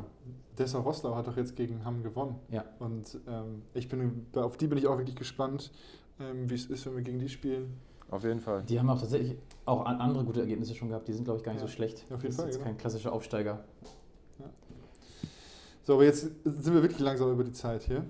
Dessau 0.59 0.81
Rosslau 0.81 1.15
hat 1.15 1.27
doch 1.27 1.37
jetzt 1.37 1.55
gegen 1.57 1.85
Hamm 1.85 2.03
gewonnen. 2.03 2.37
Ja. 2.51 2.65
Und 2.79 3.19
ähm, 3.29 3.63
ich 3.75 3.89
bin, 3.89 4.27
auf 4.35 4.57
die 4.57 4.67
bin 4.67 4.79
ich 4.79 4.87
auch 4.87 4.99
wirklich 4.99 5.17
gespannt, 5.17 5.71
ähm, 6.19 6.49
wie 6.51 6.55
es 6.55 6.67
ist, 6.67 6.87
wenn 6.87 6.97
wir 6.97 7.03
gegen 7.03 7.19
die 7.19 7.29
spielen. 7.29 7.75
Auf 8.11 8.25
jeden 8.25 8.41
Fall. 8.41 8.63
Die 8.63 8.79
haben 8.79 8.89
auch 8.89 9.01
tatsächlich 9.01 9.37
auch 9.65 9.85
an- 9.85 10.01
andere 10.01 10.25
gute 10.25 10.41
Ergebnisse 10.41 10.75
schon 10.75 10.89
gehabt. 10.89 11.09
Die 11.09 11.13
sind, 11.13 11.25
glaube 11.25 11.39
ich, 11.39 11.45
gar 11.45 11.53
nicht 11.53 11.61
Ja, 11.63 11.67
so 11.69 11.73
schlecht. 11.73 12.05
auf 12.05 12.23
jeden 12.23 12.27
das 12.27 12.37
Fall, 12.37 12.45
ist 12.49 12.55
jetzt 12.55 12.59
genau. 12.59 12.65
kein 12.71 12.77
klassischer 12.79 13.13
Aufsteiger. 13.13 13.65
So, 15.83 15.95
aber 15.95 16.05
jetzt 16.05 16.23
sind 16.45 16.75
wir 16.75 16.83
wirklich 16.83 16.99
langsam 17.01 17.31
über 17.31 17.45
die 17.45 17.53
Zeit 17.53 17.83
hier. 17.85 18.05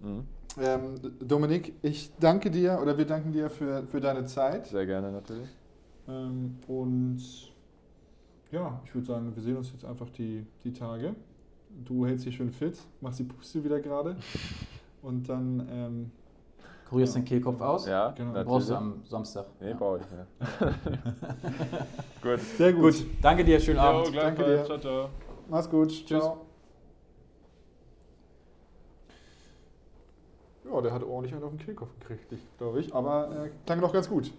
Mhm. 0.00 0.24
Ähm, 0.60 0.94
Dominik, 1.20 1.74
ich 1.82 2.12
danke 2.20 2.50
dir 2.52 2.78
oder 2.80 2.96
wir 2.96 3.04
danken 3.04 3.32
dir 3.32 3.50
für, 3.50 3.84
für 3.88 4.00
deine 4.00 4.26
Zeit. 4.26 4.68
Sehr 4.68 4.86
gerne 4.86 5.10
natürlich. 5.10 5.48
Ähm, 6.08 6.56
und 6.68 7.20
ja, 8.52 8.80
ich 8.84 8.94
würde 8.94 9.06
sagen, 9.06 9.34
wir 9.34 9.42
sehen 9.42 9.56
uns 9.56 9.72
jetzt 9.72 9.84
einfach 9.84 10.08
die, 10.10 10.46
die 10.64 10.72
Tage. 10.72 11.14
Du 11.84 12.06
hältst 12.06 12.24
dich 12.26 12.36
schön 12.36 12.50
fit, 12.50 12.78
machst 13.00 13.18
die 13.18 13.24
Puste 13.24 13.62
wieder 13.64 13.80
gerade. 13.80 14.16
Und 15.02 15.28
dann, 15.28 15.68
ähm, 15.70 16.10
Kurierst 16.88 17.16
Ja. 17.16 17.20
den 17.20 17.24
Kehlkopf 17.26 17.60
aus? 17.60 17.86
Ja, 17.86 18.10
Genau. 18.12 18.28
natürlich. 18.30 18.46
Brauchst 18.48 18.70
du 18.70 18.74
am 18.76 19.02
Samstag. 19.08 19.46
Nee, 19.60 19.70
ja. 19.70 19.76
brauche 19.76 19.98
ich. 20.00 20.04
Ja. 20.60 20.72
gut. 22.22 22.40
sehr 22.40 22.72
gut. 22.72 22.82
Gut, 22.94 23.06
danke 23.20 23.44
dir, 23.44 23.58
schönen 23.58 23.80
Abend. 23.80 24.14
Danke 24.16 24.44
dir. 24.44 24.64
Ciao, 24.64 24.78
ciao. 24.78 25.08
Mach's 25.48 25.68
gut. 25.68 25.88
Tschüss. 25.90 26.06
Ciao. 26.22 26.42
Ja, 30.64 30.80
der 30.80 30.92
hat 30.92 31.02
ordentlich 31.02 31.34
einen 31.34 31.42
auf 31.44 31.50
den 31.50 31.58
Kehlkopf 31.58 31.90
gekriegt, 32.00 32.32
glaube 32.58 32.80
ich. 32.80 32.94
Aber 32.94 33.46
äh, 33.46 33.50
klang 33.66 33.80
doch 33.80 33.92
ganz 33.92 34.08
gut. 34.08 34.32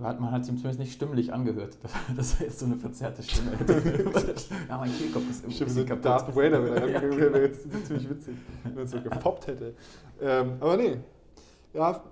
Ja. 0.00 0.06
Hat- 0.06 0.20
Man 0.20 0.30
hat 0.32 0.42
es 0.42 0.48
ihm 0.48 0.56
zumindest 0.56 0.80
nicht 0.80 0.92
stimmlich 0.92 1.32
angehört, 1.32 1.76
dass 2.16 2.40
er 2.40 2.46
jetzt 2.46 2.58
so 2.60 2.66
eine 2.66 2.76
verzerrte 2.76 3.22
Stimme 3.22 3.52
hätte. 3.58 3.74
ja, 4.68 4.78
mein 4.78 4.92
Kehlkopf 4.92 5.28
ist 5.30 5.44
ein 5.44 5.50
Stimmt, 5.50 5.70
so 5.72 5.84
kaputt. 5.84 6.04
Darth 6.04 6.34
Vader 6.36 6.64
wäre 6.64 6.92
wär, 7.18 7.32
wär 7.32 7.42
jetzt 7.42 7.66
ziemlich 7.86 8.08
witzig, 8.08 8.34
wenn 8.64 8.76
er 8.78 8.86
so 8.86 9.00
gepoppt 9.02 9.46
hätte. 9.48 9.74
Ähm, 10.20 10.52
aber 10.60 10.76
nee, 10.76 10.96
ja, 11.74 12.02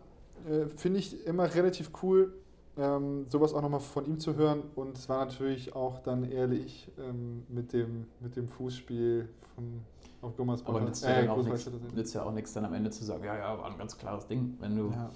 äh, 0.49 0.67
finde 0.77 0.99
ich 1.01 1.27
immer 1.27 1.53
relativ 1.55 1.91
cool, 2.03 2.33
ähm, 2.77 3.27
sowas 3.27 3.55
auch 3.55 3.63
nochmal 3.63 3.81
von 3.81 4.05
ihm 4.07 4.19
zu 4.19 4.37
hören. 4.37 4.63
Und 4.77 4.97
es 4.99 5.09
war 5.09 5.25
natürlich 5.25 5.75
auch 5.75 5.99
dann 6.01 6.31
ehrlich 6.31 6.91
ähm, 6.99 7.45
mit, 7.49 7.73
dem, 7.73 8.07
mit 8.21 8.37
dem 8.37 8.49
Fußspiel 8.49 9.29
von 9.55 9.81
auf 10.21 10.37
Gummersbach. 10.37 10.71
Aber 10.71 10.81
nützt 10.81 11.05
ja, 11.05 11.11
Äh, 11.11 11.27
dann 11.27 11.31
auch 11.31 11.95
nützt 11.95 12.15
ja 12.15 12.23
auch 12.25 12.33
nichts, 12.33 12.53
dann 12.53 12.65
am 12.65 12.75
Ende 12.75 12.91
zu 12.91 13.05
sagen, 13.05 13.25
ja, 13.25 13.37
ja, 13.37 13.57
war 13.59 13.67
ein 13.71 13.79
ganz 13.79 13.97
klares 13.97 14.27
Ding. 14.27 14.57
Wenn 14.61 14.77
du, 14.77 14.91
Ja. 14.91 15.11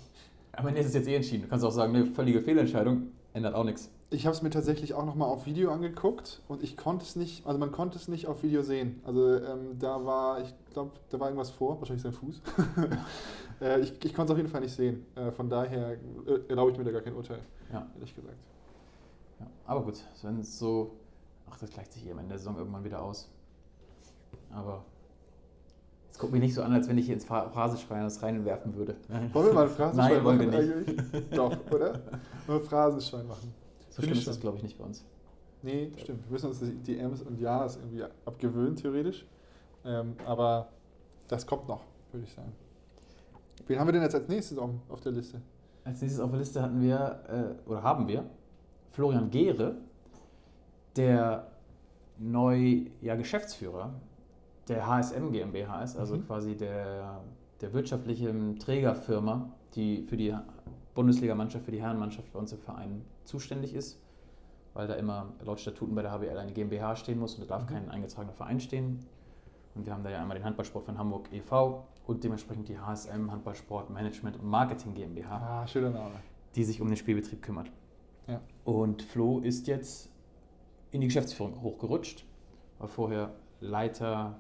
Ende 0.53 0.81
ist 0.81 0.88
es 0.88 0.95
jetzt 0.95 1.09
eh 1.09 1.15
entschieden. 1.17 1.43
Du 1.43 1.49
kannst 1.49 1.65
auch 1.65 1.71
sagen, 1.71 1.95
eine 1.95 2.07
völlige 2.07 2.41
Fehlentscheidung, 2.41 3.09
ändert 3.33 3.55
auch 3.55 3.65
nichts. 3.65 3.91
Ich 4.11 4.27
habe 4.27 4.37
es 4.37 4.43
mir 4.43 4.51
tatsächlich 4.51 4.93
auch 4.93 5.07
nochmal 5.07 5.29
auf 5.29 5.47
Video 5.47 5.71
angeguckt 5.73 6.43
und 6.47 6.62
ich 6.62 6.77
konnte 6.77 7.05
es 7.05 7.17
nicht, 7.17 7.47
also 7.47 7.59
man 7.59 7.73
konnte 7.73 7.97
es 7.97 8.09
nicht 8.09 8.27
auf 8.27 8.43
Video 8.43 8.61
sehen. 8.62 9.01
Also 9.05 9.37
ähm, 9.37 9.79
da 9.79 10.05
war, 10.05 10.43
ich 10.43 10.55
glaube, 10.75 10.91
da 11.09 11.19
war 11.19 11.29
irgendwas 11.29 11.51
vor, 11.51 11.79
wahrscheinlich 11.81 12.03
sein 12.03 12.12
Fuß. 12.12 12.43
äh, 13.62 13.81
ich 13.81 14.05
ich 14.05 14.15
konnte 14.15 14.25
es 14.25 14.31
auf 14.33 14.37
jeden 14.37 14.51
Fall 14.51 14.61
nicht 14.61 14.75
sehen. 14.75 15.07
Äh, 15.15 15.31
von 15.31 15.49
daher 15.49 15.93
äh, 15.93 16.41
erlaube 16.49 16.73
ich 16.73 16.79
mir 16.79 16.85
da 16.85 16.91
gar 16.91 17.01
kein 17.01 17.15
Urteil, 17.15 17.38
Ja. 17.73 17.87
ehrlich 17.95 18.15
gesagt. 18.15 18.37
Ja. 19.41 19.47
Aber 19.65 19.83
gut, 19.83 19.95
wenn 20.23 20.38
es 20.41 20.59
so, 20.59 20.91
ach, 21.51 21.59
das 21.59 21.71
gleicht 21.71 21.93
sich 21.95 22.03
hier 22.03 22.12
am 22.12 22.19
Ende 22.19 22.31
der 22.31 22.38
Saison 22.38 22.59
irgendwann 22.59 22.85
wieder 22.85 23.03
aus. 23.03 23.31
Aber 24.51 24.85
es 26.12 26.18
guckt 26.18 26.33
mich 26.33 26.42
nicht 26.42 26.55
so 26.55 26.62
an, 26.62 26.72
als 26.72 26.88
wenn 26.88 26.98
ich 26.98 27.07
hier 27.07 27.14
ins 27.14 27.27
Phra- 27.27 27.48
Phrasenschwein 27.51 28.03
das 28.05 28.22
reinwerfen 28.22 28.77
würde. 28.77 28.96
Wollen 29.33 29.46
wir 29.46 29.53
mal 29.55 29.64
ein 29.64 29.70
Phrasenschwein 29.70 30.12
Nein, 30.14 30.25
wollen 30.25 30.40
wir 30.40 30.46
machen 30.48 30.85
nicht. 30.85 31.37
Doch, 31.37 31.57
oder? 31.70 31.94
Wollen 31.94 32.03
wir 32.46 32.55
ein 32.57 32.62
Phrasenschwein 32.62 33.27
machen? 33.27 33.55
So 33.88 34.03
Finde 34.03 34.14
schlimm 34.14 34.18
ist 34.18 34.29
das, 34.29 34.40
glaube 34.40 34.57
ich, 34.59 34.62
nicht 34.62 34.79
bei 34.79 34.85
uns. 34.85 35.05
Nee, 35.62 35.90
stimmt. 35.96 36.25
Wir 36.27 36.33
müssen 36.33 36.46
uns 36.48 36.61
die 36.61 36.75
die 36.75 36.98
Ms 36.98 37.22
und 37.22 37.40
Ja's 37.40 37.77
irgendwie 37.77 38.05
abgewöhnen, 38.27 38.77
theoretisch. 38.77 39.27
Ähm, 39.85 40.14
aber 40.27 40.68
das 41.29 41.46
kommt 41.46 41.66
noch, 41.68 41.83
würde 42.12 42.27
ich 42.27 42.33
sagen. 42.33 42.53
Wen 43.66 43.79
haben 43.79 43.88
wir 43.88 43.92
denn 43.92 44.03
jetzt 44.03 44.14
als 44.14 44.29
nächstes 44.29 44.59
auf, 44.59 44.70
auf 44.88 45.01
der 45.01 45.12
Liste? 45.12 45.40
Als 45.85 46.01
nächstes 46.03 46.20
auf 46.20 46.31
der 46.31 46.38
Liste 46.40 46.61
hatten 46.62 46.81
wir, 46.83 47.57
äh, 47.66 47.68
oder 47.68 47.83
haben 47.83 48.07
wir, 48.07 48.25
Florian 48.90 49.31
Gehre, 49.31 49.77
der 50.96 51.46
neu 52.18 52.83
ja, 53.01 53.14
Geschäftsführer 53.16 53.94
der 54.72 54.87
HSM 54.87 55.30
GmbH 55.32 55.82
ist, 55.82 55.96
also 55.96 56.16
Mhm. 56.16 56.26
quasi 56.26 56.56
der, 56.56 57.20
der 57.61 57.72
wirtschaftlichen 57.72 58.58
Trägerfirma, 58.58 59.50
die 59.74 60.02
für 60.02 60.16
die 60.16 60.35
Bundesligamannschaft, 60.94 61.64
für 61.64 61.70
die 61.72 61.80
Herrenmannschaft 61.80 62.32
bei 62.32 62.38
uns 62.38 62.52
im 62.52 62.58
Verein 62.58 63.04
zuständig 63.24 63.74
ist, 63.74 64.00
weil 64.74 64.87
da 64.88 64.94
immer 64.94 65.32
laut 65.44 65.61
Statuten 65.61 65.94
bei 65.94 66.02
der 66.02 66.12
HBL 66.12 66.37
eine 66.37 66.52
GmbH 66.52 66.96
stehen 66.96 67.18
muss 67.18 67.35
und 67.35 67.42
da 67.42 67.56
darf 67.58 67.62
Mhm. 67.68 67.72
kein 67.74 67.90
eingetragener 67.90 68.32
Verein 68.35 68.61
stehen. 68.61 69.00
Und 69.74 69.87
wir 69.87 69.94
haben 69.94 70.02
da 70.04 70.11
ja 70.11 70.20
einmal 70.20 70.37
den 70.37 70.44
Handballsport 70.44 70.85
von 70.85 70.98
Hamburg 70.98 71.32
e.V. 71.32 71.87
und 72.06 72.22
dementsprechend 72.24 72.68
die 72.68 72.78
HSM 72.78 73.30
Handballsport 73.30 73.88
Management 73.88 74.37
und 74.38 74.44
Marketing 74.46 74.92
GmbH 74.94 75.37
Ah, 75.62 75.66
schöner 75.66 75.90
Name. 75.90 76.11
die 76.54 76.64
sich 76.64 76.80
um 76.82 76.88
den 76.88 76.96
Spielbetrieb 76.98 77.40
kümmert. 77.40 77.70
Ja. 78.26 78.40
Und 78.64 79.00
Flo 79.02 79.38
ist 79.40 79.66
jetzt 79.68 80.11
in 80.90 81.00
die 81.00 81.06
Geschäftsführung 81.06 81.62
hochgerutscht, 81.62 82.26
war 82.78 82.88
vorher 82.88 83.30
Leiter, 83.61 84.38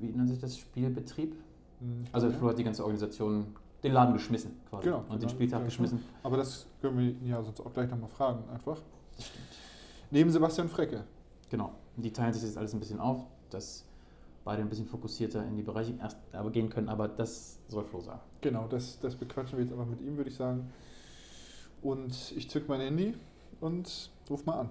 wie 0.00 0.08
nennt 0.08 0.28
sich 0.28 0.38
das, 0.38 0.56
Spielbetrieb? 0.58 1.34
Hm, 1.80 2.04
ich 2.04 2.14
Also 2.14 2.30
Flo 2.30 2.48
hat 2.48 2.58
die 2.58 2.64
ganze 2.64 2.82
Organisation, 2.82 3.46
den 3.82 3.92
Laden 3.92 4.14
geschmissen 4.14 4.52
quasi 4.68 4.84
Genau, 4.84 5.04
und 5.08 5.22
den 5.22 5.28
Spieltag 5.28 5.58
genau. 5.58 5.66
geschmissen. 5.66 6.02
Aber 6.22 6.36
das 6.36 6.66
können 6.80 6.98
wir 6.98 7.28
ja 7.28 7.42
sonst 7.42 7.60
auch 7.60 7.72
gleich 7.72 7.90
nochmal 7.90 8.08
fragen, 8.10 8.48
einfach. 8.50 8.80
Neben 10.10 10.30
Sebastian 10.30 10.68
Frecke. 10.68 11.04
Genau. 11.50 11.72
Die 11.96 12.12
teilen 12.12 12.32
sich 12.32 12.42
das 12.42 12.56
alles 12.56 12.74
ein 12.74 12.80
bisschen 12.80 13.00
auf, 13.00 13.24
dass 13.50 13.84
beide 14.44 14.62
ein 14.62 14.68
bisschen 14.68 14.86
fokussierter 14.86 15.44
in 15.44 15.56
die 15.56 15.62
Bereiche 15.62 15.94
erst 16.00 16.18
aber 16.32 16.50
gehen 16.50 16.68
können, 16.70 16.88
aber 16.88 17.08
das 17.08 17.58
soll 17.68 17.84
Flo 17.84 18.00
sagen. 18.00 18.20
Genau, 18.40 18.66
das, 18.68 18.98
das 19.00 19.16
bequatschen 19.16 19.58
wir 19.58 19.64
jetzt 19.64 19.72
einfach 19.72 19.86
mit 19.86 20.00
ihm, 20.00 20.16
würde 20.16 20.30
ich 20.30 20.36
sagen. 20.36 20.70
Und 21.82 22.32
ich 22.36 22.48
zück 22.48 22.68
mein 22.68 22.80
Handy 22.80 23.14
und 23.60 24.10
ruf 24.30 24.46
mal 24.46 24.60
an. 24.60 24.70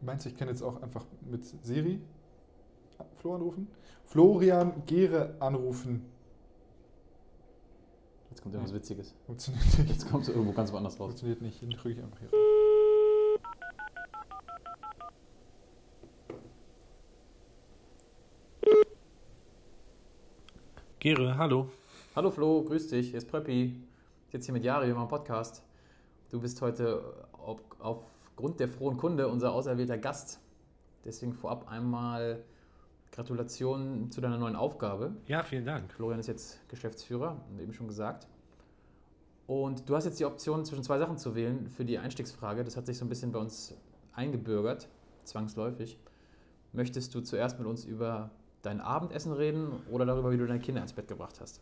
Meinst 0.00 0.24
du, 0.24 0.30
ich 0.30 0.36
kann 0.36 0.48
jetzt 0.48 0.62
auch 0.62 0.82
einfach 0.82 1.04
mit 1.30 1.44
Siri 1.64 2.00
Flo 3.16 3.34
anrufen? 3.34 3.68
Florian 4.04 4.82
Gere 4.86 5.34
anrufen. 5.40 6.04
Jetzt 8.30 8.42
kommt 8.42 8.54
irgendwas 8.54 8.74
Witziges. 8.74 9.14
Funktioniert 9.26 9.78
nicht. 9.78 9.90
Jetzt 9.90 10.10
kommst 10.10 10.28
du 10.28 10.32
irgendwo 10.32 10.52
ganz 10.52 10.72
woanders 10.72 10.94
raus. 10.94 11.08
Funktioniert 11.08 11.42
nicht. 11.42 11.60
Den 11.60 11.70
drücke 11.70 11.90
ich 11.90 12.02
einfach 12.02 12.18
hier. 12.18 12.30
Gere, 21.02 21.36
hallo. 21.36 21.68
Hallo 22.14 22.30
Flo, 22.30 22.62
grüß 22.62 22.86
dich, 22.86 23.08
hier 23.08 23.18
ist 23.18 23.28
Pröppi. 23.28 23.74
Ich 24.26 24.32
sitze 24.32 24.46
hier 24.46 24.52
mit 24.52 24.64
Jari 24.64 24.88
im 24.88 25.08
Podcast. 25.08 25.64
Du 26.30 26.40
bist 26.40 26.62
heute 26.62 27.02
auf, 27.32 27.60
aufgrund 27.80 28.60
der 28.60 28.68
frohen 28.68 28.96
Kunde 28.98 29.26
unser 29.26 29.52
auserwählter 29.52 29.98
Gast. 29.98 30.38
Deswegen 31.04 31.32
vorab 31.32 31.68
einmal 31.68 32.44
Gratulation 33.12 34.10
zu 34.10 34.20
deiner 34.20 34.38
neuen 34.38 34.56
Aufgabe. 34.56 35.12
Ja, 35.26 35.42
vielen 35.42 35.64
Dank. 35.64 35.92
Florian 35.92 36.18
ist 36.18 36.26
jetzt 36.26 36.66
Geschäftsführer, 36.68 37.30
haben 37.30 37.56
wir 37.56 37.62
eben 37.62 37.74
schon 37.74 37.86
gesagt. 37.86 38.26
Und 39.46 39.88
du 39.88 39.94
hast 39.94 40.06
jetzt 40.06 40.18
die 40.18 40.24
Option, 40.24 40.64
zwischen 40.64 40.82
zwei 40.82 40.98
Sachen 40.98 41.18
zu 41.18 41.34
wählen 41.34 41.68
für 41.68 41.84
die 41.84 41.98
Einstiegsfrage. 41.98 42.64
Das 42.64 42.76
hat 42.76 42.86
sich 42.86 42.96
so 42.96 43.04
ein 43.04 43.08
bisschen 43.10 43.32
bei 43.32 43.38
uns 43.38 43.76
eingebürgert, 44.14 44.88
zwangsläufig. 45.24 45.98
Möchtest 46.72 47.14
du 47.14 47.20
zuerst 47.20 47.58
mit 47.58 47.68
uns 47.68 47.84
über 47.84 48.30
dein 48.62 48.80
Abendessen 48.80 49.32
reden 49.32 49.72
oder 49.90 50.06
darüber, 50.06 50.32
wie 50.32 50.38
du 50.38 50.46
deine 50.46 50.60
Kinder 50.60 50.80
ins 50.80 50.94
Bett 50.94 51.06
gebracht 51.06 51.38
hast? 51.40 51.60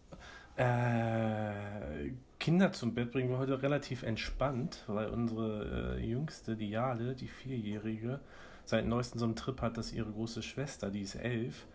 Äh, 0.56 2.12
Kinder 2.38 2.72
zum 2.72 2.94
Bett 2.94 3.10
bringen 3.10 3.30
wir 3.30 3.38
heute 3.38 3.60
relativ 3.60 4.02
entspannt, 4.02 4.84
weil 4.86 5.08
unsere 5.08 5.96
äh, 5.96 6.06
jüngste, 6.06 6.56
die 6.56 6.70
Jale, 6.70 7.14
die 7.14 7.28
Vierjährige, 7.28 8.20
seit 8.64 8.86
neuestem 8.86 9.18
so 9.18 9.26
einen 9.26 9.36
Trip 9.36 9.60
hat, 9.62 9.76
dass 9.76 9.92
ihre 9.92 10.10
große 10.10 10.42
Schwester, 10.42 10.90
die 10.90 11.02
ist 11.02 11.16
elf, 11.16 11.66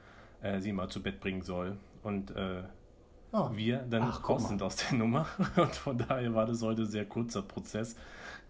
äh, 0.42 0.60
sie 0.60 0.72
mal 0.72 0.90
zu 0.90 1.02
Bett 1.02 1.20
bringen 1.20 1.42
soll. 1.42 1.78
Und 2.04 2.36
äh, 2.36 2.64
Ah, 3.36 3.52
wir 3.54 3.80
dann 3.90 4.04
Ach, 4.04 4.30
raus 4.30 4.48
sind 4.48 4.64
aus 4.64 4.78
der 4.78 4.98
Nummer. 4.98 5.26
Und 5.58 5.76
von 5.76 5.98
daher 5.98 6.34
war 6.34 6.46
das 6.46 6.62
heute 6.62 6.84
ein 6.84 6.88
sehr 6.88 7.04
kurzer 7.04 7.42
Prozess. 7.42 7.98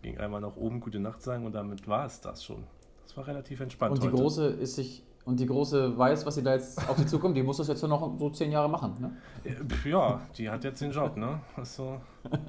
Ging 0.04 0.20
einmal 0.20 0.42
nach 0.42 0.56
oben 0.58 0.80
Gute 0.80 1.00
Nacht 1.00 1.24
sagen 1.24 1.44
und 1.44 1.56
damit 1.56 1.88
war 1.88 2.06
es 2.06 2.22
das 2.22 2.44
schon. 2.44 2.64
Das 3.08 3.18
war 3.18 3.26
relativ 3.26 3.62
entspannt 3.62 3.94
Und 3.94 4.04
die 4.04 4.08
heute. 4.08 4.18
Große 4.18 4.46
ist 4.46 4.76
sich 4.76 5.02
und 5.24 5.40
die 5.40 5.48
Große 5.48 5.98
weiß, 5.98 6.28
was 6.28 6.36
sie 6.36 6.44
da 6.44 6.54
jetzt 6.54 6.88
auf 6.88 7.00
sie 7.00 7.08
zukommt. 7.08 7.36
Die 7.36 7.42
muss 7.42 7.58
das 7.58 7.68
jetzt 7.68 7.82
nur 7.82 7.90
noch 7.90 8.20
so 8.20 8.30
zehn 8.30 8.52
Jahre 8.52 8.70
machen. 8.70 8.94
Ne? 9.00 9.18
Äh, 9.44 9.90
Ja, 9.90 10.22
die 10.38 10.48
hat 10.48 10.64
jetzt 10.64 10.82
den 10.82 10.92
Job, 10.92 11.18
ne? 11.18 11.40
Also, 11.56 12.00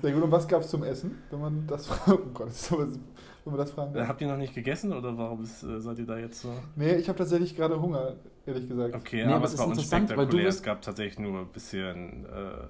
sehr 0.00 0.12
gut. 0.12 0.22
Und 0.22 0.32
was 0.32 0.48
gab 0.48 0.62
es 0.62 0.70
zum 0.70 0.84
Essen, 0.84 1.18
wenn 1.30 1.40
man 1.40 1.66
das 1.66 1.86
fragen 1.86 2.22
oh 2.24 2.30
Gott, 2.32 2.46
das 2.46 2.62
ist 2.62 2.68
sowas, 2.68 2.98
wenn 3.44 3.52
man 3.52 3.60
das 3.60 3.70
fragen 3.70 3.94
äh, 3.94 3.98
darf? 3.98 4.08
habt 4.08 4.20
ihr 4.20 4.28
noch 4.28 4.36
nicht 4.36 4.54
gegessen 4.54 4.92
oder 4.92 5.16
warum 5.16 5.42
ist, 5.42 5.62
äh, 5.62 5.80
seid 5.80 5.98
ihr 5.98 6.06
da 6.06 6.18
jetzt 6.18 6.42
so? 6.42 6.52
Nee, 6.76 6.96
ich 6.96 7.08
habe 7.08 7.18
tatsächlich 7.18 7.56
gerade 7.56 7.80
Hunger, 7.80 8.14
ehrlich 8.46 8.68
gesagt. 8.68 8.94
Okay, 8.94 9.26
Nee, 9.26 9.32
aber 9.32 9.44
es 9.46 9.58
war 9.58 9.66
interessant, 9.66 10.10
weil 10.10 10.16
du 10.16 10.22
unspektakulär. 10.22 10.48
Es 10.48 10.62
gab 10.62 10.82
tatsächlich 10.82 11.18
nur 11.18 11.40
ein 11.40 11.48
bisschen, 11.48 12.26
äh, 12.26 12.64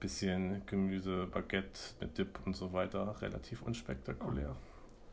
bisschen 0.00 0.62
Gemüse, 0.66 1.26
Baguette 1.26 1.80
mit 2.00 2.18
Dip 2.18 2.38
und 2.44 2.54
so 2.54 2.72
weiter. 2.72 3.14
Relativ 3.20 3.62
unspektakulär. 3.62 4.54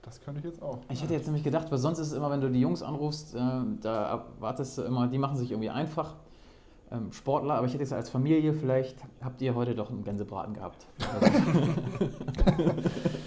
Das 0.02 0.22
könnte 0.22 0.39
ich 0.39 0.46
jetzt 0.46 0.62
auch. 0.62 0.80
Ich 0.89 1.02
hätte 1.02 1.13
jetzt 1.13 1.28
nämlich 1.28 1.43
gedacht, 1.43 1.72
weil 1.72 1.78
sonst 1.78 2.00
ist 2.00 2.08
es 2.08 2.13
immer, 2.13 2.30
wenn 2.30 2.41
du 2.41 2.50
die 2.50 2.60
Jungs 2.60 2.84
anrufst, 2.84 3.36
äh, 3.36 3.39
da 3.82 4.10
erwartest 4.10 4.78
du 4.78 4.82
immer, 4.82 5.08
die 5.08 5.17
machen 5.17 5.38
sich 5.38 5.52
irgendwie 5.52 5.69
einfach. 5.69 6.15
Ähm, 6.91 7.12
Sportler, 7.13 7.56
aber 7.56 7.65
ich 7.65 7.74
hätte 7.74 7.84
jetzt 7.84 7.93
als 7.93 8.10
Familie, 8.10 8.54
vielleicht 8.54 8.98
habt 9.22 9.41
ihr 9.41 9.56
heute 9.56 9.74
doch 9.74 9.89
einen 9.89 10.04
Gänsebraten 10.04 10.54
gehabt. 10.54 10.86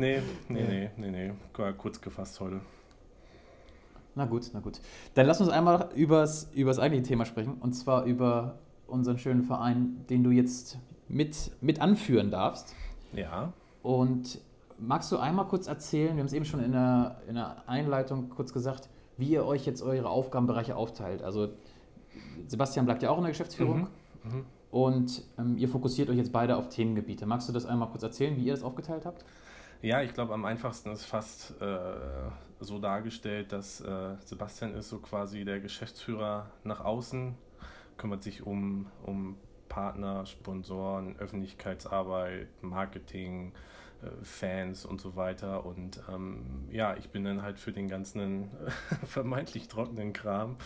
Nee, 0.00 0.22
nee, 0.48 0.62
nee, 0.62 0.90
nee, 0.96 1.10
nee. 1.10 1.32
War 1.56 1.72
kurz 1.74 2.00
gefasst 2.00 2.40
heute. 2.40 2.60
Na 4.14 4.24
gut, 4.24 4.50
na 4.52 4.60
gut. 4.60 4.80
Dann 5.14 5.26
lass 5.26 5.40
uns 5.40 5.50
einmal 5.50 5.88
übers, 5.94 6.50
übers 6.54 6.78
eigentliche 6.78 7.04
Thema 7.08 7.24
sprechen 7.26 7.54
und 7.60 7.74
zwar 7.74 8.04
über 8.04 8.58
unseren 8.86 9.18
schönen 9.18 9.42
Verein, 9.44 10.04
den 10.08 10.24
du 10.24 10.30
jetzt 10.30 10.78
mit, 11.08 11.52
mit 11.60 11.80
anführen 11.80 12.30
darfst. 12.30 12.74
Ja. 13.12 13.52
Und 13.82 14.40
magst 14.78 15.12
du 15.12 15.18
einmal 15.18 15.46
kurz 15.46 15.66
erzählen, 15.66 16.16
wir 16.16 16.20
haben 16.20 16.26
es 16.26 16.32
eben 16.32 16.44
schon 16.44 16.62
in 16.62 16.72
der, 16.72 17.20
in 17.28 17.34
der 17.34 17.68
Einleitung 17.68 18.30
kurz 18.30 18.52
gesagt, 18.52 18.88
wie 19.16 19.28
ihr 19.28 19.44
euch 19.44 19.66
jetzt 19.66 19.82
eure 19.82 20.08
Aufgabenbereiche 20.08 20.76
aufteilt. 20.76 21.22
Also 21.22 21.50
Sebastian 22.48 22.86
bleibt 22.86 23.02
ja 23.02 23.10
auch 23.10 23.18
in 23.18 23.24
der 23.24 23.32
Geschäftsführung 23.32 23.88
Mhm. 24.22 24.30
Mhm. 24.36 24.44
und 24.70 25.22
ähm, 25.38 25.56
ihr 25.56 25.68
fokussiert 25.68 26.10
euch 26.10 26.16
jetzt 26.16 26.32
beide 26.32 26.56
auf 26.56 26.68
Themengebiete. 26.68 27.26
Magst 27.26 27.48
du 27.48 27.52
das 27.52 27.64
einmal 27.66 27.88
kurz 27.90 28.02
erzählen, 28.02 28.36
wie 28.36 28.44
ihr 28.44 28.52
das 28.52 28.62
aufgeteilt 28.62 29.06
habt? 29.06 29.24
Ja, 29.82 30.02
ich 30.02 30.12
glaube, 30.12 30.34
am 30.34 30.44
einfachsten 30.44 30.90
ist 30.90 31.06
fast 31.06 31.58
äh, 31.62 31.76
so 32.60 32.78
dargestellt, 32.78 33.50
dass 33.52 33.80
äh, 33.80 34.16
Sebastian 34.26 34.74
ist 34.74 34.90
so 34.90 34.98
quasi 34.98 35.46
der 35.46 35.58
Geschäftsführer 35.58 36.50
nach 36.64 36.80
außen, 36.80 37.34
kümmert 37.96 38.22
sich 38.22 38.42
um, 38.42 38.90
um 39.02 39.38
Partner, 39.70 40.26
Sponsoren, 40.26 41.16
Öffentlichkeitsarbeit, 41.18 42.48
Marketing, 42.62 43.52
Fans 44.22 44.84
und 44.84 45.00
so 45.00 45.16
weiter. 45.16 45.64
Und 45.66 46.02
ähm, 46.08 46.68
ja, 46.70 46.96
ich 46.96 47.10
bin 47.10 47.24
dann 47.24 47.42
halt 47.42 47.58
für 47.58 47.72
den 47.72 47.88
ganzen 47.88 48.50
vermeintlich 49.04 49.68
trockenen 49.68 50.12
Kram, 50.12 50.56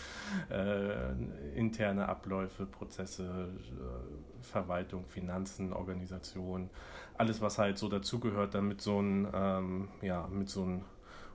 äh, 0.51 1.13
interne 1.55 2.09
Abläufe, 2.09 2.67
Prozesse, 2.67 3.51
äh, 3.59 4.43
Verwaltung, 4.43 5.07
Finanzen, 5.07 5.73
Organisation, 5.73 6.71
alles, 7.17 7.41
was 7.41 7.59
halt 7.59 7.79
so 7.79 7.89
dazugehört, 7.89 8.55
damit 8.55 8.81
so 8.81 9.01
ein, 9.01 9.29
ähm, 9.33 9.89
ja, 10.03 10.29
so 10.47 10.81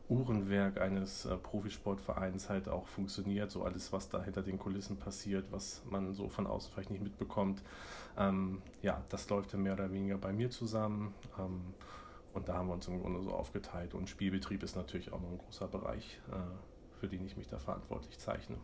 Uhrenwerk 0.10 0.82
eines 0.82 1.26
äh, 1.26 1.38
Profisportvereins 1.38 2.50
halt 2.50 2.67
auch 2.67 2.88
funktioniert. 2.88 3.52
So 3.52 3.63
alles, 3.63 3.93
was 3.93 4.10
da 4.10 4.24
hinter 4.24 4.41
den 4.41 4.58
Kulissen 4.58 4.98
passiert, 4.98 5.45
was 5.52 5.84
man 5.89 6.13
so 6.13 6.30
von 6.30 6.48
außen 6.48 6.72
vielleicht 6.74 6.89
nicht 6.89 7.04
mitbekommt. 7.04 7.62
Ähm, 8.17 8.62
ja, 8.82 9.02
das 9.10 9.30
läuft 9.30 9.54
dann 9.54 9.63
mehr 9.63 9.74
oder 9.74 9.91
weniger 9.91 10.17
bei 10.17 10.34
mir 10.34 10.50
zusammen. 10.50 11.13
Ähm, 11.38 11.62
und 12.34 12.50
da 12.50 12.56
haben 12.56 12.67
wir 12.67 12.74
uns 12.74 12.88
im 12.88 13.02
Grunde 13.02 13.22
so 13.22 13.32
aufgeteilt. 13.32 13.93
Und 13.93 14.10
Spielbetrieb 14.10 14.63
ist 14.63 14.76
natürlich 14.76 15.13
auch 15.13 15.22
noch 15.22 15.30
ein 15.30 15.38
großer 15.38 15.67
Bereich, 15.67 16.19
äh, 16.32 17.00
für 17.00 17.08
den 17.08 17.26
ich 17.26 17.38
mich 17.38 17.48
da 17.48 17.58
verantwortlich 17.58 18.17
zeichne. 18.17 18.58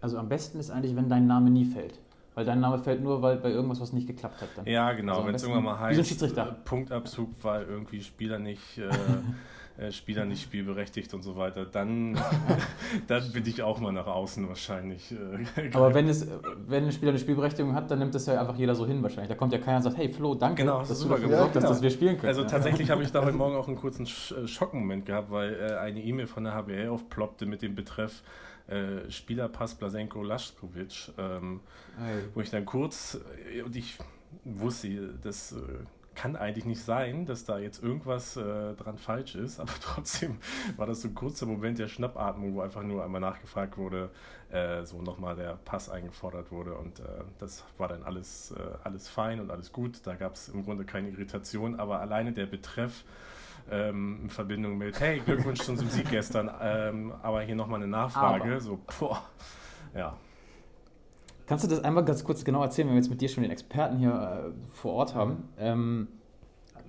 Also 0.00 0.18
am 0.18 0.28
besten 0.28 0.60
ist 0.60 0.70
eigentlich, 0.70 0.94
wenn 0.94 1.08
dein 1.08 1.26
Name 1.26 1.50
nie 1.50 1.64
fällt. 1.64 1.98
Weil 2.34 2.44
dein 2.44 2.60
Name 2.60 2.78
fällt 2.78 3.02
nur, 3.02 3.20
weil 3.20 3.36
bei 3.38 3.50
irgendwas 3.50 3.80
was 3.80 3.92
nicht 3.92 4.06
geklappt 4.06 4.40
hat. 4.40 4.50
Dann. 4.54 4.64
Ja, 4.64 4.92
genau. 4.92 5.14
Also 5.14 5.26
Wenn 5.26 5.34
es 5.34 5.42
irgendwann 5.42 5.64
mal 5.64 5.80
heißt, 5.80 6.22
äh, 6.22 6.44
Punktabzug, 6.64 7.30
weil 7.42 7.64
irgendwie 7.64 8.00
Spieler 8.00 8.38
nicht, 8.38 8.78
äh, 8.78 8.88
äh, 9.78 9.92
Spieler 9.92 10.24
nicht 10.24 10.42
spielberechtigt 10.42 11.14
und 11.14 11.22
so 11.22 11.36
weiter, 11.36 11.64
dann, 11.64 12.18
dann 13.06 13.32
bin 13.32 13.46
ich 13.46 13.62
auch 13.62 13.78
mal 13.78 13.92
nach 13.92 14.08
außen 14.08 14.48
wahrscheinlich. 14.48 15.12
Äh, 15.12 15.70
Aber 15.72 15.94
wenn, 15.94 16.08
es, 16.08 16.26
wenn 16.66 16.84
ein 16.86 16.92
Spieler 16.92 17.10
eine 17.12 17.18
Spielberechtigung 17.20 17.74
hat, 17.74 17.88
dann 17.90 18.00
nimmt 18.00 18.12
das 18.14 18.26
ja 18.26 18.40
einfach 18.40 18.56
jeder 18.56 18.74
so 18.74 18.86
hin 18.86 19.02
wahrscheinlich. 19.02 19.28
Da 19.28 19.36
kommt 19.36 19.52
ja 19.52 19.58
keiner 19.58 19.76
und 19.76 19.84
sagt, 19.84 19.96
hey 19.96 20.08
Flo, 20.08 20.34
danke, 20.34 20.62
Genau, 20.62 20.80
dass 20.80 20.88
du 20.88 20.94
super 20.94 21.14
dafür 21.14 21.28
gesorgt 21.28 21.56
hast, 21.56 21.62
dass 21.62 21.82
wir 21.82 21.90
spielen 21.90 22.16
können. 22.16 22.28
Also 22.28 22.42
tatsächlich 22.42 22.90
habe 22.90 23.04
ich 23.04 23.12
da 23.12 23.24
heute 23.24 23.36
Morgen 23.36 23.54
auch 23.54 23.68
einen 23.68 23.76
kurzen 23.76 24.04
äh, 24.04 24.48
Schockmoment 24.48 25.06
gehabt, 25.06 25.30
weil 25.30 25.54
äh, 25.54 25.76
eine 25.76 26.02
E-Mail 26.02 26.26
von 26.26 26.42
der 26.42 26.54
HBL 26.54 26.88
aufploppte 26.88 27.46
mit 27.46 27.62
dem 27.62 27.74
Betreff 27.74 28.22
Spielerpass 29.08 29.76
Blasenko 29.76 30.22
Laschkovic, 30.22 31.12
ähm, 31.16 31.60
wo 32.34 32.42
ich 32.42 32.50
dann 32.50 32.66
kurz, 32.66 33.18
und 33.64 33.74
ich 33.74 33.96
wusste, 34.44 35.14
das 35.22 35.52
äh, 35.52 35.56
kann 36.18 36.34
eigentlich 36.34 36.64
nicht 36.64 36.82
sein, 36.82 37.26
dass 37.26 37.44
da 37.44 37.58
jetzt 37.58 37.80
irgendwas 37.80 38.36
äh, 38.36 38.74
dran 38.74 38.98
falsch 38.98 39.36
ist, 39.36 39.60
aber 39.60 39.72
trotzdem 39.80 40.38
war 40.76 40.86
das 40.86 41.02
so 41.02 41.08
ein 41.08 41.14
kurzer 41.14 41.46
Moment 41.46 41.78
der 41.78 41.86
Schnappatmung, 41.86 42.54
wo 42.54 42.60
einfach 42.60 42.82
nur 42.82 43.04
einmal 43.04 43.20
nachgefragt 43.20 43.78
wurde, 43.78 44.10
äh, 44.50 44.84
so 44.84 45.00
nochmal 45.00 45.36
der 45.36 45.60
Pass 45.64 45.88
eingefordert 45.88 46.50
wurde 46.50 46.74
und 46.74 46.98
äh, 46.98 47.04
das 47.38 47.64
war 47.78 47.86
dann 47.86 48.02
alles, 48.02 48.50
äh, 48.50 48.78
alles 48.82 49.08
fein 49.08 49.38
und 49.38 49.52
alles 49.52 49.72
gut. 49.72 50.00
Da 50.04 50.16
gab 50.16 50.34
es 50.34 50.48
im 50.48 50.64
Grunde 50.64 50.84
keine 50.84 51.08
Irritation, 51.08 51.78
aber 51.78 52.00
alleine 52.00 52.32
der 52.32 52.46
Betreff 52.46 53.04
ähm, 53.70 54.22
in 54.24 54.30
Verbindung 54.30 54.76
mit, 54.76 54.98
hey, 54.98 55.20
Glückwunsch 55.20 55.60
zum 55.60 55.76
Sieg 55.76 56.10
gestern, 56.10 56.50
ähm, 56.60 57.12
aber 57.22 57.42
hier 57.42 57.54
nochmal 57.54 57.80
eine 57.80 57.90
Nachfrage, 57.90 58.52
Aber. 58.52 58.60
so, 58.60 58.80
boah, 58.98 59.22
ja. 59.94 60.16
Kannst 61.48 61.64
du 61.64 61.68
das 61.68 61.82
einmal 61.82 62.04
ganz 62.04 62.24
kurz 62.24 62.44
genau 62.44 62.62
erzählen, 62.62 62.88
wenn 62.88 62.94
wir 62.94 63.00
jetzt 63.00 63.08
mit 63.08 63.22
dir 63.22 63.28
schon 63.30 63.42
den 63.42 63.50
Experten 63.50 63.96
hier 63.96 64.10
äh, 64.10 64.76
vor 64.76 64.92
Ort 64.92 65.14
haben? 65.14 65.48
Ähm, 65.58 66.08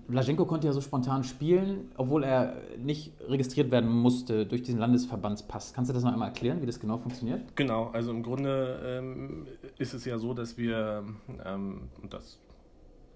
Blaženko 0.09 0.45
konnte 0.45 0.67
ja 0.67 0.73
so 0.73 0.81
spontan 0.81 1.23
spielen, 1.23 1.91
obwohl 1.95 2.25
er 2.25 2.57
nicht 2.77 3.13
registriert 3.25 3.71
werden 3.71 3.89
musste 3.89 4.45
durch 4.45 4.61
diesen 4.61 4.79
Landesverbandspass. 4.79 5.73
Kannst 5.73 5.89
du 5.89 5.93
das 5.93 6.03
noch 6.03 6.11
einmal 6.11 6.27
erklären, 6.27 6.61
wie 6.61 6.65
das 6.65 6.79
genau 6.79 6.97
funktioniert? 6.97 7.55
Genau, 7.55 7.89
also 7.93 8.11
im 8.11 8.21
Grunde 8.21 8.81
ähm, 8.83 9.47
ist 9.77 9.93
es 9.93 10.03
ja 10.03 10.17
so, 10.17 10.33
dass 10.33 10.57
wir, 10.57 11.05
ähm, 11.45 11.83
das 12.09 12.37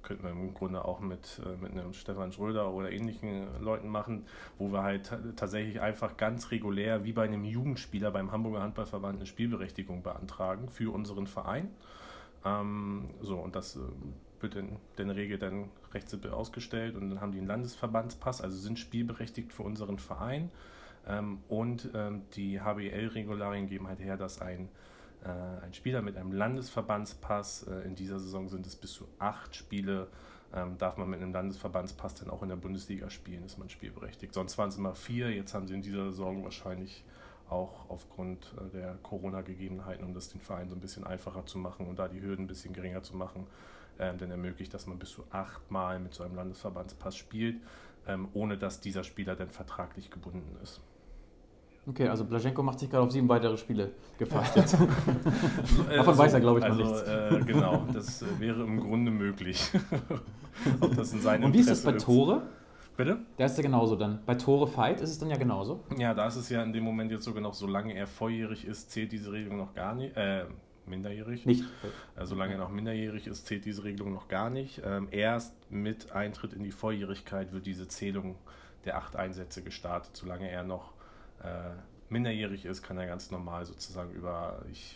könnten 0.03 0.23
wir 0.23 0.31
im 0.31 0.53
Grunde 0.53 0.85
auch 0.85 0.99
mit, 0.99 1.41
äh, 1.45 1.57
mit 1.61 1.71
einem 1.71 1.93
Stefan 1.93 2.31
Schröder 2.31 2.71
oder 2.71 2.91
ähnlichen 2.91 3.47
Leuten 3.61 3.87
machen, 3.87 4.25
wo 4.57 4.71
wir 4.71 4.83
halt 4.83 5.07
ta- 5.07 5.19
tatsächlich 5.35 5.81
einfach 5.81 6.17
ganz 6.17 6.51
regulär, 6.51 7.03
wie 7.03 7.13
bei 7.13 7.23
einem 7.23 7.45
Jugendspieler 7.45 8.11
beim 8.11 8.31
Hamburger 8.31 8.61
Handballverband, 8.61 9.17
eine 9.17 9.25
Spielberechtigung 9.25 10.03
beantragen 10.03 10.69
für 10.69 10.93
unseren 10.93 11.27
Verein. 11.27 11.69
Ähm, 12.45 13.05
so, 13.21 13.37
und 13.37 13.55
das 13.55 13.77
äh, 13.77 13.79
wird 14.41 14.55
in 14.55 14.77
der 14.97 15.15
Regel 15.15 15.37
dann 15.37 15.69
recht 15.93 16.09
simpel 16.09 16.31
ausgestellt 16.31 16.95
und 16.95 17.09
dann 17.09 17.21
haben 17.21 17.31
die 17.31 17.39
einen 17.39 17.47
Landesverbandspass, 17.47 18.41
also 18.41 18.57
sind 18.57 18.77
spielberechtigt 18.77 19.53
für 19.53 19.63
unseren 19.63 19.97
Verein. 19.97 20.51
Ähm, 21.07 21.39
und 21.47 21.89
ähm, 21.93 22.23
die 22.35 22.61
HBL-Regularien 22.61 23.67
geben 23.67 23.87
halt 23.87 23.99
her, 23.99 24.17
dass 24.17 24.41
ein, 24.41 24.69
ein 25.29 25.73
Spieler 25.73 26.01
mit 26.01 26.17
einem 26.17 26.31
Landesverbandspass, 26.31 27.63
äh, 27.63 27.81
in 27.85 27.95
dieser 27.95 28.19
Saison 28.19 28.49
sind 28.49 28.65
es 28.65 28.75
bis 28.75 28.93
zu 28.93 29.07
acht 29.19 29.55
Spiele, 29.55 30.07
ähm, 30.53 30.77
darf 30.77 30.97
man 30.97 31.09
mit 31.09 31.21
einem 31.21 31.33
Landesverbandspass 31.33 32.15
dann 32.15 32.29
auch 32.29 32.43
in 32.43 32.49
der 32.49 32.55
Bundesliga 32.55 33.09
spielen, 33.09 33.43
ist 33.43 33.57
man 33.57 33.69
spielberechtigt. 33.69 34.33
Sonst 34.33 34.57
waren 34.57 34.69
es 34.69 34.77
immer 34.77 34.95
vier, 34.95 35.31
jetzt 35.31 35.53
haben 35.53 35.67
sie 35.67 35.73
in 35.73 35.81
dieser 35.81 36.05
Saison 36.11 36.43
wahrscheinlich 36.43 37.03
auch 37.49 37.89
aufgrund 37.89 38.53
äh, 38.57 38.69
der 38.71 38.95
Corona-Gegebenheiten, 39.03 40.05
um 40.05 40.13
das 40.13 40.29
den 40.29 40.41
Verein 40.41 40.69
so 40.69 40.75
ein 40.75 40.81
bisschen 40.81 41.05
einfacher 41.05 41.45
zu 41.45 41.57
machen 41.57 41.87
und 41.87 41.97
da 41.99 42.07
die 42.07 42.21
Hürden 42.21 42.45
ein 42.45 42.47
bisschen 42.47 42.73
geringer 42.73 43.03
zu 43.03 43.15
machen, 43.15 43.47
ähm, 43.99 44.17
dann 44.17 44.31
ermöglicht, 44.31 44.73
dass 44.73 44.87
man 44.87 44.99
bis 44.99 45.11
zu 45.11 45.23
achtmal 45.31 45.99
mit 45.99 46.13
so 46.13 46.23
einem 46.23 46.35
Landesverbandspass 46.35 47.15
spielt, 47.15 47.61
ähm, 48.07 48.27
ohne 48.33 48.57
dass 48.57 48.79
dieser 48.79 49.03
Spieler 49.03 49.35
dann 49.35 49.49
vertraglich 49.49 50.09
gebunden 50.09 50.57
ist. 50.61 50.81
Okay, 51.85 52.07
also 52.07 52.23
Blaschenko 52.23 52.63
macht 52.63 52.79
sich 52.79 52.89
gerade 52.89 53.03
auf 53.03 53.11
sieben 53.11 53.27
weitere 53.27 53.57
Spiele 53.57 53.91
gefasst 54.17 54.55
jetzt. 54.55 54.73
Davon 55.89 56.17
weiß 56.17 56.33
er, 56.33 56.39
glaube 56.39 56.59
ich, 56.59 56.65
noch 56.65 56.77
also, 56.77 56.83
nichts. 56.83 57.01
Äh, 57.01 57.39
genau, 57.45 57.85
das 57.91 58.21
äh, 58.21 58.25
wäre 58.39 58.63
im 58.63 58.79
Grunde 58.79 59.11
möglich. 59.11 59.69
Ob 60.79 60.95
das 60.95 61.11
in 61.11 61.19
seinem 61.19 61.45
Und 61.45 61.53
wie 61.53 61.59
ist 61.59 61.69
das 61.69 61.83
bei 61.83 61.91
Interesse 61.91 62.05
Tore? 62.05 62.41
Bitte? 62.95 63.17
Da 63.37 63.45
ist 63.45 63.57
ja 63.57 63.63
genauso 63.63 63.95
dann. 63.95 64.19
Bei 64.25 64.35
Tore 64.35 64.67
Fight 64.67 65.01
ist 65.01 65.09
es 65.09 65.19
dann 65.19 65.29
ja 65.29 65.35
genauso. 65.35 65.83
Ja, 65.97 66.13
da 66.13 66.27
ist 66.27 66.35
es 66.35 66.49
ja 66.49 66.63
in 66.63 66.71
dem 66.71 66.83
Moment 66.83 67.11
jetzt 67.11 67.23
sogar 67.25 67.41
noch, 67.41 67.53
solange 67.53 67.95
er 67.95 68.07
volljährig 68.07 68.65
ist, 68.65 68.91
zählt 68.91 69.11
diese 69.11 69.31
Regelung 69.31 69.57
noch 69.57 69.73
gar 69.73 69.93
nicht. 69.95 70.15
Äh, 70.15 70.45
minderjährig. 70.85 71.45
Nicht. 71.45 71.63
Äh, 72.15 72.25
solange 72.25 72.53
er 72.53 72.59
noch 72.59 72.69
minderjährig 72.69 73.27
ist, 73.27 73.47
zählt 73.47 73.65
diese 73.65 73.83
Regelung 73.83 74.13
noch 74.13 74.27
gar 74.27 74.49
nicht. 74.49 74.81
Ähm, 74.85 75.07
erst 75.11 75.53
mit 75.69 76.11
Eintritt 76.13 76.53
in 76.53 76.63
die 76.63 76.71
Volljährigkeit 76.71 77.51
wird 77.51 77.65
diese 77.65 77.87
Zählung 77.87 78.35
der 78.85 78.97
acht 78.97 79.15
Einsätze 79.15 79.63
gestartet. 79.63 80.15
Solange 80.15 80.49
er 80.49 80.63
noch 80.63 80.92
äh, 81.43 81.71
minderjährig 82.09 82.65
ist, 82.65 82.83
kann 82.83 82.97
er 82.97 83.07
ganz 83.07 83.31
normal 83.31 83.65
sozusagen 83.65 84.11
über 84.11 84.63
ich, 84.71 84.95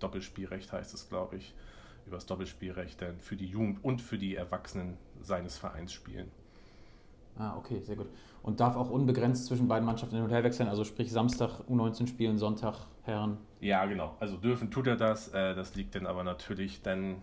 Doppelspielrecht 0.00 0.72
heißt 0.72 0.94
es, 0.94 1.08
glaube 1.08 1.36
ich, 1.36 1.54
über 2.06 2.16
das 2.16 2.26
Doppelspielrecht 2.26 3.00
dann 3.00 3.18
für 3.20 3.36
die 3.36 3.46
Jugend 3.46 3.82
und 3.82 4.00
für 4.02 4.18
die 4.18 4.36
Erwachsenen 4.36 4.98
seines 5.22 5.56
Vereins 5.56 5.92
spielen. 5.92 6.30
Ah, 7.36 7.56
okay, 7.56 7.80
sehr 7.80 7.96
gut. 7.96 8.06
Und 8.42 8.60
darf 8.60 8.76
auch 8.76 8.90
unbegrenzt 8.90 9.46
zwischen 9.46 9.66
beiden 9.66 9.86
Mannschaften 9.86 10.16
hin 10.16 10.24
und 10.24 10.30
her 10.30 10.44
wechseln, 10.44 10.68
also 10.68 10.84
sprich 10.84 11.10
Samstag 11.10 11.60
U19 11.68 12.06
spielen, 12.06 12.38
Sonntag 12.38 12.86
Herren. 13.02 13.38
Ja, 13.60 13.84
genau. 13.86 14.16
Also 14.20 14.36
dürfen 14.36 14.70
tut 14.70 14.86
er 14.86 14.96
das. 14.96 15.28
Äh, 15.28 15.54
das 15.54 15.74
liegt 15.74 15.94
dann 15.94 16.06
aber 16.06 16.24
natürlich 16.24 16.82
dann 16.82 17.22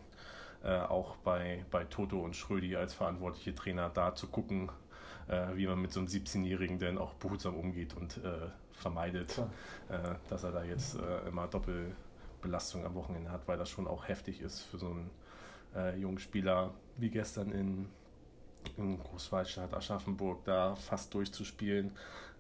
äh, 0.64 0.80
auch 0.80 1.16
bei, 1.18 1.66
bei 1.72 1.86
Toto 1.86 2.20
und 2.20 2.36
Schrödi 2.36 2.76
als 2.76 2.94
verantwortliche 2.94 3.56
Trainer 3.56 3.90
da 3.90 4.14
zu 4.16 4.28
gucken, 4.28 4.70
äh, 5.32 5.56
wie 5.56 5.66
man 5.66 5.82
mit 5.82 5.94
so 5.94 6.00
einem 6.00 6.08
17-Jährigen 6.08 6.78
denn 6.78 6.98
auch 6.98 7.14
behutsam 7.16 7.56
umgeht 7.56 7.96
und 7.96 8.18
äh, 8.18 8.50
vermeidet, 8.74 9.30
Klar. 9.30 9.50
äh, 9.90 10.16
dass 10.30 10.44
er 10.44 10.52
da 10.52 10.64
jetzt 10.64 11.00
äh, 11.00 11.28
immer 11.28 11.48
Doppelbelastung 11.48 12.86
am 12.86 12.94
Wochenende 12.96 13.32
hat, 13.32 13.48
weil 13.48 13.58
das 13.58 13.70
schon 13.70 13.88
auch 13.88 14.08
heftig 14.08 14.42
ist 14.42 14.62
für 14.62 14.78
so 14.78 14.88
einen 14.88 15.10
äh, 15.76 15.98
jungen 15.98 16.20
Spieler 16.20 16.74
wie 16.98 17.10
gestern 17.10 17.52
in, 17.52 17.88
in 18.78 19.00
Großwaldstadt, 19.00 19.74
Aschaffenburg, 19.74 20.44
da 20.44 20.76
fast 20.76 21.14
durchzuspielen, 21.14 21.92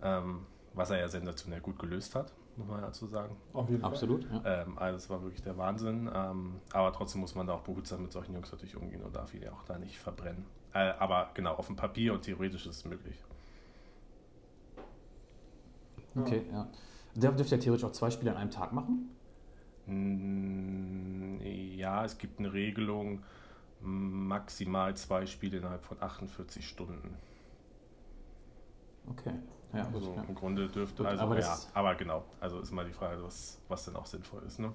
ähm, 0.03 0.45
was 0.73 0.89
er 0.89 0.99
ja 0.99 1.07
sensationell 1.07 1.61
gut 1.61 1.79
gelöst 1.79 2.15
hat, 2.15 2.33
muss 2.57 2.67
man 2.67 2.81
dazu 2.81 3.07
sagen. 3.07 3.37
Auf 3.53 3.69
jeden 3.69 3.81
Fall. 3.81 3.91
Absolut, 3.91 4.25
ja. 4.29 4.63
Ähm, 4.63 4.77
also 4.77 4.97
das 4.97 5.09
war 5.09 5.21
wirklich 5.21 5.41
der 5.41 5.57
Wahnsinn. 5.57 6.09
Ähm, 6.13 6.59
aber 6.73 6.91
trotzdem 6.91 7.21
muss 7.21 7.35
man 7.35 7.47
da 7.47 7.53
auch 7.53 7.61
behutsam 7.61 8.03
mit 8.03 8.11
solchen 8.11 8.33
Jungs 8.33 8.51
natürlich 8.51 8.75
umgehen 8.75 9.01
und 9.01 9.15
darf 9.15 9.33
ihn 9.33 9.43
ja 9.43 9.51
auch 9.51 9.63
da 9.63 9.77
nicht 9.77 9.97
verbrennen. 9.97 10.45
Äh, 10.73 10.93
aber 10.99 11.31
genau, 11.33 11.55
auf 11.55 11.67
dem 11.67 11.75
Papier 11.75 12.13
und 12.13 12.23
theoretisch 12.23 12.65
ist 12.65 12.77
es 12.77 12.85
möglich. 12.85 13.23
Okay, 16.15 16.45
ja. 16.51 16.67
Der 17.15 17.31
dürfte 17.31 17.55
ja 17.55 17.61
theoretisch 17.61 17.85
auch 17.85 17.91
zwei 17.91 18.09
Spiele 18.11 18.31
an 18.31 18.37
einem 18.37 18.51
Tag 18.51 18.71
machen. 18.73 19.09
Mm, 19.85 21.39
Ja, 21.41 22.05
es 22.05 22.17
gibt 22.17 22.39
eine 22.39 22.53
Regelung, 22.53 23.23
maximal 23.79 24.95
zwei 24.97 25.25
Spiele 25.25 25.57
innerhalb 25.57 25.83
von 25.85 26.01
48 26.01 26.67
Stunden. 26.67 27.21
Okay. 29.09 29.33
Ja, 29.73 29.85
gut. 29.85 29.95
Also 29.95 30.13
ja. 30.15 30.23
im 30.23 30.35
Grunde 30.35 30.69
dürfte, 30.69 31.03
Gut, 31.03 31.07
also 31.07 31.23
aber 31.23 31.39
ja, 31.39 31.57
aber 31.73 31.95
genau, 31.95 32.25
also 32.39 32.59
ist 32.59 32.71
mal 32.71 32.85
die 32.85 32.93
Frage, 32.93 33.23
was, 33.23 33.63
was 33.67 33.85
denn 33.85 33.95
auch 33.95 34.05
sinnvoll 34.05 34.43
ist, 34.43 34.59
ne? 34.59 34.73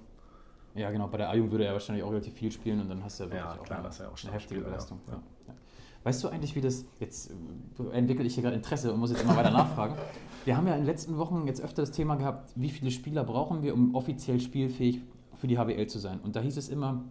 ja, 0.73 0.91
genau. 0.91 1.07
Bei 1.07 1.17
der 1.17 1.29
A-Jugend 1.29 1.51
würde 1.51 1.65
er 1.65 1.73
wahrscheinlich 1.73 2.03
auch 2.03 2.11
relativ 2.11 2.33
viel 2.35 2.51
spielen 2.51 2.81
und 2.81 2.89
dann 2.89 3.03
hast 3.03 3.19
du 3.19 3.23
ja 3.25 3.31
wirklich 3.31 3.53
Ja, 3.53 3.59
auch 3.59 3.63
klar, 3.63 3.79
eine, 3.79 3.89
auch 4.09 4.17
eine 4.23 4.31
heftige 4.31 4.61
Stammspieler, 4.61 4.69
ja. 4.69 4.69
Belastung. 4.69 5.01
Ja. 5.07 5.23
Weißt 6.03 6.23
du 6.23 6.29
eigentlich, 6.29 6.55
wie 6.55 6.61
das, 6.61 6.85
jetzt 6.99 7.31
äh, 7.79 7.89
entwickle 7.97 8.25
ich 8.25 8.33
hier 8.35 8.43
gerade 8.43 8.55
Interesse 8.55 8.93
und 8.93 8.99
muss 8.99 9.11
jetzt 9.11 9.23
immer 9.23 9.35
weiter 9.35 9.51
nachfragen. 9.51 9.95
Wir 10.45 10.55
haben 10.55 10.65
ja 10.67 10.73
in 10.73 10.81
den 10.81 10.85
letzten 10.85 11.17
Wochen 11.17 11.45
jetzt 11.47 11.61
öfter 11.61 11.81
das 11.81 11.91
Thema 11.91 12.15
gehabt, 12.15 12.51
wie 12.55 12.69
viele 12.69 12.91
Spieler 12.91 13.23
brauchen 13.23 13.63
wir, 13.63 13.73
um 13.73 13.93
offiziell 13.95 14.39
spielfähig 14.39 15.01
für 15.35 15.47
die 15.47 15.57
HBL 15.57 15.87
zu 15.87 15.99
sein. 15.99 16.19
Und 16.21 16.35
da 16.35 16.39
hieß 16.41 16.55
es 16.57 16.69
immer, 16.69 17.03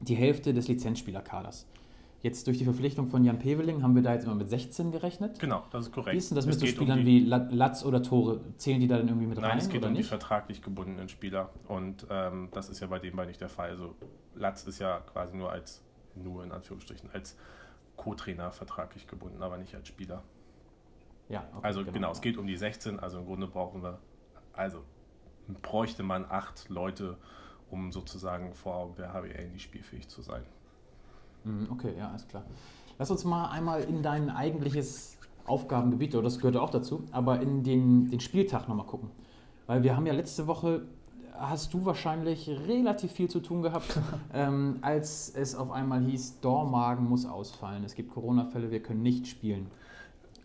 die 0.00 0.14
Hälfte 0.14 0.54
des 0.54 0.68
Lizenzspielerkaders. 0.68 1.66
Jetzt 2.22 2.46
durch 2.46 2.58
die 2.58 2.64
Verpflichtung 2.64 3.08
von 3.08 3.24
Jan 3.24 3.38
Peveling 3.38 3.82
haben 3.82 3.94
wir 3.94 4.02
da 4.02 4.12
jetzt 4.14 4.24
immer 4.24 4.34
mit 4.34 4.48
16 4.48 4.90
gerechnet. 4.90 5.38
Genau, 5.38 5.64
das 5.70 5.86
ist 5.86 5.92
korrekt. 5.92 6.14
Wie 6.14 6.18
ist 6.18 6.30
denn 6.30 6.36
das 6.36 6.46
Es 6.46 6.50
mit 6.52 6.60
so 6.60 6.66
um 6.66 6.72
Spielern 6.72 6.98
die- 7.00 7.06
wie 7.06 7.20
La- 7.20 7.46
Latz 7.50 7.84
oder 7.84 8.02
Tore? 8.02 8.40
Zählen 8.56 8.80
die 8.80 8.88
da 8.88 8.96
dann 8.98 9.08
irgendwie 9.08 9.26
mit 9.26 9.38
Nein, 9.40 9.50
rein 9.50 9.58
es 9.58 9.68
geht 9.68 9.84
um 9.84 9.92
die 9.92 9.98
nicht? 9.98 10.08
vertraglich 10.08 10.62
gebundenen 10.62 11.08
Spieler 11.08 11.50
und 11.68 12.06
ähm, 12.10 12.48
das 12.52 12.68
ist 12.68 12.80
ja 12.80 12.86
bei 12.86 12.98
dem 12.98 13.14
bei 13.16 13.26
nicht 13.26 13.40
der 13.40 13.48
Fall. 13.48 13.70
Also 13.70 13.94
Latz 14.34 14.64
ist 14.64 14.78
ja 14.78 15.00
quasi 15.12 15.36
nur 15.36 15.52
als, 15.52 15.82
nur 16.14 16.42
in 16.42 16.52
Anführungsstrichen, 16.52 17.10
als 17.12 17.36
Co-Trainer 17.96 18.50
vertraglich 18.52 19.06
gebunden, 19.06 19.42
aber 19.42 19.58
nicht 19.58 19.74
als 19.74 19.88
Spieler. 19.88 20.22
Ja, 21.28 21.44
okay, 21.54 21.66
Also 21.66 21.84
genau, 21.84 22.12
es 22.12 22.20
geht 22.20 22.36
um 22.38 22.46
die 22.46 22.56
16, 22.56 23.00
also 23.00 23.18
im 23.18 23.26
Grunde 23.26 23.46
brauchen 23.48 23.82
wir, 23.82 23.98
also 24.52 24.82
bräuchte 25.62 26.02
man 26.02 26.24
acht 26.28 26.68
Leute, 26.68 27.16
um 27.70 27.90
sozusagen 27.90 28.54
vor 28.54 28.94
der 28.96 29.12
HBL 29.12 29.48
nicht 29.50 29.62
spielfähig 29.62 30.08
zu 30.08 30.22
sein. 30.22 30.42
Mhm, 31.44 31.68
Okay, 31.72 31.94
ja, 31.98 32.10
alles 32.10 32.26
klar. 32.28 32.44
Lass 32.98 33.10
uns 33.10 33.24
mal 33.24 33.50
einmal 33.50 33.82
in 33.82 34.02
dein 34.02 34.30
eigentliches 34.30 35.18
Aufgabengebiet, 35.46 36.14
oder 36.14 36.24
das 36.24 36.38
gehört 36.38 36.56
auch 36.56 36.70
dazu, 36.70 37.04
aber 37.12 37.40
in 37.40 37.62
den, 37.62 38.08
den 38.10 38.20
Spieltag 38.20 38.68
nochmal 38.68 38.86
gucken. 38.86 39.10
Weil 39.66 39.82
wir 39.82 39.96
haben 39.96 40.06
ja 40.06 40.12
letzte 40.12 40.46
Woche, 40.46 40.86
hast 41.38 41.74
du 41.74 41.84
wahrscheinlich 41.84 42.48
relativ 42.48 43.12
viel 43.12 43.28
zu 43.28 43.40
tun 43.40 43.62
gehabt, 43.62 43.98
ähm, 44.34 44.78
als 44.82 45.32
es 45.34 45.54
auf 45.54 45.70
einmal 45.70 46.02
hieß, 46.02 46.40
Dormagen 46.40 47.08
muss 47.08 47.26
ausfallen. 47.26 47.84
Es 47.84 47.94
gibt 47.94 48.12
Corona-Fälle, 48.12 48.70
wir 48.70 48.82
können 48.82 49.02
nicht 49.02 49.26
spielen. 49.26 49.68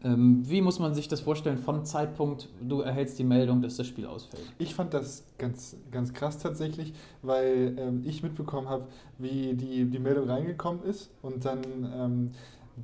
Ähm, 0.04 0.42
wie 0.50 0.62
muss 0.62 0.80
man 0.80 0.96
sich 0.96 1.08
das 1.08 1.22
vorstellen 1.22 1.60
von 1.60 1.86
Zeitpunkt, 1.86 2.50
du 2.60 2.82
erhältst 2.82 3.20
die 3.20 3.24
Meldung, 3.24 3.62
dass 3.62 3.78
das 3.78 3.86
Spiel 3.86 4.08
ausfällt? 4.08 4.52
Ich 4.58 4.74
fand 4.74 4.94
das 4.94 5.24
ganz, 5.38 5.78
ganz 5.92 6.14
krass 6.14 6.40
tatsächlich, 6.40 6.94
weil 7.22 7.76
ähm, 7.78 8.02
ich 8.04 8.24
mitbekommen 8.24 8.68
habe, 8.68 8.88
wie 9.20 9.54
die, 9.54 9.86
die 9.86 10.00
Meldung 10.00 10.28
reingekommen 10.28 10.84
ist 10.84 11.12
und 11.22 11.46
dann 11.46 11.62
ähm, 11.96 12.32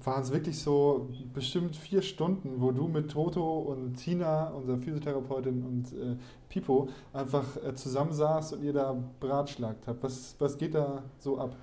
waren 0.04 0.24
es 0.24 0.32
wirklich 0.32 0.60
so 0.60 1.10
bestimmt 1.34 1.76
vier 1.76 2.02
Stunden, 2.02 2.62
wo 2.62 2.72
du 2.72 2.88
mit 2.88 3.12
Toto 3.12 3.60
und 3.60 3.96
Tina, 3.96 4.50
unserer 4.50 4.78
Physiotherapeutin 4.78 5.64
und 5.64 5.94
äh, 5.94 6.18
Pipo 6.50 6.90
einfach 7.14 7.46
äh, 7.64 7.74
zusammensaßt 7.74 8.54
und 8.54 8.64
ihr 8.64 8.74
da 8.74 8.96
beratschlagt 9.20 9.88
habt. 9.88 10.04
Was, 10.04 10.36
was 10.40 10.58
geht 10.58 10.76
da 10.76 11.04
so 11.20 11.40
ab? 11.40 11.56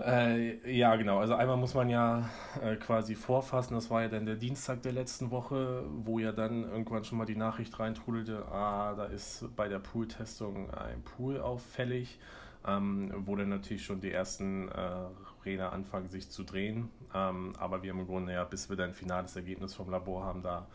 Äh, 0.00 0.76
ja, 0.76 0.94
genau. 0.96 1.18
Also 1.18 1.34
einmal 1.34 1.56
muss 1.56 1.74
man 1.74 1.88
ja 1.88 2.28
äh, 2.62 2.76
quasi 2.76 3.14
vorfassen. 3.16 3.74
Das 3.74 3.90
war 3.90 4.02
ja 4.02 4.08
dann 4.08 4.26
der 4.26 4.36
Dienstag 4.36 4.82
der 4.82 4.92
letzten 4.92 5.30
Woche, 5.30 5.84
wo 6.04 6.18
ja 6.18 6.30
dann 6.32 6.64
irgendwann 6.64 7.04
schon 7.04 7.18
mal 7.18 7.24
die 7.24 7.36
Nachricht 7.36 7.78
reintrudelte, 7.78 8.46
ah, 8.46 8.94
da 8.94 9.06
ist 9.06 9.44
bei 9.56 9.68
der 9.68 9.80
Pool-Testung 9.80 10.70
ein 10.70 11.02
Pool 11.02 11.40
auffällig, 11.40 12.20
ähm, 12.66 13.12
wo 13.26 13.34
dann 13.34 13.48
natürlich 13.48 13.84
schon 13.84 14.00
die 14.00 14.12
ersten 14.12 14.68
äh, 14.68 15.08
Räder 15.44 15.72
anfangen 15.72 16.08
sich 16.08 16.30
zu 16.30 16.44
drehen. 16.44 16.90
Ähm, 17.14 17.54
aber 17.58 17.82
wir 17.82 17.92
haben 17.92 18.00
im 18.00 18.06
Grunde 18.06 18.32
ja, 18.32 18.44
bis 18.44 18.68
wir 18.68 18.76
dann 18.76 18.90
ein 18.90 18.94
finales 18.94 19.34
Ergebnis 19.36 19.74
vom 19.74 19.90
Labor 19.90 20.24
haben, 20.24 20.42
da 20.42 20.66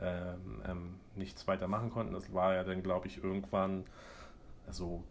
ähm, 0.00 0.62
ähm, 0.66 0.94
nichts 1.16 1.46
weiter 1.46 1.68
machen 1.68 1.90
konnten. 1.90 2.14
Das 2.14 2.32
war 2.32 2.54
ja 2.54 2.64
dann, 2.64 2.82
glaube 2.82 3.06
ich, 3.06 3.22
irgendwann 3.22 3.84
so 4.70 5.04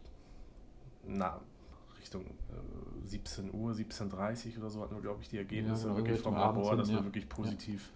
na, 1.07 1.39
Richtung 1.99 2.25
äh, 2.25 3.07
17 3.07 3.53
Uhr, 3.53 3.71
17.30 3.73 4.53
Uhr 4.53 4.59
oder 4.59 4.69
so 4.69 4.81
hatten 4.81 4.95
wir, 4.95 5.01
glaube 5.01 5.21
ich, 5.21 5.29
die 5.29 5.37
Ergebnisse 5.37 5.89
Ja, 5.89 5.95
wirklich 5.95 6.19
vom 6.19 6.35
Labor, 6.35 6.69
hin, 6.69 6.77
dass 6.79 6.89
wir 6.89 6.97
ja. 6.97 7.03
wirklich 7.03 7.29
positiv 7.29 7.91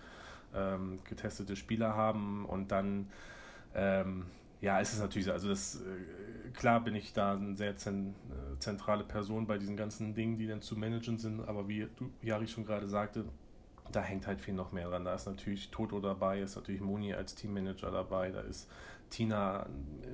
ähm, 0.54 1.00
getestete 1.04 1.56
Spieler 1.56 1.96
haben. 1.96 2.46
Und 2.46 2.72
dann, 2.72 3.10
ähm, 3.74 4.26
ja, 4.62 4.80
ist 4.80 4.94
es 4.94 5.00
natürlich 5.00 5.26
so. 5.26 5.32
Also, 5.32 5.50
das, 5.50 5.82
äh, 5.82 6.50
klar 6.52 6.82
bin 6.82 6.96
ich 6.96 7.14
da 7.14 7.34
eine 7.34 7.56
sehr 7.56 7.76
zen, 7.76 8.16
äh, 8.30 8.45
zentrale 8.60 9.04
Person 9.04 9.48
bei 9.48 9.58
diesen 9.58 9.78
ganzen 9.78 10.14
Dingen, 10.14 10.38
die 10.38 10.48
dann 10.48 10.62
zu 10.62 10.76
managen 10.76 11.18
sind. 11.18 11.42
Aber 11.48 11.68
wie 11.68 11.88
du, 11.96 12.12
Jari 12.22 12.48
schon 12.48 12.66
gerade 12.66 12.88
sagte, 12.88 13.26
da 13.92 14.02
hängt 14.02 14.28
halt 14.28 14.42
viel 14.42 14.54
noch 14.54 14.72
mehr 14.72 14.90
dran. 14.90 15.06
Da 15.06 15.14
ist 15.14 15.26
natürlich 15.26 15.72
Toto 15.72 16.00
dabei, 16.00 16.42
ist 16.42 16.56
natürlich 16.56 16.82
Moni 16.82 17.14
als 17.14 17.36
Teammanager 17.36 17.92
dabei, 17.92 18.32
da 18.32 18.42
ist 18.42 18.70
Tina 19.10 19.68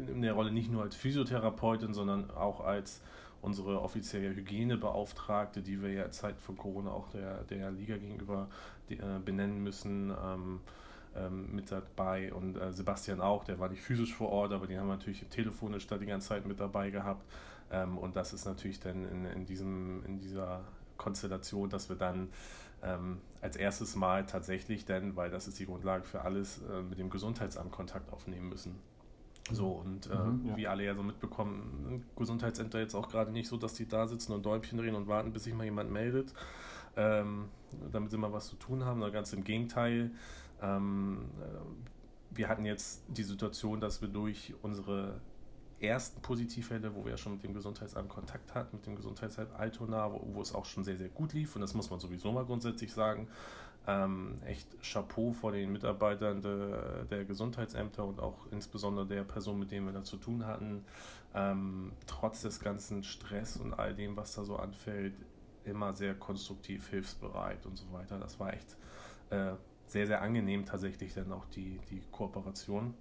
in 0.08 0.22
der 0.22 0.34
Rolle 0.34 0.52
nicht 0.52 0.72
nur 0.72 0.84
als 0.84 0.96
Physiotherapeutin, 0.96 1.94
sondern 1.94 2.30
auch 2.32 2.60
als 2.62 3.02
unsere 3.42 3.82
offizielle 3.82 4.36
Hygienebeauftragte, 4.36 5.62
die 5.62 5.82
wir 5.82 5.92
ja 5.92 6.12
Zeit 6.12 6.40
von 6.40 6.58
Corona 6.58 6.92
auch 6.92 7.10
der, 7.10 7.44
der 7.46 7.72
Liga 7.72 7.98
gegenüber 7.98 8.50
äh, 8.90 8.96
benennen 9.24 9.64
müssen, 9.64 10.12
ähm, 10.24 10.60
ähm, 11.16 11.56
mit 11.56 11.72
dabei. 11.72 12.34
Und 12.34 12.56
äh, 12.58 12.72
Sebastian 12.72 13.22
auch, 13.22 13.44
der 13.44 13.60
war 13.60 13.70
nicht 13.70 13.82
physisch 13.82 14.14
vor 14.14 14.30
Ort, 14.30 14.52
aber 14.52 14.68
den 14.68 14.80
haben 14.80 14.88
wir 14.88 14.96
natürlich 14.96 15.26
telefonisch 15.30 15.88
da 15.88 15.98
die 15.98 16.06
ganze 16.06 16.30
Zeit 16.30 16.46
mit 16.46 16.60
dabei 16.60 16.92
gehabt. 16.92 17.26
Ähm, 17.72 17.98
und 17.98 18.16
das 18.16 18.34
ist 18.34 18.46
natürlich 18.46 18.80
dann 18.80 19.06
in, 19.06 19.26
in, 19.26 19.46
diesem, 19.46 20.04
in 20.06 20.20
dieser 20.20 20.64
Konstellation, 20.98 21.70
dass 21.70 21.90
wir 21.90 21.96
dann 21.96 22.30
ähm, 22.84 23.22
als 23.42 23.56
erstes 23.56 23.96
Mal 23.96 24.26
tatsächlich 24.26 24.86
denn, 24.86 25.16
weil 25.16 25.30
das 25.30 25.48
ist 25.48 25.60
die 25.60 25.66
Grundlage 25.66 26.04
für 26.04 26.22
alles, 26.22 26.62
äh, 26.70 26.82
mit 26.82 27.00
dem 27.00 27.10
Gesundheitsamt 27.10 27.72
Kontakt 27.72 28.12
aufnehmen 28.12 28.50
müssen. 28.50 28.76
So, 29.52 29.70
und 29.70 30.08
äh, 30.10 30.16
Mhm, 30.16 30.48
ja. 30.48 30.56
wie 30.58 30.68
alle 30.68 30.84
ja 30.86 30.96
so 30.96 31.04
mitbekommen, 31.04 32.06
Gesundheitsämter 32.16 32.80
jetzt 32.80 32.96
auch 32.96 33.10
gerade 33.10 33.32
nicht 33.32 33.48
so, 33.48 33.58
dass 33.58 33.74
die 33.74 33.88
da 33.88 34.08
sitzen 34.08 34.34
und 34.34 34.46
Däumchen 34.46 34.78
drehen 34.78 34.96
und 34.96 35.08
warten, 35.08 35.34
bis 35.34 35.44
sich 35.44 35.54
mal 35.54 35.64
jemand 35.64 35.92
meldet, 35.92 36.34
ähm, 36.96 37.50
damit 37.92 38.12
sie 38.12 38.18
mal 38.18 38.32
was 38.34 38.48
zu 38.48 38.56
tun 38.56 38.86
haben, 38.86 39.02
oder 39.02 39.12
ganz 39.12 39.34
im 39.34 39.44
Gegenteil. 39.44 40.12
Ähm, 40.62 41.26
wir 42.30 42.48
hatten 42.48 42.66
jetzt 42.66 43.04
die 43.08 43.24
Situation, 43.24 43.82
dass 43.82 44.02
wir 44.02 44.08
durch 44.10 44.54
unsere 44.62 45.20
ersten 45.84 46.22
Positivfälle, 46.22 46.96
wo 46.96 47.04
wir 47.04 47.12
ja 47.12 47.18
schon 47.18 47.34
mit 47.34 47.44
dem 47.44 47.54
Gesundheitsamt 47.54 48.10
Kontakt 48.10 48.54
hatten, 48.56 48.78
mit 48.78 48.86
dem 48.86 48.96
Gesundheitsamt 48.96 49.54
Altona, 49.54 50.12
wo, 50.12 50.22
wo, 50.34 50.42
es 50.42 50.54
auch 50.54 50.66
schon 50.66 50.84
sehr, 50.84 50.98
sehr 50.98 51.10
gut 51.10 51.34
lief. 51.34 51.56
Und 51.56 51.62
das 51.62 51.74
muss 51.74 51.90
man 51.90 52.00
sowieso 52.00 52.32
mal 52.32 52.46
grundsätzlich 52.46 52.94
sagen. 52.94 53.28
Ähm, 53.88 54.40
echt 54.46 54.68
Chapeau 54.84 55.32
vor 55.32 55.52
den 55.52 55.72
Mitarbeitern 55.72 56.42
de, 56.42 57.06
der 57.10 57.26
Gesundheitsämter 57.26 58.06
und 58.06 58.20
auch 58.20 58.38
insbesondere 58.52 59.08
der 59.08 59.24
Person, 59.24 59.58
mit 59.58 59.72
denen 59.72 59.88
wir 59.88 59.94
da 59.94 60.04
zu 60.04 60.18
tun 60.18 60.46
hatten. 60.46 60.86
Ähm, 61.34 61.94
trotz 62.06 62.42
des 62.42 62.60
ganzen 62.60 63.04
Stress 63.04 63.58
und 63.58 63.74
all 63.74 63.96
dem, 63.96 64.16
was 64.16 64.36
da 64.36 64.44
so 64.44 64.58
anfällt, 64.58 65.16
immer 65.64 65.94
sehr 65.94 66.14
konstruktiv, 66.14 66.90
hilfsbereit 66.90 67.66
und 67.66 67.76
so 67.76 67.92
weiter. 67.92 68.20
Das 68.20 68.40
war 68.40 68.54
echt 68.54 68.78
äh, 69.32 69.54
sehr, 69.88 70.08
sehr 70.08 70.22
angenehm 70.22 70.66
tatsächlich 70.66 71.14
dann 71.14 71.32
auch 71.32 71.46
die, 71.46 71.80
die 71.90 72.02
Kooperation. 72.12 72.94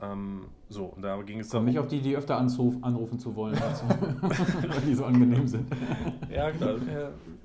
Ähm, 0.00 0.46
so, 0.68 0.86
und 0.86 1.02
da 1.02 1.20
ging 1.22 1.40
es 1.40 1.48
darum. 1.48 1.66
mich 1.66 1.78
auf 1.78 1.86
die, 1.86 2.00
die 2.00 2.16
öfter 2.16 2.36
anruf, 2.36 2.74
anrufen 2.82 3.18
zu 3.18 3.36
wollen, 3.36 3.56
also, 3.62 3.84
weil 3.88 4.80
die 4.80 4.94
so 4.94 5.04
angenehm 5.04 5.46
sind. 5.46 5.72
Ja, 6.30 6.50
klar. 6.50 6.76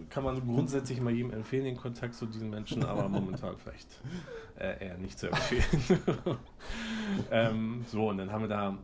Kann 0.09 0.23
man 0.23 0.39
grundsätzlich 0.39 1.01
mal 1.01 1.13
jedem 1.13 1.31
empfehlen, 1.31 1.65
den 1.65 1.77
Kontakt 1.77 2.15
zu 2.15 2.25
diesen 2.25 2.49
Menschen, 2.49 2.83
aber 2.83 3.09
momentan 3.09 3.55
vielleicht 3.57 4.01
äh, 4.57 4.85
eher 4.85 4.97
nicht 4.97 5.19
zu 5.19 5.27
empfehlen. 5.27 5.99
ähm, 7.31 7.85
so, 7.87 8.09
und 8.09 8.17
dann 8.17 8.31
haben 8.31 8.41
wir 8.41 8.47
da 8.47 8.77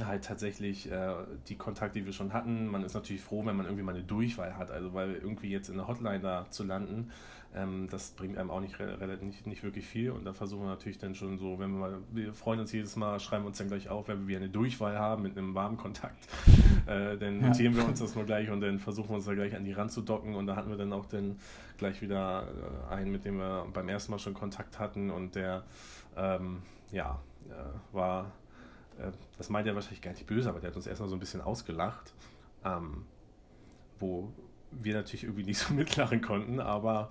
halt 0.00 0.24
tatsächlich 0.24 0.90
äh, 0.90 1.14
die 1.48 1.56
Kontakte, 1.56 1.98
die 2.00 2.06
wir 2.06 2.12
schon 2.12 2.32
hatten. 2.32 2.66
Man 2.66 2.82
ist 2.82 2.94
natürlich 2.94 3.22
froh, 3.22 3.44
wenn 3.44 3.56
man 3.56 3.66
irgendwie 3.66 3.84
mal 3.84 3.94
eine 3.94 4.04
Durchwahl 4.04 4.56
hat, 4.56 4.70
also 4.70 4.94
weil 4.94 5.14
irgendwie 5.14 5.50
jetzt 5.50 5.68
in 5.68 5.76
der 5.76 5.88
Hotline 5.88 6.20
da 6.20 6.46
zu 6.50 6.64
landen, 6.64 7.10
ähm, 7.54 7.88
das 7.90 8.10
bringt 8.12 8.38
einem 8.38 8.50
auch 8.50 8.60
nicht, 8.60 8.78
nicht, 9.22 9.46
nicht 9.46 9.62
wirklich 9.62 9.86
viel. 9.86 10.10
Und 10.10 10.24
da 10.24 10.32
versuchen 10.32 10.62
wir 10.62 10.68
natürlich 10.68 10.98
dann 10.98 11.14
schon 11.14 11.38
so, 11.38 11.58
wenn 11.58 11.72
wir 11.72 11.78
mal, 11.78 11.98
wir 12.10 12.32
freuen 12.32 12.60
uns 12.60 12.72
jedes 12.72 12.96
Mal, 12.96 13.20
schreiben 13.20 13.44
uns 13.44 13.58
dann 13.58 13.68
gleich 13.68 13.88
auf, 13.88 14.08
wenn 14.08 14.26
wir 14.26 14.38
eine 14.38 14.48
Durchwahl 14.48 14.98
haben 14.98 15.22
mit 15.22 15.36
einem 15.36 15.54
warmen 15.54 15.76
Kontakt, 15.76 16.28
äh, 16.86 17.16
dann 17.18 17.40
notieren 17.40 17.74
ja. 17.74 17.80
wir 17.80 17.88
uns 17.88 18.00
das 18.00 18.14
nur 18.14 18.24
gleich 18.24 18.50
und 18.50 18.60
dann 18.60 18.78
versuchen 18.78 19.10
wir 19.10 19.16
uns 19.16 19.26
da 19.26 19.34
gleich 19.34 19.54
an 19.54 19.64
die 19.64 19.72
Rand 19.72 19.92
zu 19.92 20.00
docken. 20.00 20.34
Und 20.34 20.46
da 20.46 20.56
hatten 20.56 20.70
wir 20.70 20.76
dann 20.76 20.92
auch 20.92 21.06
dann 21.06 21.38
gleich 21.76 22.00
wieder 22.00 22.48
äh, 22.90 22.94
einen, 22.94 23.12
mit 23.12 23.24
dem 23.24 23.36
wir 23.36 23.66
beim 23.72 23.88
ersten 23.88 24.12
Mal 24.12 24.18
schon 24.18 24.34
Kontakt 24.34 24.78
hatten 24.78 25.10
und 25.10 25.34
der, 25.34 25.64
ähm, 26.16 26.62
ja, 26.90 27.20
äh, 27.50 27.94
war, 27.94 28.32
äh, 28.98 29.10
das 29.36 29.50
meint 29.50 29.66
er 29.66 29.74
wahrscheinlich 29.74 30.02
gar 30.02 30.12
nicht 30.12 30.26
böse, 30.26 30.48
aber 30.48 30.60
der 30.60 30.70
hat 30.70 30.76
uns 30.76 30.86
erstmal 30.86 31.08
so 31.08 31.16
ein 31.16 31.20
bisschen 31.20 31.40
ausgelacht. 31.40 32.14
Ähm, 32.64 33.04
wo 33.98 34.32
wir 34.80 34.94
natürlich 34.94 35.24
irgendwie 35.24 35.44
nicht 35.44 35.58
so 35.58 35.74
mitlachen 35.74 36.20
konnten, 36.20 36.60
aber, 36.60 37.10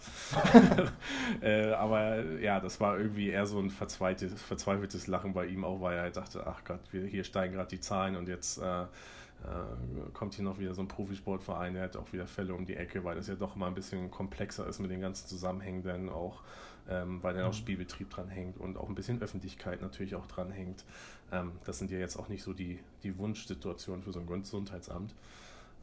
äh, 1.41 1.71
aber 1.71 2.23
ja, 2.39 2.59
das 2.59 2.79
war 2.79 2.97
irgendwie 2.97 3.29
eher 3.29 3.45
so 3.45 3.59
ein 3.59 3.69
verzweifeltes, 3.69 4.41
verzweifeltes 4.41 5.07
Lachen 5.07 5.33
bei 5.33 5.45
ihm 5.45 5.63
auch, 5.63 5.81
weil 5.81 5.97
er 5.97 6.03
halt 6.03 6.17
dachte, 6.17 6.45
ach 6.45 6.63
Gott, 6.63 6.81
wir, 6.91 7.05
hier 7.05 7.23
steigen 7.23 7.53
gerade 7.53 7.69
die 7.69 7.79
Zahlen 7.79 8.15
und 8.15 8.27
jetzt 8.27 8.57
äh, 8.57 8.83
äh, 8.83 8.87
kommt 10.13 10.35
hier 10.35 10.45
noch 10.45 10.59
wieder 10.59 10.73
so 10.73 10.81
ein 10.81 10.87
Profisportverein, 10.87 11.73
der 11.73 11.83
hat 11.83 11.97
auch 11.97 12.11
wieder 12.13 12.27
Fälle 12.27 12.53
um 12.53 12.65
die 12.65 12.75
Ecke, 12.75 13.03
weil 13.03 13.15
das 13.15 13.27
ja 13.27 13.35
doch 13.35 13.55
mal 13.55 13.67
ein 13.67 13.75
bisschen 13.75 14.11
komplexer 14.11 14.67
ist 14.67 14.79
mit 14.79 14.91
den 14.91 15.01
ganzen 15.01 15.27
Zusammenhängen, 15.27 15.83
denn 15.83 16.09
auch 16.09 16.41
ähm, 16.89 17.21
weil 17.21 17.33
dann 17.33 17.43
auch 17.43 17.53
mhm. 17.53 17.57
Spielbetrieb 17.57 18.09
dran 18.09 18.27
hängt 18.27 18.57
und 18.57 18.77
auch 18.77 18.89
ein 18.89 18.95
bisschen 18.95 19.21
Öffentlichkeit 19.21 19.81
natürlich 19.81 20.15
auch 20.15 20.27
dran 20.27 20.51
hängt. 20.51 20.83
Ähm, 21.31 21.53
das 21.65 21.79
sind 21.79 21.91
ja 21.91 21.99
jetzt 21.99 22.17
auch 22.17 22.27
nicht 22.27 22.43
so 22.43 22.53
die, 22.53 22.79
die 23.03 23.17
Wunschsituationen 23.17 24.03
für 24.03 24.11
so 24.11 24.19
ein 24.19 24.27
Gesundheitsamt. 24.27 25.15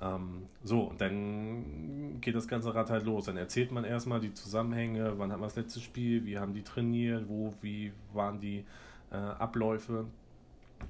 Ähm, 0.00 0.46
so, 0.62 0.82
und 0.82 1.00
dann 1.00 2.20
geht 2.20 2.34
das 2.34 2.46
ganze 2.46 2.74
Rad 2.74 2.90
halt 2.90 3.04
los. 3.04 3.24
Dann 3.26 3.37
erzählt 3.37 3.72
man 3.72 3.84
erstmal 3.84 4.20
die 4.20 4.32
Zusammenhänge, 4.32 5.18
wann 5.18 5.32
hat 5.32 5.40
man 5.40 5.48
das 5.48 5.56
letzte 5.56 5.80
Spiel, 5.80 6.24
wie 6.24 6.38
haben 6.38 6.54
die 6.54 6.62
trainiert, 6.62 7.28
wo, 7.28 7.54
wie 7.61 7.92
waren 8.12 8.40
die 8.40 8.64
äh, 9.11 9.16
Abläufe. 9.16 10.06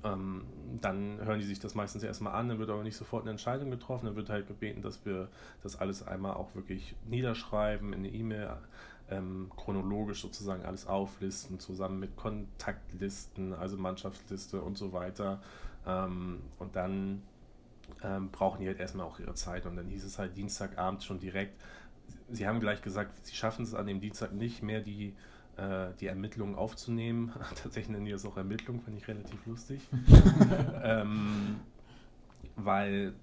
Ähm, 0.05 0.45
dann 0.83 1.19
hören 1.25 1.41
die 1.41 1.47
sich 1.47 1.61
das 1.61 1.75
meistens 1.75 2.03
erstmal 2.03 2.35
an, 2.35 2.49
dann 2.49 2.59
wird 2.59 2.69
aber 2.69 2.83
nicht 2.83 2.97
sofort 2.97 3.23
eine 3.23 3.31
Entscheidung 3.31 3.71
getroffen, 3.71 4.07
dann 4.07 4.17
wird 4.17 4.29
halt 4.29 4.47
gebeten, 4.47 4.83
dass 4.83 5.05
wir 5.07 5.29
das 5.63 5.77
alles 5.77 6.07
einmal 6.07 6.35
auch 6.35 6.55
wirklich 6.55 6.95
niederschreiben, 7.09 7.95
in 7.95 8.01
eine 8.01 8.09
E-Mail 8.09 8.59
ähm, 9.11 9.51
chronologisch 9.57 10.21
sozusagen 10.21 10.65
alles 10.65 10.87
auflisten, 10.87 11.59
zusammen 11.59 12.01
mit 12.01 12.17
Kontaktlisten, 12.17 13.55
also 13.55 13.79
Mannschaftsliste 13.79 14.61
und 14.61 14.77
so 14.77 14.93
weiter. 14.93 15.41
Ähm, 15.87 16.41
und 16.59 16.77
dann 16.77 17.23
ähm, 18.03 18.31
brauchen 18.31 18.61
die 18.61 18.67
halt 18.67 18.81
erstmal 18.81 19.07
auch 19.07 19.19
ihre 19.19 19.35
Zeit. 19.35 19.67
Und 19.67 19.77
dann 19.77 19.89
hieß 19.89 20.05
es 20.05 20.19
halt 20.19 20.37
Dienstagabend 20.37 21.03
schon 21.03 21.19
direkt. 21.19 21.61
Sie 22.31 22.47
haben 22.47 22.61
gleich 22.61 22.83
gesagt, 22.83 23.27
sie 23.27 23.35
schaffen 23.35 23.65
es 23.65 23.75
an 23.75 23.87
dem 23.87 24.01
Dienstag 24.01 24.33
nicht 24.33 24.63
mehr, 24.63 24.81
die, 24.81 25.15
äh, 25.57 25.89
die 26.01 26.07
Ermittlungen 26.07 26.55
aufzunehmen. 26.55 27.33
Tatsächlich 27.63 27.89
nennen 27.89 28.05
die 28.05 28.13
das 28.13 28.25
auch 28.25 28.37
Ermittlungen, 28.37 28.81
fand 28.81 28.97
ich 28.97 29.09
relativ 29.09 29.45
lustig. 29.47 29.81
ähm, 30.83 31.57
weil, 32.57 33.15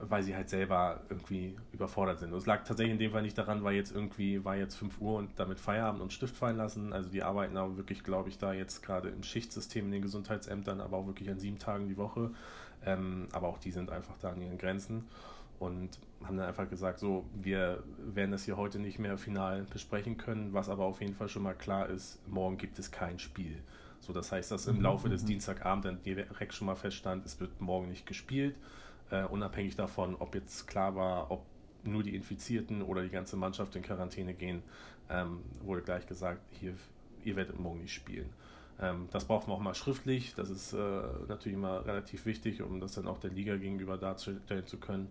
weil 0.00 0.22
sie 0.22 0.34
halt 0.34 0.48
selber 0.48 1.00
irgendwie 1.08 1.56
überfordert 1.72 2.18
sind. 2.18 2.32
Und 2.32 2.38
es 2.38 2.46
lag 2.46 2.64
tatsächlich 2.64 2.92
in 2.92 2.98
dem 2.98 3.12
Fall 3.12 3.22
nicht 3.22 3.38
daran, 3.38 3.64
weil 3.64 3.74
jetzt 3.74 3.94
irgendwie 3.94 4.44
war 4.44 4.56
jetzt 4.56 4.76
5 4.76 5.00
Uhr 5.00 5.18
und 5.18 5.30
damit 5.36 5.58
Feierabend 5.58 6.02
und 6.02 6.12
Stift 6.12 6.36
fallen 6.36 6.56
lassen. 6.56 6.92
Also 6.92 7.08
die 7.08 7.22
arbeiten 7.22 7.56
aber 7.56 7.76
wirklich, 7.76 8.04
glaube 8.04 8.28
ich, 8.28 8.38
da 8.38 8.52
jetzt 8.52 8.82
gerade 8.82 9.08
im 9.08 9.22
Schichtsystem 9.22 9.86
in 9.86 9.92
den 9.92 10.02
Gesundheitsämtern, 10.02 10.80
aber 10.80 10.98
auch 10.98 11.06
wirklich 11.06 11.30
an 11.30 11.38
sieben 11.38 11.58
Tagen 11.58 11.88
die 11.88 11.96
Woche. 11.96 12.30
Ähm, 12.84 13.28
aber 13.32 13.48
auch 13.48 13.58
die 13.58 13.70
sind 13.70 13.90
einfach 13.90 14.16
da 14.18 14.30
an 14.30 14.40
ihren 14.40 14.58
Grenzen 14.58 15.06
und 15.58 15.98
haben 16.24 16.36
dann 16.36 16.46
einfach 16.46 16.68
gesagt, 16.68 16.98
so, 16.98 17.24
wir 17.34 17.82
werden 17.98 18.30
das 18.30 18.44
hier 18.44 18.56
heute 18.56 18.78
nicht 18.78 18.98
mehr 18.98 19.18
final 19.18 19.66
besprechen 19.70 20.16
können, 20.16 20.52
was 20.52 20.68
aber 20.68 20.84
auf 20.84 21.00
jeden 21.00 21.14
Fall 21.14 21.28
schon 21.28 21.42
mal 21.42 21.54
klar 21.54 21.88
ist, 21.88 22.26
morgen 22.28 22.56
gibt 22.56 22.78
es 22.78 22.90
kein 22.90 23.18
Spiel. 23.18 23.58
So, 24.00 24.14
das 24.14 24.32
heißt, 24.32 24.50
dass 24.50 24.66
im 24.66 24.76
mhm, 24.76 24.82
Laufe 24.82 25.08
des 25.08 25.22
mhm. 25.22 25.28
Dienstagabend 25.28 25.84
dann 25.84 26.02
direkt 26.02 26.54
schon 26.54 26.66
mal 26.66 26.74
feststand, 26.74 27.26
es 27.26 27.38
wird 27.40 27.60
morgen 27.60 27.88
nicht 27.88 28.06
gespielt, 28.06 28.56
äh, 29.10 29.24
unabhängig 29.24 29.76
davon, 29.76 30.16
ob 30.18 30.34
jetzt 30.34 30.66
klar 30.66 30.96
war, 30.96 31.30
ob 31.30 31.44
nur 31.84 32.02
die 32.02 32.14
Infizierten 32.14 32.82
oder 32.82 33.02
die 33.02 33.10
ganze 33.10 33.36
Mannschaft 33.36 33.76
in 33.76 33.82
Quarantäne 33.82 34.34
gehen, 34.34 34.62
ähm, 35.10 35.40
wurde 35.62 35.82
gleich 35.82 36.06
gesagt, 36.06 36.40
hier, 36.52 36.74
ihr 37.24 37.36
werdet 37.36 37.58
morgen 37.58 37.80
nicht 37.82 37.94
spielen. 37.94 38.30
Ähm, 38.80 39.08
das 39.10 39.24
brauchen 39.26 39.48
wir 39.48 39.54
auch 39.54 39.60
mal 39.60 39.74
schriftlich. 39.74 40.34
Das 40.34 40.50
ist 40.50 40.72
äh, 40.72 41.02
natürlich 41.28 41.56
immer 41.56 41.84
relativ 41.84 42.26
wichtig, 42.26 42.62
um 42.62 42.80
das 42.80 42.94
dann 42.94 43.06
auch 43.06 43.18
der 43.18 43.30
Liga 43.30 43.56
gegenüber 43.56 43.98
darzustellen 43.98 44.66
zu 44.66 44.78
können. 44.78 45.10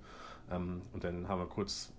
Ähm, 0.52 0.82
und 0.94 1.04
dann 1.04 1.28
haben 1.28 1.40
wir 1.40 1.48
kurz 1.48 1.92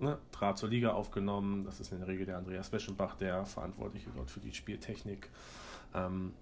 ne, 0.00 0.18
Draht 0.32 0.58
zur 0.58 0.68
Liga 0.68 0.92
aufgenommen. 0.92 1.64
Das 1.64 1.80
ist 1.80 1.92
in 1.92 1.98
der 1.98 2.08
Regel 2.08 2.26
der 2.26 2.38
Andreas 2.38 2.72
Weschenbach, 2.72 3.14
der 3.16 3.46
Verantwortliche 3.46 4.10
dort 4.14 4.30
für 4.30 4.40
die 4.40 4.52
Spieltechnik. 4.52 5.28
Ähm, 5.94 6.32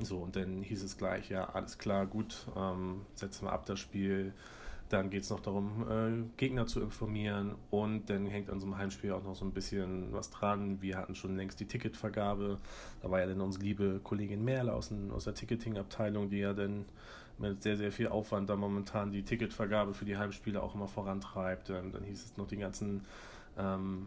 so, 0.00 0.18
und 0.18 0.36
dann 0.36 0.62
hieß 0.62 0.82
es 0.82 0.96
gleich, 0.96 1.28
ja, 1.28 1.48
alles 1.50 1.78
klar, 1.78 2.06
gut, 2.06 2.46
ähm, 2.56 3.02
setzen 3.14 3.46
wir 3.46 3.52
ab 3.52 3.66
das 3.66 3.80
Spiel. 3.80 4.32
Dann 4.88 5.10
geht 5.10 5.22
es 5.22 5.30
noch 5.30 5.40
darum, 5.40 5.86
äh, 5.88 6.36
Gegner 6.36 6.66
zu 6.66 6.80
informieren 6.80 7.56
und 7.70 8.08
dann 8.08 8.26
hängt 8.26 8.48
an 8.48 8.58
so 8.58 8.66
einem 8.66 8.78
Heimspiel 8.78 9.12
auch 9.12 9.22
noch 9.22 9.34
so 9.34 9.44
ein 9.44 9.52
bisschen 9.52 10.12
was 10.12 10.30
dran. 10.30 10.80
Wir 10.80 10.96
hatten 10.96 11.14
schon 11.14 11.36
längst 11.36 11.60
die 11.60 11.66
Ticketvergabe. 11.66 12.58
Da 13.02 13.10
war 13.10 13.20
ja 13.20 13.26
dann 13.26 13.40
unsere 13.40 13.64
liebe 13.64 14.00
Kollegin 14.02 14.44
Merle 14.44 14.72
aus, 14.72 14.92
aus 15.10 15.24
der 15.24 15.34
Ticketing-Abteilung, 15.34 16.30
die 16.30 16.38
ja 16.38 16.54
dann 16.54 16.86
mit 17.38 17.62
sehr, 17.62 17.76
sehr 17.76 17.92
viel 17.92 18.08
Aufwand 18.08 18.50
da 18.50 18.56
momentan 18.56 19.12
die 19.12 19.22
Ticketvergabe 19.22 19.94
für 19.94 20.04
die 20.04 20.16
Heimspiele 20.16 20.62
auch 20.62 20.74
immer 20.74 20.88
vorantreibt. 20.88 21.70
Ähm, 21.70 21.92
dann 21.92 22.04
hieß 22.04 22.24
es 22.24 22.36
noch 22.36 22.46
die 22.46 22.56
ganzen 22.56 23.02
ähm, 23.58 24.06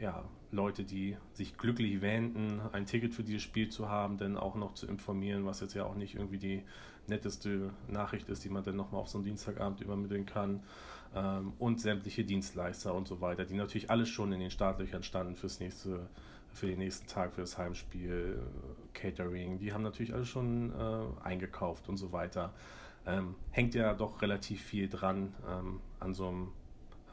ja, 0.00 0.24
Leute, 0.50 0.84
die 0.84 1.16
sich 1.32 1.56
glücklich 1.56 2.00
wähnten, 2.00 2.60
ein 2.72 2.86
Ticket 2.86 3.14
für 3.14 3.22
dieses 3.22 3.42
Spiel 3.42 3.68
zu 3.68 3.88
haben, 3.88 4.16
dann 4.18 4.36
auch 4.36 4.54
noch 4.54 4.74
zu 4.74 4.86
informieren, 4.86 5.44
was 5.44 5.60
jetzt 5.60 5.74
ja 5.74 5.84
auch 5.84 5.94
nicht 5.94 6.14
irgendwie 6.14 6.38
die 6.38 6.62
netteste 7.08 7.70
Nachricht 7.88 8.28
ist, 8.28 8.44
die 8.44 8.48
man 8.48 8.62
dann 8.62 8.76
nochmal 8.76 9.00
auf 9.00 9.08
so 9.08 9.18
einen 9.18 9.24
Dienstagabend 9.24 9.80
übermitteln 9.80 10.26
kann. 10.26 10.62
Ähm, 11.14 11.52
und 11.58 11.80
sämtliche 11.80 12.24
Dienstleister 12.24 12.94
und 12.94 13.08
so 13.08 13.20
weiter, 13.20 13.44
die 13.44 13.54
natürlich 13.54 13.90
alles 13.90 14.08
schon 14.08 14.32
in 14.32 14.40
den 14.40 14.50
Startlöchern 14.50 15.02
standen 15.02 15.36
fürs 15.36 15.60
nächste, 15.60 16.08
für 16.52 16.66
den 16.66 16.78
nächsten 16.78 17.06
Tag, 17.06 17.32
für 17.32 17.42
das 17.42 17.56
Heimspiel, 17.58 18.38
äh, 18.38 18.98
Catering, 18.98 19.58
die 19.58 19.72
haben 19.72 19.82
natürlich 19.82 20.12
alles 20.12 20.28
schon 20.28 20.72
äh, 20.72 21.24
eingekauft 21.24 21.88
und 21.88 21.96
so 21.96 22.12
weiter. 22.12 22.52
Ähm, 23.06 23.36
hängt 23.50 23.74
ja 23.74 23.94
doch 23.94 24.20
relativ 24.20 24.60
viel 24.62 24.88
dran 24.88 25.32
ähm, 25.48 25.80
an 26.00 26.12
so 26.12 26.28
einem, 26.28 26.48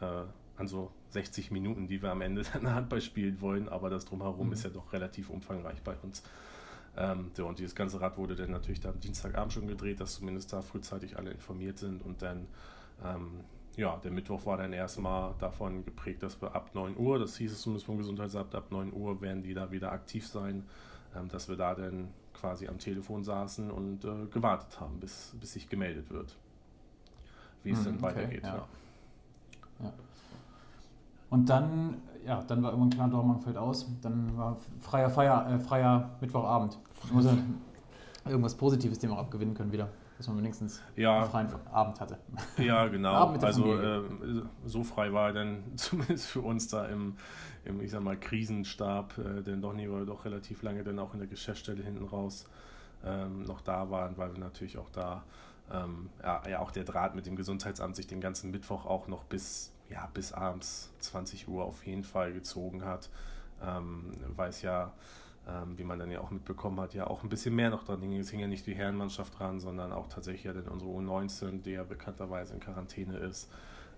äh, 0.02 0.26
an 0.58 0.68
so 0.68 0.92
60 1.10 1.52
Minuten, 1.52 1.88
die 1.88 2.02
wir 2.02 2.12
am 2.12 2.22
Ende 2.22 2.42
dann 2.54 2.74
Handball 2.74 3.02
spielen 3.02 3.40
wollen, 3.42 3.70
aber 3.70 3.90
das 3.90 4.06
drumherum 4.06 4.48
mhm. 4.48 4.54
ist 4.54 4.64
ja 4.64 4.70
doch 4.70 4.92
relativ 4.92 5.30
umfangreich 5.30 5.82
bei 5.84 5.96
uns. 6.02 6.24
Ähm, 6.96 7.32
ja, 7.38 7.44
und 7.46 7.58
dieses 7.60 7.76
ganze 7.76 8.00
Rad 8.00 8.18
wurde 8.18 8.36
dann 8.36 8.52
natürlich 8.52 8.80
dann 8.80 8.94
am 8.94 9.00
Dienstagabend 9.00 9.54
schon 9.54 9.68
gedreht, 9.68 10.00
dass 10.00 10.16
zumindest 10.16 10.54
da 10.54 10.62
frühzeitig 10.62 11.18
alle 11.18 11.32
informiert 11.32 11.80
sind. 11.80 12.04
Und 12.04 12.22
dann, 12.22 12.48
ähm, 13.04 13.42
ja, 13.76 13.98
der 13.98 14.12
Mittwoch 14.12 14.46
war 14.46 14.58
dann 14.58 14.74
erstmal 14.74 15.34
davon 15.40 15.84
geprägt, 15.86 16.22
dass 16.22 16.40
wir 16.42 16.56
ab 16.56 16.72
9 16.76 16.96
Uhr, 16.98 17.18
das 17.18 17.38
hieß 17.38 17.52
es 17.52 17.62
zumindest 17.62 17.88
vom 17.88 17.98
Gesundheitsamt, 17.98 18.54
ab 18.54 18.72
9 18.72 18.94
Uhr 18.94 19.22
werden 19.22 19.42
die 19.42 19.56
da 19.56 19.72
wieder 19.72 19.92
aktiv 19.92 20.28
sein, 20.28 20.66
ähm, 21.16 21.30
dass 21.30 21.50
wir 21.50 21.56
da 21.56 21.74
dann 21.74 22.10
quasi 22.34 22.68
am 22.68 22.78
Telefon 22.78 23.24
saßen 23.24 23.72
und 23.72 24.06
äh, 24.06 24.28
gewartet 24.32 24.80
haben, 24.80 25.00
bis, 25.00 25.34
bis 25.40 25.54
sich 25.54 25.70
gemeldet 25.70 26.12
wird, 26.12 26.36
wie 27.64 27.72
es 27.72 27.80
mhm, 27.80 27.86
dann 27.86 27.94
okay, 27.96 28.04
weitergeht. 28.04 28.44
Ja. 28.44 28.68
Ja. 29.80 29.94
Und 31.34 31.50
dann, 31.50 31.98
ja, 32.28 32.44
dann 32.44 32.62
war 32.62 32.70
irgendwann 32.70 32.92
klar, 32.92 33.10
Dortmund 33.10 33.42
fällt 33.42 33.58
aus. 33.58 33.90
Dann 34.02 34.38
war 34.38 34.56
freier, 34.82 35.10
Feier, 35.10 35.50
äh, 35.50 35.58
freier 35.60 36.12
Mittwochabend. 36.22 36.78
irgendwas 38.24 38.54
Positives 38.56 39.00
dem 39.00 39.12
auch 39.12 39.18
abgewinnen 39.18 39.56
können 39.56 39.72
wieder. 39.72 39.90
Dass 40.20 40.28
man 40.28 40.38
wenigstens 40.38 40.80
Ja. 40.96 41.22
einen 41.22 41.30
freien 41.32 41.48
Abend 41.72 42.00
hatte. 42.00 42.20
Ja, 42.58 42.86
genau. 42.88 43.34
Also 43.34 43.76
äh, 43.82 44.04
so 44.64 44.84
frei 44.84 45.12
war 45.12 45.30
er 45.30 45.34
dann 45.34 45.64
zumindest 45.76 46.28
für 46.28 46.42
uns 46.42 46.68
da 46.68 46.86
im, 46.86 47.16
im 47.66 47.82
ich 47.82 47.90
sag 47.90 48.04
mal, 48.04 48.16
Krisenstab, 48.16 49.18
äh, 49.18 49.42
denn 49.42 49.64
weil 49.64 49.76
wir 50.02 50.06
doch 50.06 50.24
relativ 50.26 50.62
lange 50.62 50.84
dann 50.84 51.00
auch 51.00 51.14
in 51.14 51.20
der 51.20 51.28
Geschäftsstelle 51.28 51.82
hinten 51.82 52.06
raus 52.06 52.46
ähm, 53.04 53.42
noch 53.42 53.62
da 53.62 53.90
waren, 53.90 54.18
weil 54.18 54.34
wir 54.34 54.40
natürlich 54.40 54.78
auch 54.78 54.92
da 54.92 55.24
ähm, 55.72 56.12
ja, 56.22 56.44
ja 56.48 56.60
auch 56.60 56.70
der 56.70 56.84
Draht 56.84 57.16
mit 57.16 57.26
dem 57.26 57.36
Gesundheitsamt 57.36 57.96
sich 57.96 58.06
den 58.06 58.22
ganzen 58.22 58.52
Mittwoch 58.52 58.86
auch 58.86 59.08
noch 59.08 59.24
bis, 59.24 59.73
ja, 59.94 60.10
bis 60.14 60.34
abends 60.34 60.92
20 61.00 61.48
Uhr 61.48 61.64
auf 61.64 61.86
jeden 61.86 62.04
Fall 62.04 62.34
gezogen 62.34 62.84
hat. 62.84 63.10
Ähm, 63.62 64.12
weil 64.36 64.50
es 64.50 64.62
ja, 64.62 64.92
ähm, 65.48 65.78
wie 65.78 65.84
man 65.84 66.00
dann 66.00 66.12
ja 66.12 66.20
auch 66.20 66.32
mitbekommen 66.32 66.80
hat, 66.80 66.94
ja 66.94 67.08
auch 67.08 67.24
ein 67.24 67.30
bisschen 67.30 67.56
mehr 67.56 67.70
noch 67.70 67.84
dran 67.84 68.02
hing. 68.02 68.18
Es 68.18 68.30
hing 68.30 68.40
ja 68.40 68.48
nicht 68.48 68.66
die 68.66 68.76
Herrenmannschaft 68.76 69.40
dran, 69.40 69.60
sondern 69.60 69.94
auch 69.94 70.08
tatsächlich 70.08 70.44
ja 70.44 70.54
dann 70.54 70.68
unsere 70.68 70.92
U19, 70.92 71.62
die 71.62 71.72
ja 71.72 71.84
bekannterweise 71.84 72.54
in 72.56 72.60
Quarantäne 72.60 73.18
ist, 73.18 73.50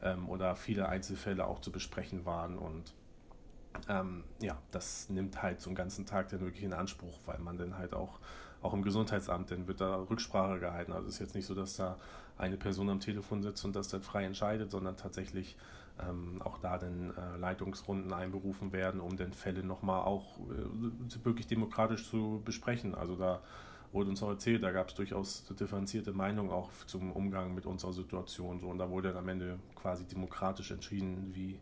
ähm, 0.04 0.30
oder 0.30 0.56
viele 0.56 0.89
Einzelfälle 0.89 1.48
auch 1.48 1.62
zu 1.62 1.72
besprechen 1.72 2.26
waren 2.26 2.58
und 2.58 2.93
ähm, 3.89 4.24
ja, 4.39 4.58
das 4.72 5.10
nimmt 5.10 5.41
halt 5.41 5.62
so 5.62 5.70
einen 5.70 5.76
ganzen 5.76 6.06
Tag 6.06 6.30
dann 6.30 6.41
wirklich 6.41 6.64
in 6.64 6.74
Anspruch, 6.74 7.20
weil 7.26 7.39
man 7.39 7.58
dann 7.58 7.78
halt 7.78 7.93
auch, 7.93 8.20
auch 8.62 8.74
im 8.74 8.84
Gesundheitsamt, 8.84 9.52
dann 9.52 9.68
wird 9.68 9.82
da 9.82 9.98
Rücksprache 9.98 10.60
gehalten. 10.60 10.93
Also 10.93 11.08
es 11.08 11.16
ist 11.16 11.20
jetzt 11.20 11.36
nicht 11.36 11.46
so, 11.46 11.56
dass 11.56 11.76
da 11.76 11.98
eine 12.38 12.58
Person 12.58 12.89
am 12.89 13.00
Telefon 13.00 13.41
sitzt 13.43 13.64
und 13.66 13.76
das 13.76 13.89
dann 13.89 14.02
frei 14.02 14.26
entscheidet, 14.26 14.72
sondern 14.72 14.98
tatsächlich 14.98 15.56
ähm, 16.00 16.41
auch 16.41 16.58
da 16.58 16.78
dann 16.78 17.14
äh, 17.16 17.38
Leitungsrunden 17.38 18.12
einberufen 18.14 18.74
werden, 18.74 19.00
um 19.00 19.16
dann 19.16 19.34
Fälle 19.34 19.64
nochmal 19.64 20.02
auch 20.02 20.38
äh, 20.39 21.26
wirklich 21.26 21.48
demokratisch 21.48 22.10
zu 22.10 22.41
besprechen. 22.43 22.96
Also 22.96 23.16
da 23.16 23.41
wurde 23.91 24.10
uns 24.10 24.22
auch 24.22 24.30
erzählt, 24.30 24.62
da 24.62 24.72
gab 24.72 24.89
es 24.89 24.96
durchaus 24.96 25.46
differenzierte 25.46 26.12
Meinungen 26.12 26.52
auch 26.52 26.70
zum 26.86 27.12
Umgang 27.14 27.56
mit 27.56 27.66
unserer 27.66 27.93
Situation. 27.93 28.60
So, 28.60 28.68
und 28.68 28.78
da 28.78 28.89
wurde 28.89 29.10
dann 29.10 29.18
am 29.18 29.30
Ende 29.30 29.58
quasi 29.76 30.06
demokratisch 30.06 30.72
entschieden, 30.72 31.32
wie, 31.34 31.60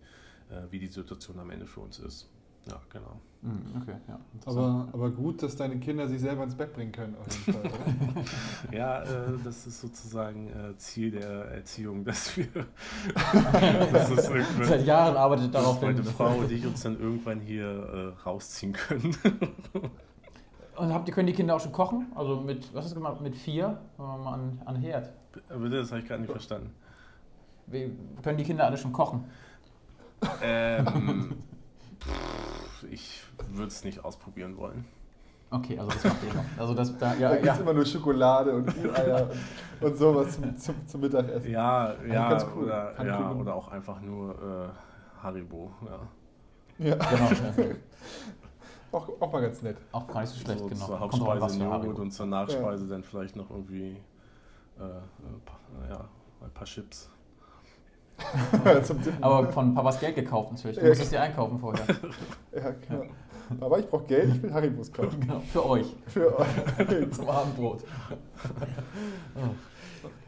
äh, 0.50 0.64
wie 0.72 0.80
die 0.80 0.88
Situation 0.88 1.40
am 1.40 1.52
Ende 1.52 1.68
für 1.68 1.82
uns 1.82 2.00
ist. 2.00 2.28
Ja, 2.70 2.80
genau. 2.91 3.20
Mhm, 3.41 3.82
Okay, 3.82 3.95
ja. 4.07 4.18
Aber, 4.45 4.88
aber 4.93 5.09
gut, 5.11 5.43
dass 5.43 5.55
deine 5.57 5.78
Kinder 5.78 6.07
sich 6.07 6.22
selber 6.22 6.43
ins 6.43 6.55
Bett 6.55 6.74
bringen 6.74 6.93
können, 6.93 7.16
auf 7.20 7.28
jeden 7.47 7.61
Fall? 7.61 7.72
Ja, 8.72 9.03
äh, 9.03 9.07
das 9.43 9.68
ist 9.68 9.82
sozusagen 9.82 10.47
äh, 10.47 10.78
Ziel 10.78 11.11
der 11.11 11.45
Erziehung, 11.51 12.05
dass 12.05 12.38
wir 12.38 12.47
es 14.16 14.30
irgendwann- 14.30 14.64
Seit 14.64 14.86
Jahren 14.86 15.18
arbeitet 15.18 15.53
darauf 15.53 15.76
dass 15.76 15.82
meine 15.84 15.95
hin. 16.01 16.05
Frau 16.05 16.36
und 16.38 16.51
ich 16.51 16.66
uns 16.66 16.82
dann 16.84 16.97
irgendwann 16.99 17.41
hier 17.41 17.66
äh, 17.66 18.22
rausziehen 18.28 18.72
können. 18.72 19.14
Und 20.78 20.93
habt 20.93 21.07
ihr, 21.09 21.14
können 21.14 21.28
die 21.28 21.34
Kinder 21.34 21.55
auch 21.55 21.59
schon 21.59 21.72
kochen? 21.74 22.07
Also 22.16 22.39
mit, 22.39 22.74
was 22.74 22.86
hast 22.86 22.91
du 22.91 22.95
gemacht? 22.95 23.20
Mit 23.22 23.36
vier? 23.36 23.78
Mal 23.97 24.34
an, 24.34 24.61
an 24.66 24.76
Herd. 24.78 25.11
Aber 25.49 25.68
das 25.68 25.91
habe 25.91 25.99
ich 26.01 26.07
gerade 26.07 26.22
nicht 26.22 26.32
verstanden. 26.32 26.72
Wie, 27.68 27.91
können 28.24 28.38
die 28.38 28.43
Kinder 28.45 28.66
alle 28.66 28.78
schon 28.78 28.93
kochen? 28.93 29.26
Ähm, 30.41 31.34
würde 33.58 33.68
es 33.68 33.84
nicht 33.84 34.04
ausprobieren 34.04 34.58
wollen. 34.58 34.86
Okay, 35.51 35.78
also 35.78 35.91
das 35.91 36.04
macht 36.04 36.24
ihr 36.28 36.34
noch. 36.34 36.43
Also 36.58 36.74
das, 36.74 36.97
da, 36.97 37.14
ja, 37.14 37.30
da 37.30 37.36
gibt 37.36 37.47
es 37.47 37.56
ja. 37.58 37.62
immer 37.62 37.74
nur 37.74 37.86
Schokolade 37.86 38.54
und 38.56 38.70
Eier 38.97 39.30
und, 39.82 39.88
und 39.88 39.97
sowas 39.97 40.34
zum, 40.34 40.58
zum, 40.58 40.88
zum 40.88 41.01
Mittagessen. 41.01 41.51
Ja, 41.51 41.93
ja, 42.08 42.30
ganz 42.30 42.45
cool. 42.56 42.64
oder, 42.64 43.06
ja 43.06 43.32
oder 43.32 43.54
auch 43.56 43.68
einfach 43.68 44.01
nur 44.01 44.32
äh, 44.34 45.22
Haribo. 45.24 45.72
Ja. 45.86 46.88
Ja, 46.89 46.95
Genau, 46.95 47.30
ja. 47.70 47.76
auch, 48.91 49.10
auch 49.22 49.32
mal 49.32 49.41
ganz 49.41 49.62
nett. 49.62 49.78
Auch 49.91 50.08
gar 50.08 50.22
nicht 50.22 50.32
so 50.32 50.39
schlecht, 50.39 50.60
so 50.60 50.68
genau. 50.68 50.86
Zur 50.88 50.99
Hauptspeise 50.99 51.60
Joghurt 51.60 51.72
Haribo. 51.84 52.01
und 52.01 52.12
zur 52.12 52.26
Nachspeise 52.26 52.88
dann 52.88 53.04
vielleicht 53.04 53.36
noch 53.36 53.51
irgendwie 53.51 53.97
äh, 54.80 54.84
ein 54.84 55.41
paar, 55.45 55.60
ja, 55.88 56.06
ein 56.43 56.51
paar 56.51 56.66
Chips. 56.66 57.12
Aber 59.22 59.51
von 59.51 59.74
Papas 59.76 59.99
Geld 59.99 60.16
gekauft 60.16 60.51
natürlich. 60.54 60.78
Du 60.78 60.84
Ja. 60.84 60.89
musstest 60.89 61.12
dir 61.12 61.22
einkaufen 61.22 61.60
vorher. 61.60 61.86
ja, 62.56 62.72
genau. 62.72 63.04
Aber 63.60 63.80
ich 63.80 63.88
brauche 63.88 64.06
Geld, 64.06 64.36
ich 64.36 64.43
will 64.43 64.54
Haribos 64.54 64.91
kaufen. 64.91 65.20
genau, 65.20 65.39
für 65.41 65.66
euch. 65.66 65.88
Für 66.08 66.39
euch. 66.39 66.47
Zum 67.12 67.30
Abendbrot. 67.30 67.84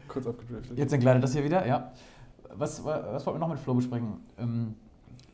Kurz 0.08 0.26
abgedriftet. 0.26 0.78
Jetzt 0.78 0.92
entgleitet 0.92 1.22
das 1.22 1.32
hier 1.32 1.44
wieder, 1.44 1.66
ja. 1.66 1.92
Was, 2.54 2.84
was 2.84 3.26
wollten 3.26 3.38
wir 3.38 3.46
noch 3.46 3.52
mit 3.52 3.58
Flo 3.58 3.74
besprechen? 3.74 4.14
Ähm, 4.38 4.74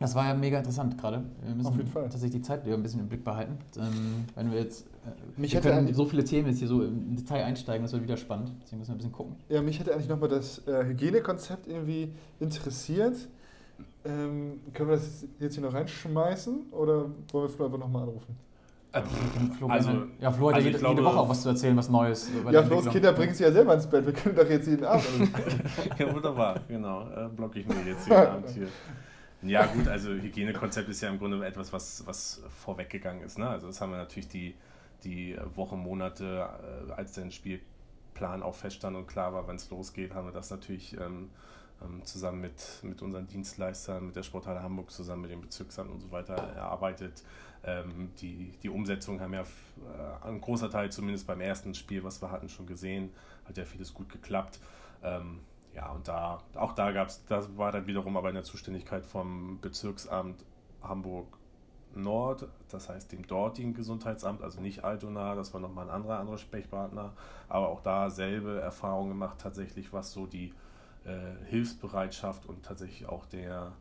das 0.01 0.15
war 0.17 0.27
ja 0.27 0.35
mega 0.35 0.59
interessant 0.59 0.99
gerade. 0.99 1.23
Wir 1.45 1.55
müssen 1.55 1.69
Auf 1.69 1.77
jeden 1.77 1.89
Fall. 1.89 2.03
tatsächlich 2.03 2.33
die 2.33 2.43
Zeit 2.43 2.65
wieder 2.67 2.75
ein 2.75 2.83
bisschen 2.83 2.99
im 3.01 3.09
Blick 3.09 3.23
behalten. 3.23 3.59
Ähm, 3.79 4.25
wenn 4.35 4.51
wir 4.51 4.59
jetzt, 4.59 4.87
äh, 5.07 5.41
Mich 5.41 5.53
wir 5.55 5.61
können 5.61 5.95
so 5.95 6.05
viele 6.07 6.25
Themen 6.25 6.49
jetzt 6.49 6.59
hier 6.59 6.67
so 6.67 6.83
im 6.83 7.15
Detail 7.15 7.45
einsteigen, 7.45 7.85
das 7.85 7.93
wird 7.93 8.03
wieder 8.03 8.17
spannend. 8.17 8.51
Deswegen 8.63 8.79
müssen 8.81 8.91
wir 8.91 8.95
ein 8.95 8.99
bisschen 8.99 9.13
gucken. 9.13 9.37
Ja, 9.49 9.63
mich 9.63 9.79
hätte 9.79 9.93
eigentlich 9.93 10.09
nochmal 10.09 10.29
das 10.29 10.67
äh, 10.67 10.85
Hygienekonzept 10.87 11.69
irgendwie 11.69 12.13
interessiert. 12.41 13.15
Ähm, 14.05 14.61
können 14.75 14.89
wir 14.91 14.97
das 14.97 15.25
jetzt 15.39 15.55
hier 15.55 15.63
noch 15.65 15.73
reinschmeißen 15.75 16.71
oder 16.73 17.05
wollen 17.33 17.45
wir 17.45 17.49
Flo 17.49 17.67
einfach 17.67 17.79
nochmal 17.79 18.03
anrufen? 18.03 18.37
Äh, 18.93 19.01
Flo, 19.57 19.69
Also- 19.69 19.91
ja, 20.21 20.31
Flo 20.31 20.49
hat 20.49 20.57
also 20.57 20.69
ja 20.69 20.75
ich 20.75 20.81
jede, 20.83 20.89
jede 20.89 21.01
glaube- 21.01 21.05
Woche 21.05 21.17
auch 21.21 21.29
was 21.29 21.43
zu 21.43 21.49
erzählen, 21.49 21.77
was 21.77 21.89
Neues. 21.89 22.29
über 22.31 22.51
die 22.51 22.57
Ja, 22.57 22.63
Flo's. 22.63 22.89
Kinder 22.91 23.13
bringen 23.13 23.33
sie 23.35 23.45
ja 23.45 23.53
selber 23.53 23.75
ins 23.75 23.87
Bett. 23.87 24.05
Wir 24.05 24.13
können 24.13 24.37
doch 24.37 24.49
jetzt 24.49 24.67
jeden 24.67 24.85
Abend. 24.85 25.05
Ja, 25.99 26.15
wunderbar, 26.15 26.61
genau. 26.69 27.09
Äh, 27.11 27.29
blocke 27.29 27.61
ich 27.61 27.67
mir 27.67 27.75
jetzt 27.87 28.07
jeden 28.07 28.19
Abend 28.21 28.49
hier. 28.51 28.69
Ja, 29.45 29.67
gut, 29.67 29.89
also 29.89 30.11
Hygienekonzept 30.11 30.89
ist 30.89 31.01
ja 31.01 31.09
im 31.09 31.19
Grunde 31.19 31.45
etwas, 31.45 31.73
was, 31.73 32.07
was 32.07 32.43
vorweggegangen 32.63 33.23
ist. 33.25 33.39
Ne? 33.39 33.49
Also, 33.49 33.67
das 33.69 33.81
haben 33.81 33.91
wir 33.93 33.99
natürlich 33.99 34.29
die, 34.29 34.55
die 35.05 35.37
Wochen, 35.57 35.79
Monate, 35.79 36.47
äh, 36.89 36.93
als 36.93 37.13
der 37.13 37.29
Spielplan 37.31 38.43
auch 38.43 38.55
feststand 38.55 38.97
und 38.97 39.07
klar 39.09 39.33
war, 39.33 39.49
wenn 39.49 39.57
es 39.57 39.69
losgeht, 39.71 40.15
haben 40.15 40.27
wir 40.29 40.33
das 40.33 40.51
natürlich 40.51 40.97
ähm, 41.01 41.31
zusammen 42.05 42.41
mit, 42.41 42.81
mit 42.83 43.03
unseren 43.03 43.27
Dienstleistern, 43.27 44.07
mit 44.07 44.17
der 44.17 44.23
Sporthalle 44.23 44.63
Hamburg, 44.63 44.91
zusammen 44.91 45.23
mit 45.23 45.31
dem 45.31 45.41
Bezirksamt 45.41 45.91
und 45.91 46.01
so 46.01 46.11
weiter 46.11 46.35
erarbeitet. 46.35 47.23
Ähm, 47.65 48.11
die, 48.21 48.53
die 48.63 48.69
Umsetzung 48.69 49.21
haben 49.21 49.35
ja 49.35 49.43
äh, 49.43 50.27
ein 50.27 50.41
großer 50.41 50.71
Teil 50.71 50.91
zumindest 50.91 51.27
beim 51.27 51.41
ersten 51.41 51.75
Spiel, 51.75 52.03
was 52.03 52.21
wir 52.21 52.31
hatten, 52.31 52.49
schon 52.49 52.67
gesehen. 52.67 53.11
Hat 53.45 53.57
ja 53.57 53.65
vieles 53.65 53.95
gut 53.95 54.09
geklappt. 54.09 54.59
Ähm, 55.03 55.41
ja, 55.75 55.91
und 55.91 56.07
da, 56.09 56.43
auch 56.55 56.73
da 56.73 56.93
gab 56.93 57.09
es, 57.09 57.25
das 57.27 57.57
war 57.57 57.73
dann 57.73 57.87
wiederum 57.87 58.17
aber 58.17 58.29
in 58.29 58.35
der 58.35 58.45
Zuständigkeit 58.45 59.07
vom 59.07 59.59
Bezirksamt 59.61 60.45
Hamburg 60.83 61.39
Nord, 61.95 62.49
das 62.69 62.89
heißt 62.89 63.13
dem 63.13 63.27
dortigen 63.27 63.75
Gesundheitsamt, 63.75 64.43
also 64.43 64.61
nicht 64.61 64.85
Altona, 64.85 65.35
das 65.35 65.53
war 65.53 65.61
nochmal 65.61 65.89
ein 65.89 65.95
anderer, 65.95 66.19
anderer 66.19 66.39
Sprechpartner, 66.39 67.13
aber 67.49 67.69
auch 67.69 67.81
da 67.81 68.11
selbe 68.11 68.61
Erfahrung 68.61 69.09
gemacht, 69.09 69.39
tatsächlich, 69.39 69.93
was 69.93 70.13
so 70.13 70.27
die 70.27 70.55
äh, 71.05 71.45
Hilfsbereitschaft 71.47 72.47
und 72.47 72.65
tatsächlich 72.65 73.09
auch 73.09 73.27
der, 73.27 73.73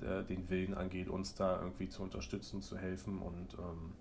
der, 0.00 0.22
den 0.22 0.48
Willen 0.50 0.74
angeht, 0.74 1.08
uns 1.08 1.34
da 1.34 1.60
irgendwie 1.60 1.88
zu 1.88 2.02
unterstützen, 2.02 2.62
zu 2.62 2.76
helfen 2.76 3.18
und 3.18 3.54
ähm, 3.54 3.92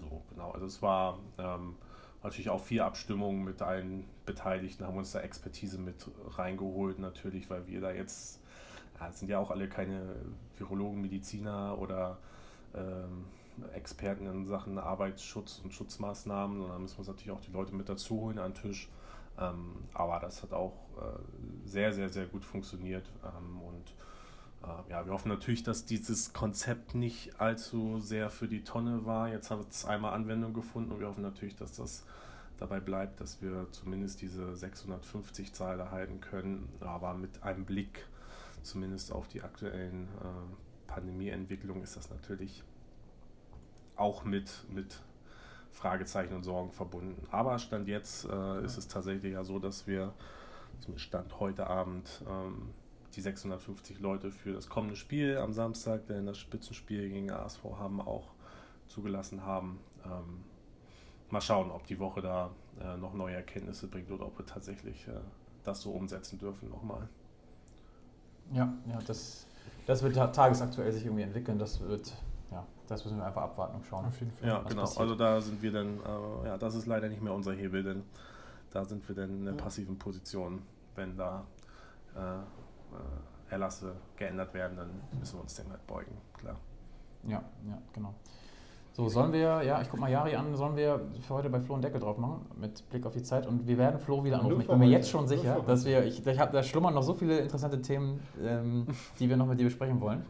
so, 0.00 0.22
genau. 0.30 0.50
Also 0.50 0.66
es 0.66 0.82
war 0.82 1.18
ähm, 1.38 1.76
natürlich 2.22 2.50
auch 2.50 2.62
viel 2.62 2.80
Abstimmung 2.80 3.44
mit 3.44 3.62
allen 3.62 4.04
Beteiligten, 4.26 4.86
haben 4.86 4.96
uns 4.96 5.12
da 5.12 5.20
Expertise 5.20 5.78
mit 5.78 6.08
reingeholt, 6.36 6.98
natürlich, 6.98 7.50
weil 7.50 7.66
wir 7.66 7.80
da 7.80 7.92
jetzt, 7.92 8.40
ja, 8.98 9.12
sind 9.12 9.28
ja 9.28 9.38
auch 9.38 9.50
alle 9.50 9.68
keine 9.68 10.16
Virologen, 10.58 11.00
Mediziner 11.00 11.78
oder 11.78 12.18
ähm, 12.74 13.24
Experten 13.72 14.26
in 14.26 14.46
Sachen 14.46 14.78
Arbeitsschutz 14.78 15.60
und 15.62 15.72
Schutzmaßnahmen, 15.72 16.60
sondern 16.60 16.82
müssen 16.82 16.96
wir 16.96 17.00
uns 17.00 17.08
natürlich 17.08 17.30
auch 17.30 17.40
die 17.40 17.52
Leute 17.52 17.74
mit 17.74 17.88
dazu 17.88 18.20
holen 18.20 18.38
an 18.38 18.52
den 18.52 18.62
Tisch. 18.62 18.88
Ähm, 19.38 19.76
aber 19.92 20.20
das 20.20 20.42
hat 20.42 20.52
auch 20.52 20.74
äh, 20.96 21.68
sehr, 21.68 21.92
sehr, 21.92 22.08
sehr 22.08 22.26
gut 22.26 22.44
funktioniert. 22.44 23.10
Ähm, 23.24 23.60
und 23.62 23.94
äh, 24.62 24.90
ja, 24.90 25.04
wir 25.04 25.12
hoffen 25.12 25.28
natürlich, 25.28 25.62
dass 25.62 25.84
dieses 25.84 26.32
Konzept 26.32 26.94
nicht 26.94 27.40
allzu 27.40 27.98
sehr 28.00 28.30
für 28.30 28.48
die 28.48 28.64
Tonne 28.64 29.04
war. 29.04 29.28
Jetzt 29.28 29.50
hat 29.50 29.68
es 29.70 29.84
einmal 29.84 30.14
Anwendung 30.14 30.54
gefunden 30.54 30.92
und 30.92 31.00
wir 31.00 31.08
hoffen 31.08 31.22
natürlich, 31.22 31.56
dass 31.56 31.72
das 31.72 32.04
dabei 32.58 32.80
bleibt, 32.80 33.20
dass 33.20 33.42
wir 33.42 33.66
zumindest 33.72 34.22
diese 34.22 34.54
650 34.54 35.52
Zahl 35.52 35.80
erhalten 35.80 36.20
können, 36.20 36.68
aber 36.80 37.14
mit 37.14 37.42
einem 37.42 37.64
Blick 37.64 38.06
zumindest 38.62 39.12
auf 39.12 39.28
die 39.28 39.42
aktuellen 39.42 40.04
äh, 40.04 40.86
Pandemieentwicklungen 40.86 41.82
ist 41.82 41.96
das 41.96 42.10
natürlich 42.10 42.62
auch 43.96 44.24
mit, 44.24 44.64
mit 44.70 45.00
Fragezeichen 45.74 46.34
und 46.34 46.44
Sorgen 46.44 46.70
verbunden. 46.72 47.26
Aber 47.30 47.58
Stand 47.58 47.88
jetzt 47.88 48.24
äh, 48.26 48.64
ist 48.64 48.78
es 48.78 48.88
tatsächlich 48.88 49.32
ja 49.34 49.44
so, 49.44 49.58
dass 49.58 49.86
wir 49.86 50.14
zum 50.80 50.96
Stand 50.98 51.40
heute 51.40 51.66
Abend 51.66 52.22
ähm, 52.28 52.70
die 53.14 53.20
650 53.20 54.00
Leute 54.00 54.30
für 54.30 54.52
das 54.52 54.68
kommende 54.68 54.96
Spiel 54.96 55.36
am 55.38 55.52
Samstag, 55.52 56.06
denn 56.06 56.26
das 56.26 56.38
Spitzenspiel 56.38 57.08
gegen 57.08 57.30
ASV 57.30 57.64
haben 57.78 58.00
auch 58.00 58.32
zugelassen 58.88 59.44
haben. 59.44 59.78
Ähm, 60.04 60.44
mal 61.30 61.40
schauen, 61.40 61.70
ob 61.70 61.86
die 61.86 61.98
Woche 61.98 62.22
da 62.22 62.50
äh, 62.80 62.96
noch 62.96 63.14
neue 63.14 63.34
Erkenntnisse 63.34 63.88
bringt 63.88 64.10
oder 64.10 64.26
ob 64.26 64.38
wir 64.38 64.46
tatsächlich 64.46 65.06
äh, 65.08 65.12
das 65.64 65.80
so 65.80 65.90
umsetzen 65.90 66.38
dürfen 66.38 66.70
nochmal. 66.70 67.08
Ja, 68.52 68.72
ja, 68.88 68.98
das 69.06 69.46
das 69.86 70.02
wird 70.02 70.14
ta- 70.14 70.28
tagesaktuell 70.28 70.92
sich 70.92 71.04
irgendwie 71.04 71.22
entwickeln. 71.24 71.58
Das 71.58 71.80
wird, 71.80 72.12
ja, 72.54 72.64
das 72.86 73.04
müssen 73.04 73.18
wir 73.18 73.26
einfach 73.26 73.42
abwarten 73.42 73.76
und 73.76 73.84
schauen. 73.84 74.06
Auf 74.06 74.20
jeden 74.20 74.32
Fall. 74.32 74.48
Ja, 74.48 74.64
was 74.64 74.70
genau. 74.70 74.82
passiert. 74.82 75.00
Also 75.00 75.14
da 75.16 75.40
sind 75.40 75.60
wir 75.60 75.72
dann, 75.72 75.98
äh, 75.98 76.46
ja, 76.46 76.56
das 76.56 76.74
ist 76.76 76.86
leider 76.86 77.08
nicht 77.08 77.20
mehr 77.20 77.34
unser 77.34 77.52
Hebel, 77.52 77.82
denn 77.82 78.04
da 78.70 78.84
sind 78.84 79.06
wir 79.08 79.14
dann 79.14 79.30
in 79.30 79.44
der 79.44 79.52
passiven 79.52 79.98
Position. 79.98 80.62
Wenn 80.94 81.16
da 81.16 81.44
äh, 82.14 82.20
äh, 82.20 83.52
Erlasse 83.52 83.96
geändert 84.16 84.54
werden, 84.54 84.76
dann 84.76 84.90
müssen 85.18 85.36
wir 85.36 85.42
uns 85.42 85.54
dem 85.54 85.68
halt 85.68 85.84
beugen, 85.86 86.16
klar. 86.38 86.56
Ja, 87.24 87.42
ja, 87.66 87.78
genau. 87.92 88.14
So, 88.92 89.08
sollen 89.08 89.32
wir, 89.32 89.64
ja, 89.64 89.82
ich 89.82 89.90
guck 89.90 89.98
mal 89.98 90.08
Jari 90.08 90.36
an, 90.36 90.54
sollen 90.54 90.76
wir 90.76 91.00
für 91.26 91.34
heute 91.34 91.50
bei 91.50 91.58
Flo 91.58 91.74
einen 91.74 91.82
Deckel 91.82 91.98
drauf 91.98 92.16
machen, 92.16 92.46
mit 92.60 92.88
Blick 92.90 93.04
auf 93.04 93.12
die 93.12 93.24
Zeit. 93.24 93.44
Und 93.44 93.66
wir 93.66 93.76
werden 93.76 93.98
Flo 93.98 94.22
wieder 94.22 94.38
anrufen. 94.38 94.60
Ich 94.60 94.68
bin 94.68 94.78
mir 94.78 94.88
jetzt 94.88 95.10
schon 95.10 95.26
sicher, 95.26 95.60
dass 95.66 95.84
wir, 95.84 96.04
ich, 96.04 96.24
ich 96.24 96.38
hab, 96.38 96.52
da 96.52 96.62
schlummern 96.62 96.94
noch 96.94 97.02
so 97.02 97.12
viele 97.12 97.38
interessante 97.38 97.82
Themen, 97.82 98.20
ähm, 98.40 98.86
die 99.18 99.28
wir 99.28 99.36
noch 99.36 99.46
mit 99.46 99.58
dir 99.58 99.64
besprechen 99.64 100.00
wollen. 100.00 100.24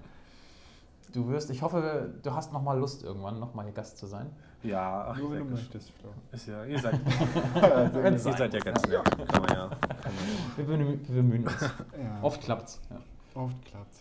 Du 1.15 1.29
wirst, 1.29 1.49
ich 1.51 1.63
hoffe, 1.63 2.13
du 2.23 2.35
hast 2.35 2.53
noch 2.53 2.61
mal 2.61 2.77
Lust, 2.77 3.05
irgendwann 3.05 3.39
noch 3.39 3.55
mal 3.55 3.63
hier 3.65 3.73
Gast 3.73 3.99
zu 3.99 4.07
sein. 4.07 4.27
Ja, 4.65 5.07
ach, 5.11 5.17
Nur 5.19 5.31
wenn 5.31 5.39
du 5.39 5.55
möchtest, 5.55 5.91
Flo. 5.93 6.11
ist 6.33 6.49
ja, 6.49 6.65
ihr 6.65 6.79
seid, 6.81 6.95
ihr 7.55 8.19
sein 8.19 8.37
seid 8.37 8.53
ja 8.53 8.59
ganz 8.61 8.83
nett. 8.89 9.05
Kann 9.05 9.43
man 9.43 9.51
ja. 9.51 9.69
Kann 9.69 10.13
man 10.15 10.57
Wir 10.57 10.65
bemühen, 10.65 11.01
wir 11.07 11.15
bemühen 11.15 11.47
uns. 11.47 11.63
Ja, 11.63 12.19
Oft 12.21 12.41
klappt's. 12.43 12.81
Ja. 12.91 13.41
oft 13.41 13.65
klappt's. 13.65 14.01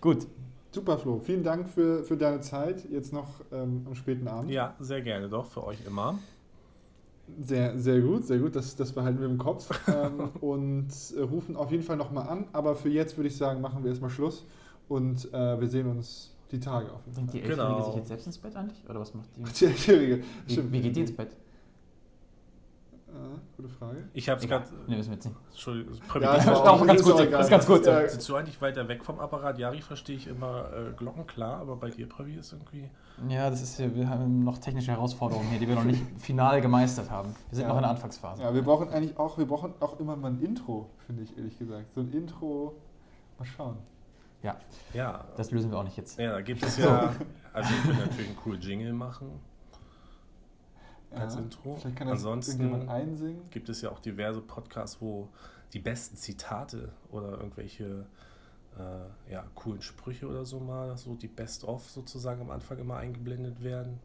Gut, 0.00 0.26
Super, 0.74 0.98
Flo. 0.98 1.20
Vielen 1.20 1.44
Dank 1.44 1.68
für, 1.68 2.02
für 2.02 2.16
deine 2.16 2.40
Zeit. 2.40 2.90
Jetzt 2.90 3.12
noch 3.12 3.28
ähm, 3.52 3.84
am 3.86 3.94
späten 3.94 4.26
Abend. 4.26 4.50
ja, 4.50 4.74
sehr 4.80 5.02
gerne 5.02 5.28
doch, 5.28 5.46
für 5.46 5.64
euch 5.64 5.78
immer. 5.86 6.18
Sehr, 7.40 7.78
sehr 7.78 8.00
gut, 8.00 8.24
sehr 8.24 8.38
gut. 8.38 8.56
Das, 8.56 8.74
das 8.74 8.90
behalten 8.90 9.20
wir 9.20 9.28
im 9.28 9.38
Kopf. 9.38 9.70
ähm, 9.86 10.30
und 10.40 10.88
äh, 11.16 11.20
rufen 11.20 11.54
auf 11.56 11.70
jeden 11.70 11.84
Fall 11.84 11.96
nochmal 11.96 12.28
an. 12.28 12.46
Aber 12.52 12.74
für 12.74 12.88
jetzt 12.88 13.16
würde 13.16 13.28
ich 13.28 13.36
sagen, 13.36 13.60
machen 13.60 13.84
wir 13.84 13.90
erstmal 13.90 14.10
Schluss. 14.10 14.44
Und 14.88 15.32
äh, 15.32 15.60
wir 15.60 15.68
sehen 15.68 15.88
uns 15.88 16.33
die 16.52 16.60
Tage 16.60 16.92
auf 16.92 17.00
jeden 17.06 17.14
bringt 17.14 17.32
die 17.32 17.40
Fall. 17.40 17.50
Elfjährige 17.50 17.74
Genau. 17.74 17.86
sich 17.86 17.94
jetzt 17.96 18.08
selbst 18.08 18.26
ins 18.26 18.38
Bett 18.38 18.56
eigentlich? 18.56 18.88
Oder 18.88 19.00
was 19.00 19.14
macht 19.14 19.28
die? 19.36 19.42
Die 19.58 19.64
Elfjährige. 19.66 20.24
Wie, 20.46 20.72
wie 20.72 20.80
geht 20.80 20.96
die 20.96 21.00
ins 21.00 21.16
Bett? 21.16 21.32
Äh, 23.08 23.12
gute 23.56 23.68
Frage. 23.68 24.08
Ich 24.12 24.28
hab's 24.28 24.42
Egal. 24.44 24.60
gerade. 24.62 24.74
Ne, 24.90 24.98
wissen 24.98 25.10
wir 25.10 25.14
jetzt 25.14 25.24
nicht. 25.26 25.36
Entschuldigung, 25.50 25.94
Ja, 26.20 26.34
ist 26.34 26.42
ist 26.44 26.48
auch 26.50 26.66
auch- 26.66 26.86
ganz 26.86 27.00
ist 27.00 27.06
so. 27.06 27.18
egal. 27.20 27.40
Ist 27.42 27.50
ganz. 27.50 27.68
Ja, 27.86 28.08
Sitzt 28.08 28.28
du 28.28 28.34
eigentlich 28.34 28.60
weiter 28.60 28.88
weg 28.88 29.04
vom 29.04 29.20
Apparat? 29.20 29.56
Jari 29.58 29.80
verstehe 29.82 30.16
ich 30.16 30.26
immer 30.26 30.66
äh, 30.72 30.92
glockenklar, 30.96 31.60
aber 31.60 31.76
bei 31.76 31.90
dir, 31.90 32.08
Pravi, 32.08 32.34
ist 32.34 32.52
irgendwie. 32.52 32.90
Ja, 33.28 33.48
das 33.50 33.62
ist, 33.62 33.78
wir 33.94 34.08
haben 34.10 34.42
noch 34.42 34.58
technische 34.58 34.90
Herausforderungen 34.90 35.48
hier, 35.48 35.60
die 35.60 35.68
wir 35.68 35.76
noch 35.76 35.84
nicht 35.84 36.02
final 36.18 36.60
gemeistert 36.60 37.08
haben. 37.10 37.36
Wir 37.50 37.56
sind 37.56 37.62
Ja. 37.62 37.68
noch 37.68 37.76
in 37.76 37.82
der 37.82 37.90
Anfangsphase. 37.92 38.42
Ja, 38.42 38.52
wir 38.52 38.62
brauchen 38.62 38.88
eigentlich 38.88 39.16
auch, 39.16 39.38
wir 39.38 39.46
brauchen 39.46 39.74
auch 39.78 40.00
immer 40.00 40.16
mal 40.16 40.32
ein 40.32 40.40
Intro, 40.40 40.90
finde 41.06 41.22
ich 41.22 41.36
ehrlich 41.38 41.56
gesagt. 41.56 41.92
So 41.92 42.00
ein 42.00 42.10
Intro. 42.12 42.74
Mal 43.38 43.44
schauen. 43.44 43.76
Ja, 44.92 45.24
Das 45.36 45.50
lösen 45.50 45.70
wir 45.70 45.78
auch 45.78 45.84
nicht 45.84 45.96
jetzt. 45.96 46.18
ja 46.18 46.32
da 46.32 46.40
gibt 46.42 46.62
es 46.62 46.76
ja. 46.78 47.14
Also, 47.52 47.70
wir 47.70 47.82
können 47.82 47.98
natürlich 47.98 48.28
einen 48.28 48.36
coolen 48.36 48.60
Jingle 48.60 48.92
machen 48.92 49.40
als 51.10 51.34
Ja, 51.34 51.40
Intro. 51.40 51.76
Vielleicht 51.76 51.96
kann 51.96 52.08
Ansonsten 52.08 52.88
einsingen. 52.88 53.48
gibt 53.50 53.68
es 53.68 53.80
ja 53.80 53.90
auch 53.90 54.00
diverse 54.00 54.40
Podcasts, 54.40 55.00
wo 55.00 55.28
die 55.72 55.78
besten 55.78 56.16
Zitate 56.16 56.92
oder 57.10 57.32
irgendwelche 57.38 58.06
äh, 58.78 59.32
ja, 59.32 59.44
coolen 59.54 59.80
Sprüche 59.82 60.26
oder 60.28 60.44
so 60.44 60.58
mal, 60.60 60.96
so 60.98 61.14
die 61.14 61.28
Best-of 61.28 61.88
sozusagen 61.90 62.40
am 62.42 62.50
Anfang 62.50 62.78
immer 62.78 62.96
eingeblendet 62.96 63.62
werden, 63.62 63.98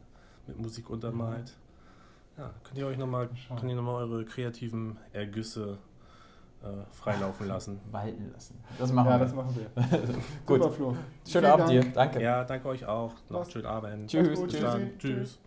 mit 0.46 0.58
Musik 0.58 0.88
untermalt. 0.90 1.56
Ja, 2.38 2.50
könnt 2.64 2.78
ihr 2.78 2.86
euch 2.86 2.96
nochmal 2.96 3.28
Schauen. 3.34 3.58
könnt 3.58 3.70
ihr 3.70 3.76
noch 3.76 3.82
mal 3.82 3.96
eure 3.96 4.24
kreativen 4.24 4.96
Ergüsse 5.12 5.78
äh, 6.62 6.66
freilaufen 6.92 7.46
lassen. 7.48 7.80
Walten 7.90 8.30
lassen. 8.32 8.58
Das 8.78 8.92
machen 8.92 9.08
Ja, 9.10 9.18
wir. 9.18 9.24
das 9.24 9.34
machen 9.34 9.56
wir. 9.56 9.84
Gut. 10.46 10.62
Super, 10.62 10.74
Flo. 10.74 10.90
Schönen 10.92 11.00
Vielen 11.24 11.44
Abend 11.46 11.68
Dank. 11.68 11.82
dir. 11.84 11.92
Danke. 11.92 12.22
Ja, 12.22 12.44
danke 12.44 12.68
euch 12.68 12.86
auch. 12.86 13.12
Noch 13.28 13.42
einen 13.42 13.50
schönen 13.50 13.66
Abend. 13.66 14.10
Tschüss. 14.10 14.38
Gut. 14.38 14.50
Bis 14.52 14.60
dann. 14.60 14.90
Tschüss. 14.98 15.38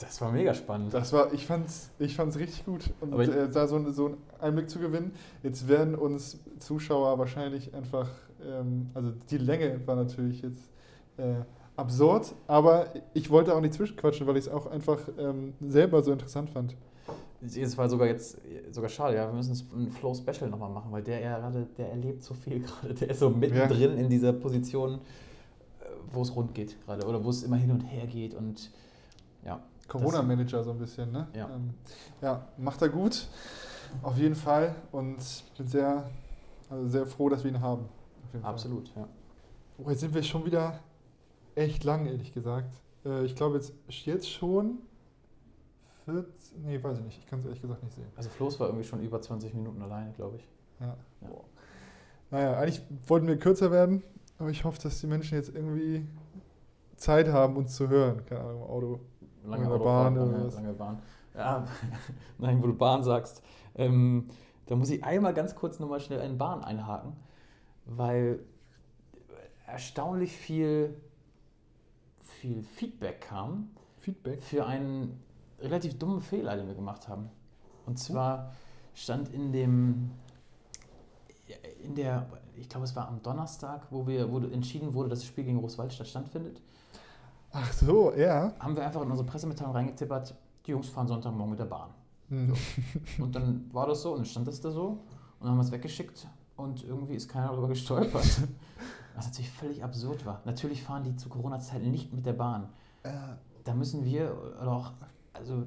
Das 0.00 0.18
war 0.22 0.32
mega 0.32 0.54
spannend. 0.54 0.94
Das 0.94 1.12
war, 1.12 1.32
ich 1.34 1.46
fand's, 1.46 1.90
ich 1.98 2.16
fand's 2.16 2.38
richtig 2.38 2.64
gut. 2.64 2.90
Und 3.00 3.12
Aber 3.12 3.22
ich- 3.22 3.28
äh, 3.28 3.48
da 3.50 3.66
so, 3.66 3.90
so 3.92 4.06
einen 4.06 4.16
Einblick 4.40 4.70
zu 4.70 4.78
gewinnen. 4.78 5.12
Jetzt 5.42 5.68
werden 5.68 5.94
uns 5.94 6.38
Zuschauer 6.58 7.18
wahrscheinlich 7.18 7.74
einfach, 7.74 8.08
ähm, 8.42 8.88
also 8.94 9.12
die 9.30 9.36
Länge 9.38 9.86
war 9.86 9.96
natürlich 9.96 10.40
jetzt 10.40 10.70
äh, 11.18 11.34
absurd, 11.76 12.34
aber 12.46 12.86
ich 13.12 13.28
wollte 13.30 13.54
auch 13.54 13.60
nicht 13.60 13.74
zwischenquatschen, 13.74 14.26
weil 14.26 14.38
ich 14.38 14.46
es 14.46 14.50
auch 14.52 14.66
einfach 14.66 15.00
ähm, 15.18 15.52
selber 15.60 16.02
so 16.02 16.12
interessant 16.12 16.48
fand. 16.48 16.76
Es 17.42 17.78
war 17.78 17.88
sogar 17.88 18.06
jetzt 18.06 18.38
sogar 18.70 18.90
schade, 18.90 19.16
ja. 19.16 19.26
Wir 19.26 19.32
müssen 19.32 19.56
ein 19.74 19.90
Flow 19.90 20.14
Special 20.14 20.50
nochmal 20.50 20.70
machen, 20.70 20.92
weil 20.92 21.02
der 21.02 21.20
ja 21.20 21.38
gerade, 21.38 21.66
der 21.78 21.90
erlebt 21.90 22.22
so 22.22 22.34
viel 22.34 22.60
gerade. 22.60 22.94
Der 22.94 23.10
ist 23.10 23.20
so 23.20 23.30
mittendrin 23.30 23.96
in 23.96 24.08
dieser 24.10 24.32
Position, 24.32 24.94
äh, 25.80 25.84
wo 26.12 26.22
es 26.22 26.34
rund 26.36 26.54
geht 26.54 26.80
gerade 26.84 27.06
oder 27.06 27.24
wo 27.24 27.30
es 27.30 27.42
immer 27.42 27.56
hin 27.56 27.70
und 27.70 27.80
her 27.80 28.06
geht 28.06 28.34
und 28.34 28.70
ja. 29.44 29.62
Corona-Manager 29.88 30.62
so 30.62 30.70
ein 30.70 30.78
bisschen, 30.78 31.10
ne? 31.10 31.26
Ja. 31.34 31.50
Ähm, 31.50 31.74
ja, 32.22 32.46
macht 32.56 32.80
er 32.82 32.90
gut, 32.90 33.26
auf 34.02 34.16
jeden 34.16 34.36
Fall. 34.36 34.76
Und 34.92 35.18
bin 35.56 35.66
sehr, 35.66 36.08
also 36.68 36.88
sehr 36.88 37.06
froh, 37.06 37.28
dass 37.28 37.42
wir 37.42 37.50
ihn 37.50 37.60
haben. 37.60 37.86
Jeden 38.32 38.42
Fall. 38.42 38.50
Absolut, 38.50 38.94
ja. 38.94 39.08
Oh, 39.78 39.90
jetzt 39.90 40.00
sind 40.00 40.14
wir 40.14 40.22
schon 40.22 40.44
wieder 40.44 40.78
echt 41.54 41.84
lang, 41.84 42.06
ehrlich 42.06 42.32
gesagt. 42.32 42.72
Äh, 43.04 43.24
ich 43.24 43.34
glaube 43.34 43.56
jetzt, 43.56 43.72
jetzt 43.88 44.30
schon 44.30 44.78
14, 46.12 46.62
nee, 46.62 46.82
weiß 46.82 46.98
ich 46.98 47.04
nicht. 47.04 47.18
Ich 47.18 47.26
kann 47.26 47.38
es 47.38 47.44
ehrlich 47.44 47.60
gesagt 47.60 47.82
nicht 47.82 47.94
sehen. 47.94 48.06
Also 48.16 48.30
Floß 48.30 48.60
war 48.60 48.68
irgendwie 48.68 48.86
schon 48.86 49.00
über 49.02 49.20
20 49.20 49.54
Minuten 49.54 49.80
alleine, 49.82 50.12
glaube 50.12 50.36
ich. 50.36 50.48
Ja. 50.80 50.96
Ja. 51.22 51.28
Naja, 52.30 52.58
eigentlich 52.58 52.82
wollten 53.06 53.26
wir 53.26 53.38
kürzer 53.38 53.70
werden, 53.70 54.02
aber 54.38 54.50
ich 54.50 54.64
hoffe, 54.64 54.80
dass 54.82 55.00
die 55.00 55.06
Menschen 55.06 55.36
jetzt 55.36 55.54
irgendwie 55.54 56.06
Zeit 56.96 57.28
haben, 57.28 57.56
uns 57.56 57.74
zu 57.74 57.88
hören. 57.88 58.24
Keine 58.26 58.40
Ahnung, 58.42 58.62
im 58.62 58.68
Auto. 58.68 59.00
Lange 59.44 59.66
Oder 59.68 59.84
Bahn 59.84 60.18
oder 60.18 60.26
lange, 60.32 60.46
was? 60.46 60.54
lange 60.54 60.72
Bahn. 60.74 61.02
Ja, 61.34 61.66
nein, 62.38 62.62
wo 62.62 62.66
du 62.66 62.74
Bahn 62.74 63.02
sagst. 63.02 63.42
Ähm, 63.74 64.26
da 64.66 64.76
muss 64.76 64.90
ich 64.90 65.02
einmal 65.02 65.34
ganz 65.34 65.54
kurz 65.54 65.78
nochmal 65.80 66.00
schnell 66.00 66.20
einen 66.20 66.38
Bahn 66.38 66.62
einhaken, 66.62 67.14
weil 67.86 68.40
erstaunlich 69.66 70.32
viel, 70.36 70.94
viel 72.20 72.62
Feedback 72.62 73.22
kam 73.22 73.70
Feedback. 73.98 74.40
für 74.40 74.66
einen 74.66 75.22
relativ 75.62 75.98
dummen 75.98 76.20
Fehler, 76.20 76.56
den 76.56 76.66
wir 76.66 76.74
gemacht 76.74 77.08
haben. 77.08 77.28
Und 77.86 77.98
zwar 77.98 78.52
stand 78.94 79.28
in 79.30 79.52
dem, 79.52 80.10
in 81.82 81.94
der, 81.94 82.26
ich 82.56 82.68
glaube 82.68 82.84
es 82.84 82.94
war 82.96 83.08
am 83.08 83.22
Donnerstag, 83.22 83.86
wo 83.90 84.06
wir, 84.06 84.30
wo 84.30 84.38
entschieden 84.38 84.94
wurde, 84.94 85.08
dass 85.10 85.20
das 85.20 85.28
Spiel 85.28 85.44
gegen 85.44 85.58
Großwaldstadt 85.58 86.06
stattfindet, 86.08 86.60
Ach 87.52 87.72
so, 87.72 88.12
ja. 88.14 88.52
haben 88.60 88.76
wir 88.76 88.84
einfach 88.84 89.02
in 89.02 89.10
unsere 89.10 89.26
Pressemitteilung 89.26 89.72
reingetippert, 89.74 90.34
die 90.66 90.70
Jungs 90.70 90.88
fahren 90.88 91.08
Sonntagmorgen 91.08 91.50
mit 91.50 91.58
der 91.58 91.64
Bahn. 91.64 91.90
Hm. 92.28 92.54
Und 93.18 93.34
dann 93.34 93.68
war 93.72 93.88
das 93.88 94.02
so 94.02 94.10
und 94.12 94.18
dann 94.18 94.24
stand 94.26 94.46
das 94.46 94.60
da 94.60 94.70
so 94.70 94.86
und 94.88 95.00
dann 95.40 95.50
haben 95.50 95.56
wir 95.56 95.64
es 95.64 95.72
weggeschickt 95.72 96.28
und 96.56 96.84
irgendwie 96.84 97.14
ist 97.14 97.28
keiner 97.28 97.48
darüber 97.48 97.68
gestolpert. 97.68 98.24
Was 99.16 99.26
natürlich 99.26 99.50
völlig 99.50 99.82
absurd 99.82 100.24
war. 100.24 100.40
Natürlich 100.44 100.84
fahren 100.84 101.02
die 101.02 101.16
zu 101.16 101.28
Corona-Zeiten 101.28 101.90
nicht 101.90 102.12
mit 102.14 102.24
der 102.24 102.34
Bahn. 102.34 102.68
Äh, 103.02 103.10
Da 103.64 103.74
müssen 103.74 104.04
wir 104.04 104.32
oder 104.62 104.70
auch, 104.70 104.92
also, 105.32 105.64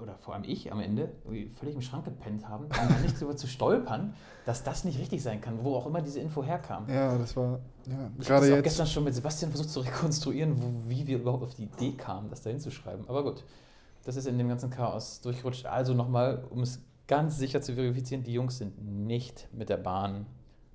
oder 0.00 0.16
vor 0.18 0.34
allem 0.34 0.44
ich 0.44 0.70
am 0.72 0.80
Ende, 0.80 1.10
völlig 1.58 1.74
im 1.74 1.80
Schrank 1.80 2.04
gepennt 2.04 2.48
haben, 2.48 2.66
um 2.66 3.02
nicht 3.02 3.16
darüber 3.16 3.36
zu 3.36 3.46
stolpern, 3.46 4.14
dass 4.44 4.62
das 4.62 4.84
nicht 4.84 4.98
richtig 4.98 5.22
sein 5.22 5.40
kann, 5.40 5.64
wo 5.64 5.74
auch 5.74 5.86
immer 5.86 6.02
diese 6.02 6.20
Info 6.20 6.44
herkam. 6.44 6.88
ja, 6.88 7.16
das 7.16 7.34
war, 7.36 7.60
ja, 7.86 8.10
Ich 8.18 8.30
habe 8.30 8.40
gerade 8.40 8.54
jetzt. 8.56 8.64
gestern 8.64 8.86
schon 8.86 9.04
mit 9.04 9.14
Sebastian 9.14 9.50
versucht 9.50 9.70
zu 9.70 9.80
rekonstruieren, 9.80 10.60
wo, 10.60 10.88
wie 10.90 11.06
wir 11.06 11.18
überhaupt 11.18 11.44
auf 11.44 11.54
die 11.54 11.64
Idee 11.64 11.92
kamen, 11.92 12.28
das 12.28 12.42
da 12.42 12.50
hinzuschreiben. 12.50 13.08
Aber 13.08 13.22
gut, 13.22 13.44
das 14.04 14.16
ist 14.16 14.26
in 14.26 14.38
dem 14.38 14.48
ganzen 14.48 14.70
Chaos 14.70 15.20
durchgerutscht. 15.22 15.66
Also 15.66 15.94
nochmal, 15.94 16.44
um 16.50 16.60
es 16.60 16.80
ganz 17.08 17.38
sicher 17.38 17.62
zu 17.62 17.74
verifizieren, 17.74 18.22
die 18.22 18.32
Jungs 18.32 18.58
sind 18.58 18.80
nicht 18.84 19.48
mit 19.52 19.68
der 19.68 19.76
Bahn 19.78 20.26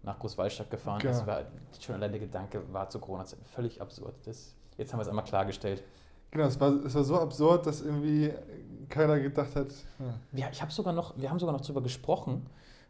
nach 0.03 0.17
Großwallstadt 0.19 0.71
gefahren. 0.71 0.99
Ja. 1.03 1.11
Das 1.11 1.27
war 1.27 1.43
schon 1.79 1.95
allein 1.95 2.11
der 2.11 2.19
Gedanke, 2.21 2.61
war 2.73 2.89
zu 2.89 2.99
Corona-Zeiten 2.99 3.45
völlig 3.45 3.81
absurd. 3.81 4.15
Das, 4.25 4.55
jetzt 4.77 4.91
haben 4.91 4.99
wir 4.99 5.03
es 5.03 5.09
einmal 5.09 5.25
klargestellt. 5.25 5.83
Genau, 6.31 6.45
es 6.45 6.59
war, 6.59 6.71
es 6.85 6.95
war 6.95 7.03
so 7.03 7.19
absurd, 7.19 7.65
dass 7.65 7.81
irgendwie 7.81 8.33
keiner 8.89 9.19
gedacht 9.19 9.55
hat. 9.55 9.73
Ja. 9.99 10.39
Ja, 10.39 10.49
ich 10.51 10.61
habe 10.61 10.71
sogar 10.71 10.93
noch, 10.93 11.17
wir 11.17 11.29
haben 11.29 11.39
sogar 11.39 11.53
noch 11.53 11.61
darüber 11.61 11.81
gesprochen, 11.81 12.45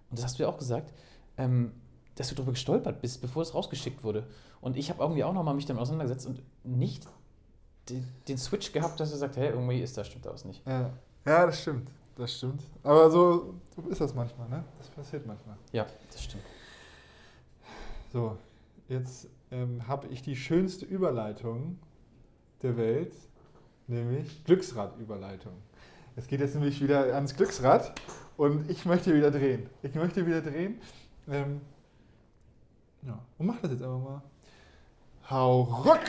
und 0.10 0.20
das 0.20 0.24
hast 0.26 0.39
du 0.39 0.44
ja 0.44 0.50
auch 0.50 0.58
gesagt, 0.58 0.94
ähm, 1.38 1.72
dass 2.16 2.30
du 2.30 2.36
darüber 2.36 2.52
gestolpert 2.52 3.02
bist, 3.02 3.22
bevor 3.22 3.42
es 3.42 3.54
rausgeschickt 3.54 4.04
wurde. 4.04 4.28
Und 4.60 4.78
ich 4.78 4.89
habe 4.89 5.02
irgendwie 5.02 5.24
auch 5.24 5.34
nochmal 5.34 5.56
mich 5.56 5.66
damit 5.66 5.82
auseinandergesetzt 5.82 6.28
und 6.28 6.42
nicht 6.64 7.08
den, 7.89 8.08
den 8.28 8.38
Switch 8.38 8.72
gehabt, 8.74 9.00
dass 9.00 9.12
er 9.12 9.18
sagt, 9.18 9.38
hey, 9.38 9.50
irgendwie 9.50 9.80
ist 9.80 9.98
da 9.98 10.04
stimmt 10.04 10.26
da 10.26 10.34
was 10.34 10.46
nicht. 10.46 10.66
Ja. 10.68 10.92
ja, 11.26 11.46
das 11.46 11.62
stimmt. 11.62 11.89
Das 12.16 12.38
stimmt. 12.38 12.62
Aber 12.84 13.10
so, 13.10 13.56
so 13.76 13.89
ist 13.89 14.02
das 14.02 14.14
manchmal, 14.14 14.48
ne? 14.50 14.64
Das 14.78 14.89
passiert 14.89 15.26
manchmal. 15.26 15.56
Ja, 15.72 15.88
das 16.12 16.24
stimmt. 16.24 16.44
So, 18.12 18.38
jetzt 18.89 19.28
ähm, 19.50 19.88
habe 19.88 20.08
ich 20.08 20.22
die 20.22 20.36
schönste 20.36 20.86
Überleitung 20.86 21.80
der 22.62 22.78
Welt, 22.78 23.16
nämlich 23.88 24.44
Glücksrad-Überleitung. 24.46 25.54
Es 26.16 26.28
geht 26.28 26.42
jetzt 26.42 26.56
nämlich 26.56 26.82
wieder 26.82 27.14
ans 27.16 27.36
Glücksrad 27.36 27.94
Und 28.38 28.70
ich 28.70 28.86
möchte 28.86 29.16
wieder 29.16 29.32
drehen. 29.32 29.70
Ich 29.84 29.96
möchte 29.96 30.26
wieder 30.26 30.42
drehen. 30.42 30.82
Ähm, 31.30 31.62
ja, 33.04 33.20
und 33.38 33.46
mach 33.46 33.60
das 33.62 33.72
jetzt 33.72 33.84
einfach 33.84 34.00
mal. 34.00 34.22
Hau 35.30 35.62
ruck! 35.62 36.00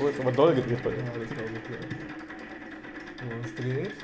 Oh, 0.00 0.06
ist 0.08 0.20
aber 0.20 0.32
doll 0.32 0.54
gedreht 0.54 0.82
bei 0.82 0.90
Ja, 0.90 0.96
das 0.96 1.14
war 1.14 1.44
okay. 1.44 1.78
So, 3.18 3.48
es 3.48 3.54
dreht. 3.54 3.94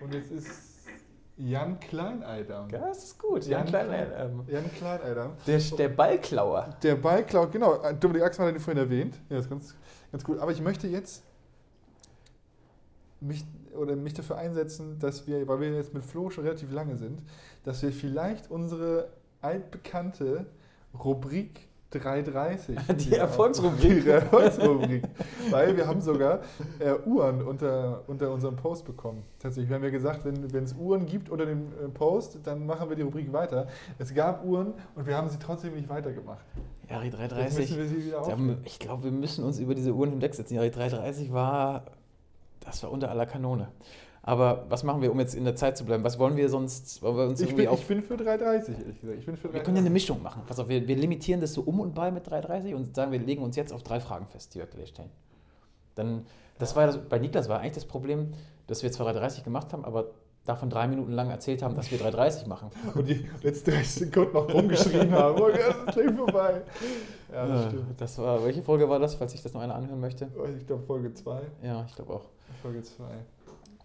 Und 0.00 0.14
jetzt 0.14 0.30
ist 0.30 0.65
Jan 1.38 1.78
Kleineider. 1.80 2.66
Ja, 2.72 2.78
das 2.88 3.04
ist 3.04 3.18
gut. 3.18 3.44
Jan 3.44 3.66
Jan 3.66 3.66
Klein, 3.66 4.12
ähm, 4.16 4.44
Jan 4.48 4.72
Kleineider. 4.72 5.32
der, 5.46 5.58
der 5.58 5.88
Ballklauer. 5.90 6.76
Der 6.82 6.96
Ball 6.96 7.24
klaut, 7.24 7.52
genau. 7.52 7.78
Dominik 8.00 8.22
Axmann 8.22 8.48
hat 8.48 8.54
ihn 8.54 8.60
vorhin 8.60 8.82
erwähnt. 8.82 9.18
Ja, 9.28 9.38
ist 9.38 9.50
ganz, 9.50 9.74
ganz 10.10 10.24
gut. 10.24 10.38
Aber 10.38 10.50
ich 10.50 10.62
möchte 10.62 10.86
jetzt 10.88 11.22
mich, 13.20 13.44
oder 13.74 13.96
mich 13.96 14.14
dafür 14.14 14.38
einsetzen, 14.38 14.98
dass 14.98 15.26
wir, 15.26 15.46
weil 15.46 15.60
wir 15.60 15.74
jetzt 15.74 15.92
mit 15.92 16.04
Flo 16.04 16.30
schon 16.30 16.44
relativ 16.44 16.72
lange 16.72 16.96
sind, 16.96 17.22
dass 17.64 17.82
wir 17.82 17.92
vielleicht 17.92 18.50
unsere 18.50 19.08
altbekannte 19.42 20.46
Rubrik 20.94 21.68
330. 21.98 22.76
Die 22.98 23.14
Erfolgsrubrik. 23.14 24.02
Die 24.04 24.08
Erfolgsrubrik. 24.10 25.02
weil 25.50 25.76
wir 25.76 25.86
haben 25.86 26.00
sogar 26.00 26.40
äh, 26.78 26.94
Uhren 27.06 27.42
unter, 27.42 28.02
unter 28.06 28.30
unserem 28.32 28.56
Post 28.56 28.84
bekommen. 28.84 29.22
Tatsächlich, 29.38 29.68
wir 29.68 29.76
haben 29.76 29.84
ja 29.84 29.90
gesagt, 29.90 30.20
wenn 30.24 30.64
es 30.64 30.72
Uhren 30.74 31.06
gibt 31.06 31.30
unter 31.30 31.46
dem 31.46 31.68
äh, 31.72 31.88
Post, 31.92 32.38
dann 32.44 32.66
machen 32.66 32.88
wir 32.88 32.96
die 32.96 33.02
Rubrik 33.02 33.32
weiter. 33.32 33.66
Es 33.98 34.14
gab 34.14 34.44
Uhren 34.44 34.74
und 34.94 35.06
wir 35.06 35.16
haben 35.16 35.28
sie 35.28 35.38
trotzdem 35.38 35.74
nicht 35.74 35.88
weitergemacht. 35.88 36.44
Jari 36.88 37.06
Jetzt 37.06 37.18
müssen 37.18 37.28
330. 37.28 37.76
wir 37.78 37.86
sie 37.86 38.04
wieder 38.06 38.16
Da 38.16 38.22
aufnehmen. 38.22 38.50
haben- 38.56 38.62
Ich 38.64 38.78
glaube, 38.78 39.04
wir 39.04 39.10
müssen 39.12 39.44
uns 39.44 39.58
über 39.58 39.74
diese 39.74 39.92
Uhren 39.92 40.10
hinwegsetzen. 40.10 40.54
Jari 40.56 40.70
330 40.70 41.32
war, 41.32 41.84
das 42.60 42.82
war 42.82 42.90
unter 42.92 43.10
aller 43.10 43.26
Kanone. 43.26 43.68
Aber 44.28 44.66
was 44.68 44.82
machen 44.82 45.00
wir, 45.02 45.12
um 45.12 45.20
jetzt 45.20 45.34
in 45.36 45.44
der 45.44 45.54
Zeit 45.54 45.76
zu 45.78 45.84
bleiben? 45.84 46.02
Was 46.02 46.18
wollen 46.18 46.36
wir 46.36 46.48
sonst? 46.48 47.00
Wollen 47.00 47.16
wir 47.16 47.24
uns 47.28 47.40
Ich 47.40 47.46
irgendwie 47.46 47.62
bin, 47.62 47.70
auf. 47.72 47.80
ich 47.80 47.86
bin 47.86 48.02
für 48.02 48.16
330, 48.16 48.74
ehrlich 48.76 49.00
gesagt. 49.00 49.18
Ich 49.20 49.24
bin 49.26 49.36
für 49.36 49.52
wir 49.54 49.62
können 49.62 49.76
ja 49.76 49.80
eine 49.82 49.90
Mischung 49.90 50.20
machen. 50.20 50.42
Pass 50.46 50.58
auf, 50.58 50.68
wir, 50.68 50.86
wir 50.88 50.96
limitieren 50.96 51.40
das 51.40 51.54
so 51.54 51.62
um 51.62 51.78
und 51.78 51.94
bei 51.94 52.10
mit 52.10 52.28
330 52.28 52.74
und 52.74 52.94
sagen, 52.94 53.12
wir 53.12 53.20
legen 53.20 53.42
uns 53.42 53.54
jetzt 53.54 53.72
auf 53.72 53.84
drei 53.84 54.00
Fragen 54.00 54.26
fest, 54.26 54.52
die 54.54 54.58
wir 54.58 54.66
gleich 54.66 54.88
stellen. 54.88 55.10
Dann, 55.94 56.26
das 56.58 56.74
war 56.74 56.82
ja 56.82 56.86
das, 56.88 56.98
bei 57.08 57.20
Niklas 57.20 57.48
war 57.48 57.60
eigentlich 57.60 57.74
das 57.74 57.84
Problem, 57.84 58.32
dass 58.66 58.82
wir 58.82 58.90
zwar 58.90 59.06
330 59.06 59.44
gemacht 59.44 59.72
haben, 59.72 59.84
aber 59.84 60.06
davon 60.44 60.70
drei 60.70 60.88
Minuten 60.88 61.12
lang 61.12 61.30
erzählt 61.30 61.62
haben, 61.62 61.76
dass 61.76 61.90
wir 61.92 61.98
330 61.98 62.46
machen. 62.48 62.70
Und 62.96 63.08
die 63.08 63.28
letzten 63.42 63.70
30 63.70 63.88
Sekunden 64.08 64.32
noch 64.32 64.52
rumgeschrien 64.52 65.12
haben. 65.12 65.40
Oh, 65.40 65.48
ja, 65.50 65.68
das 65.68 65.76
ist 65.76 65.92
gleich 66.02 66.16
vorbei. 66.16 66.62
Ja, 67.32 67.46
das 67.46 67.64
Äh, 67.66 67.68
stimmt. 67.68 68.00
Das 68.00 68.18
war, 68.18 68.44
welche 68.44 68.62
Folge 68.62 68.88
war 68.88 68.98
das, 68.98 69.14
falls 69.14 69.30
sich 69.32 69.42
das 69.42 69.54
noch 69.54 69.60
einer 69.60 69.76
anhören 69.76 70.00
möchte? 70.00 70.28
Oh, 70.36 70.46
Ich 70.58 70.66
glaube 70.66 70.82
Folge 70.84 71.14
2. 71.14 71.40
Ja, 71.62 71.84
ich 71.88 71.94
glaube 71.94 72.12
auch. 72.14 72.22
Folge 72.62 72.82
2. 72.82 73.04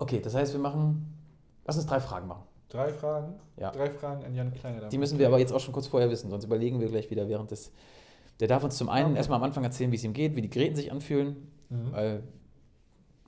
Okay, 0.02 0.20
das 0.20 0.34
heißt, 0.34 0.54
wir 0.54 0.60
machen. 0.60 1.14
Lass 1.66 1.78
uns 1.78 1.86
drei 1.86 2.00
Fragen 2.00 2.28
machen. 2.28 2.44
Drei 2.70 2.92
Fragen. 2.92 3.36
Ja. 3.58 3.70
Drei 3.72 3.90
Fragen 3.92 4.26
an 4.26 4.34
Jan 4.34 4.52
Kleiner. 4.52 4.88
Die 4.90 4.98
müssen 4.98 5.20
wir 5.20 5.28
aber 5.28 5.38
jetzt 5.40 5.54
auch 5.54 5.60
schon 5.60 5.74
kurz 5.74 5.86
vorher 5.88 6.10
wissen, 6.10 6.30
sonst 6.32 6.44
überlegen 6.46 6.80
wir 6.80 6.88
gleich 6.88 7.10
wieder 7.12 7.28
während 7.30 7.52
des. 7.52 7.72
Der 8.40 8.48
darf 8.48 8.64
uns 8.64 8.78
zum 8.78 8.90
einen 8.90 9.10
Okay. 9.10 9.18
erstmal 9.18 9.38
am 9.38 9.44
Anfang 9.44 9.64
erzählen, 9.64 9.92
wie 9.92 9.98
es 9.98 10.04
ihm 10.04 10.14
geht, 10.14 10.36
wie 10.36 10.42
die 10.42 10.50
Geräten 10.50 10.76
sich 10.76 10.92
anfühlen, 10.92 11.36
Mhm. 11.70 11.92
weil. 11.92 12.24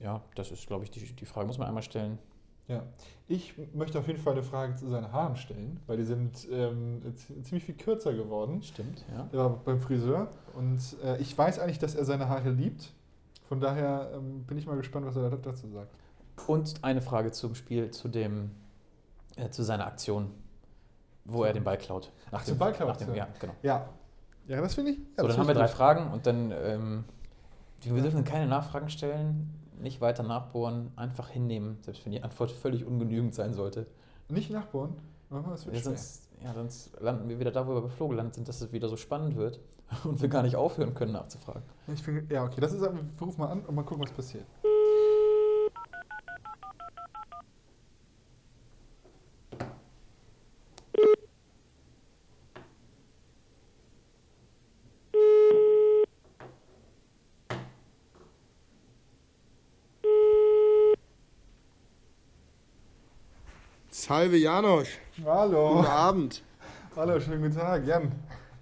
Ja, 0.00 0.20
das 0.34 0.50
ist, 0.50 0.66
glaube 0.66 0.82
ich, 0.84 0.90
die, 0.90 1.00
die 1.14 1.24
Frage 1.26 1.46
muss 1.46 1.58
man 1.58 1.68
einmal 1.68 1.82
stellen. 1.84 2.18
Ja. 2.66 2.82
Ich 3.28 3.54
möchte 3.74 3.98
auf 3.98 4.06
jeden 4.08 4.18
Fall 4.18 4.32
eine 4.32 4.42
Frage 4.42 4.74
zu 4.74 4.88
seinen 4.88 5.12
Haaren 5.12 5.36
stellen, 5.36 5.78
weil 5.86 5.98
die 5.98 6.04
sind 6.04 6.48
ähm, 6.50 7.02
ziemlich 7.42 7.64
viel 7.64 7.76
kürzer 7.76 8.12
geworden. 8.12 8.62
Stimmt, 8.62 9.04
ja. 9.14 9.28
Er 9.32 9.38
war 9.38 9.50
beim 9.64 9.78
Friseur 9.80 10.28
und 10.56 10.78
äh, 11.04 11.18
ich 11.18 11.36
weiß 11.38 11.58
eigentlich, 11.60 11.78
dass 11.78 11.94
er 11.94 12.04
seine 12.04 12.28
Haare 12.28 12.50
liebt. 12.50 12.92
Von 13.48 13.60
daher 13.60 14.10
ähm, 14.14 14.44
bin 14.44 14.58
ich 14.58 14.66
mal 14.66 14.76
gespannt, 14.76 15.06
was 15.06 15.14
er 15.16 15.30
da- 15.30 15.36
dazu 15.36 15.68
sagt. 15.68 15.94
Und 16.46 16.74
eine 16.82 17.00
Frage 17.00 17.32
zum 17.32 17.54
Spiel, 17.54 17.90
zu 17.90 18.08
dem, 18.08 18.50
äh, 19.36 19.50
zu 19.50 19.62
seiner 19.62 19.86
Aktion, 19.86 20.30
wo 21.24 21.44
er 21.44 21.52
den 21.52 21.64
Ball 21.64 21.78
klaut. 21.78 22.10
Nach 22.30 22.40
Ach, 22.40 22.44
dem, 22.44 22.58
zur 22.58 22.66
Ballklau- 22.66 22.86
nach 22.86 22.96
dem, 22.96 23.14
Ja, 23.14 23.28
genau. 23.40 23.54
Ja. 23.62 23.88
Ja, 24.46 24.60
das 24.60 24.74
finde 24.74 24.90
ich. 24.92 24.98
Ja, 24.98 25.04
So, 25.22 25.28
dann 25.28 25.36
haben 25.38 25.46
wir 25.46 25.54
drei. 25.54 25.68
Fragen 25.68 26.12
und 26.12 26.26
dann, 26.26 26.52
ähm, 26.52 27.04
wir 27.82 28.02
dürfen 28.02 28.24
keine 28.24 28.46
Nachfragen 28.46 28.90
stellen, 28.90 29.50
nicht 29.80 30.00
weiter 30.00 30.22
nachbohren, 30.22 30.92
einfach 30.96 31.30
hinnehmen, 31.30 31.78
selbst 31.82 32.04
wenn 32.04 32.12
die 32.12 32.22
Antwort 32.22 32.50
völlig 32.50 32.84
ungenügend 32.84 33.34
sein 33.34 33.54
sollte. 33.54 33.86
Nicht 34.28 34.50
nachbohren. 34.50 34.94
Oh, 35.30 35.36
das 35.50 35.64
wird 35.66 35.76
Ja, 35.76 35.82
sonst, 35.82 36.28
ja, 36.42 36.52
sonst 36.52 36.90
landen 37.00 37.28
wir 37.28 37.38
wieder 37.40 37.50
da, 37.50 37.66
wo 37.66 37.74
wir 37.74 37.80
bei 37.82 37.88
Flo 37.88 38.08
gelandet 38.08 38.34
sind, 38.34 38.46
dass 38.48 38.60
es 38.60 38.70
wieder 38.72 38.88
so 38.88 38.96
spannend 38.96 39.36
wird 39.36 39.60
und 40.04 40.20
wir 40.20 40.28
gar 40.28 40.42
nicht 40.42 40.56
aufhören 40.56 40.94
können 40.94 41.12
nachzufragen. 41.12 41.62
Ich 41.92 42.02
find, 42.02 42.30
ja, 42.30 42.44
okay, 42.44 42.60
das 42.60 42.72
ist, 42.72 42.82
wir 42.82 42.92
rufen 43.20 43.40
mal 43.40 43.48
an 43.48 43.62
und 43.62 43.74
mal 43.74 43.82
gucken, 43.82 44.04
was 44.04 44.12
passiert. 44.12 44.44
Salve 64.06 64.36
Janosch, 64.36 64.98
Hallo. 65.24 65.76
guten 65.76 65.86
Abend. 65.86 66.42
Hallo, 66.94 67.18
schönen 67.18 67.40
guten 67.40 67.54
Tag, 67.54 67.86
Jan. 67.86 68.12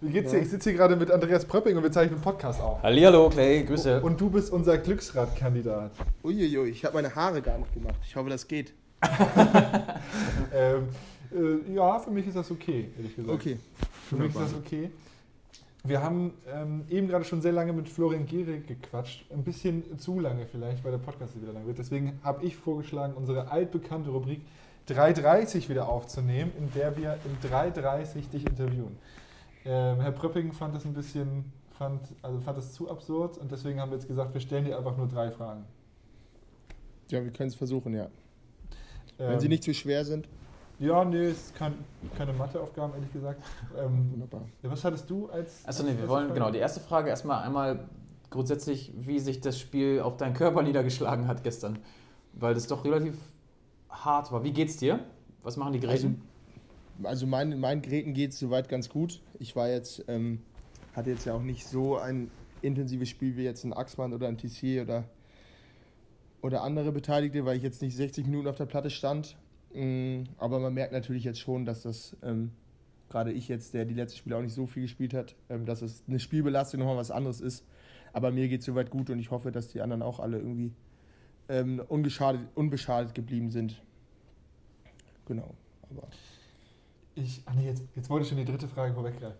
Wie 0.00 0.12
geht's 0.12 0.30
dir? 0.30 0.38
Ich 0.38 0.48
sitze 0.48 0.70
hier 0.70 0.78
gerade 0.78 0.94
mit 0.94 1.10
Andreas 1.10 1.44
Pröpping 1.44 1.76
und 1.76 1.82
wir 1.82 1.90
zeichnen 1.90 2.14
einen 2.14 2.22
Podcast 2.22 2.60
auf. 2.60 2.80
Hallihallo, 2.80 3.28
Clay, 3.28 3.64
Grüße. 3.64 4.00
Und 4.02 4.20
du 4.20 4.30
bist 4.30 4.52
unser 4.52 4.78
Glücksradkandidat. 4.78 5.90
Uiuiui, 6.22 6.68
ich 6.68 6.84
habe 6.84 6.94
meine 6.94 7.12
Haare 7.12 7.42
gar 7.42 7.58
nicht 7.58 7.74
gemacht. 7.74 7.96
Ich 8.06 8.14
hoffe, 8.14 8.30
das 8.30 8.46
geht. 8.46 8.72
Ähm, 10.54 10.88
äh, 11.32 11.74
ja, 11.74 11.98
für 11.98 12.10
mich 12.12 12.28
ist 12.28 12.36
das 12.36 12.48
okay, 12.50 12.90
ehrlich 12.96 13.16
gesagt. 13.16 13.34
Okay. 13.34 13.58
Für 14.08 14.16
mich 14.16 14.28
ist 14.28 14.40
das 14.40 14.54
okay. 14.54 14.90
Wir 15.82 16.00
haben 16.00 16.34
ähm, 16.54 16.84
eben 16.88 17.08
gerade 17.08 17.24
schon 17.24 17.40
sehr 17.40 17.52
lange 17.52 17.72
mit 17.72 17.88
Florian 17.88 18.26
Gehrig 18.26 18.68
gequatscht. 18.68 19.24
Ein 19.32 19.42
bisschen 19.42 19.98
zu 19.98 20.20
lange 20.20 20.46
vielleicht, 20.46 20.84
weil 20.84 20.92
der 20.92 20.98
Podcast 20.98 21.34
wieder 21.40 21.52
lang 21.52 21.66
wird. 21.66 21.78
Deswegen 21.78 22.20
habe 22.22 22.44
ich 22.44 22.54
vorgeschlagen, 22.54 23.14
unsere 23.14 23.50
altbekannte 23.50 24.10
Rubrik 24.10 24.42
3.30 24.88 25.68
wieder 25.68 25.88
aufzunehmen, 25.88 26.52
in 26.58 26.72
der 26.72 26.96
wir 26.96 27.18
in 27.24 27.48
3.30 27.48 28.30
dich 28.30 28.46
interviewen. 28.46 28.98
Ähm, 29.64 30.00
Herr 30.00 30.12
Pröpping 30.12 30.52
fand 30.52 30.74
das 30.74 30.84
ein 30.84 30.92
bisschen, 30.92 31.52
fand, 31.78 32.00
also 32.22 32.40
fand 32.40 32.58
das 32.58 32.72
zu 32.72 32.90
absurd 32.90 33.38
und 33.38 33.52
deswegen 33.52 33.80
haben 33.80 33.90
wir 33.90 33.98
jetzt 33.98 34.08
gesagt, 34.08 34.34
wir 34.34 34.40
stellen 34.40 34.64
dir 34.64 34.76
einfach 34.76 34.96
nur 34.96 35.06
drei 35.06 35.30
Fragen. 35.30 35.64
Ja, 37.10 37.22
wir 37.22 37.30
können 37.30 37.48
es 37.48 37.54
versuchen, 37.54 37.94
ja. 37.94 38.04
Ähm, 39.18 39.30
Wenn 39.30 39.40
sie 39.40 39.48
nicht 39.48 39.62
zu 39.62 39.72
schwer 39.72 40.04
sind. 40.04 40.26
Ja, 40.78 41.04
nee, 41.04 41.26
es 41.26 41.36
ist 41.46 41.54
kein, 41.54 41.74
keine 42.16 42.32
Matheaufgaben, 42.32 42.94
ehrlich 42.94 43.12
gesagt. 43.12 43.40
Ähm, 43.78 44.10
Wunderbar. 44.12 44.42
ja, 44.62 44.70
was 44.70 44.82
hattest 44.84 45.08
du 45.08 45.28
als. 45.28 45.64
Achso, 45.64 45.84
nee, 45.84 45.96
wir 45.96 46.08
wollen, 46.08 46.26
Frage? 46.26 46.40
genau, 46.40 46.50
die 46.50 46.58
erste 46.58 46.80
Frage 46.80 47.08
erstmal 47.10 47.44
einmal 47.44 47.88
grundsätzlich, 48.30 48.92
wie 48.96 49.20
sich 49.20 49.40
das 49.40 49.60
Spiel 49.60 50.00
auf 50.00 50.16
deinen 50.16 50.34
Körper 50.34 50.62
niedergeschlagen 50.64 51.28
hat 51.28 51.44
gestern. 51.44 51.78
Weil 52.32 52.54
das 52.54 52.66
doch 52.66 52.84
relativ 52.84 53.14
hart 53.92 54.32
war. 54.32 54.44
Wie 54.44 54.52
geht's 54.52 54.76
dir? 54.76 55.00
Was 55.42 55.56
machen 55.56 55.72
die 55.72 55.80
Geräte? 55.80 56.14
Also 57.04 57.26
meinen 57.26 57.58
meinen 57.60 57.82
Geräten 57.82 58.14
geht 58.14 58.32
es 58.32 58.38
soweit 58.38 58.68
ganz 58.68 58.88
gut. 58.88 59.20
Ich 59.38 59.56
war 59.56 59.68
jetzt, 59.68 60.04
ähm, 60.08 60.40
hatte 60.94 61.10
jetzt 61.10 61.24
ja 61.24 61.34
auch 61.34 61.42
nicht 61.42 61.66
so 61.66 61.96
ein 61.96 62.30
intensives 62.62 63.08
Spiel 63.08 63.36
wie 63.36 63.44
jetzt 63.44 63.64
ein 63.64 63.72
Axmann 63.72 64.12
oder 64.12 64.28
ein 64.28 64.38
Tissier 64.38 64.82
oder, 64.82 65.04
oder 66.42 66.62
andere 66.62 66.92
Beteiligte, 66.92 67.44
weil 67.44 67.56
ich 67.56 67.62
jetzt 67.62 67.82
nicht 67.82 67.96
60 67.96 68.26
Minuten 68.26 68.48
auf 68.48 68.56
der 68.56 68.66
Platte 68.66 68.90
stand. 68.90 69.36
Mm, 69.74 70.24
Aber 70.38 70.60
man 70.60 70.74
merkt 70.74 70.92
natürlich 70.92 71.24
jetzt 71.24 71.40
schon, 71.40 71.64
dass 71.64 71.82
das, 71.82 72.16
ähm, 72.22 72.52
gerade 73.08 73.32
ich 73.32 73.48
jetzt, 73.48 73.74
der 73.74 73.84
die 73.84 73.94
letzten 73.94 74.18
Spiele 74.18 74.36
auch 74.36 74.42
nicht 74.42 74.54
so 74.54 74.66
viel 74.66 74.82
gespielt 74.82 75.14
hat, 75.14 75.34
ähm, 75.48 75.66
dass 75.66 75.82
es 75.82 76.04
eine 76.06 76.20
Spielbelastung 76.20 76.80
nochmal 76.80 76.96
was 76.96 77.10
anderes 77.10 77.40
ist. 77.40 77.64
Aber 78.12 78.30
mir 78.30 78.48
geht 78.48 78.60
es 78.60 78.66
soweit 78.66 78.90
gut 78.90 79.10
und 79.10 79.18
ich 79.18 79.30
hoffe, 79.30 79.50
dass 79.50 79.68
die 79.68 79.80
anderen 79.80 80.02
auch 80.02 80.20
alle 80.20 80.38
irgendwie 80.38 80.72
ähm, 81.48 81.82
ungeschadet, 81.88 82.40
unbeschadet 82.54 83.14
geblieben 83.14 83.50
sind. 83.50 83.80
Genau. 85.26 85.54
Aber 85.90 86.08
Ich, 87.14 87.42
ah 87.46 87.52
nee, 87.54 87.66
jetzt, 87.66 87.84
jetzt 87.94 88.08
wollte 88.10 88.24
ich 88.24 88.28
schon 88.28 88.38
die 88.38 88.44
dritte 88.44 88.68
Frage 88.68 88.94
vorweggreifen. 88.94 89.38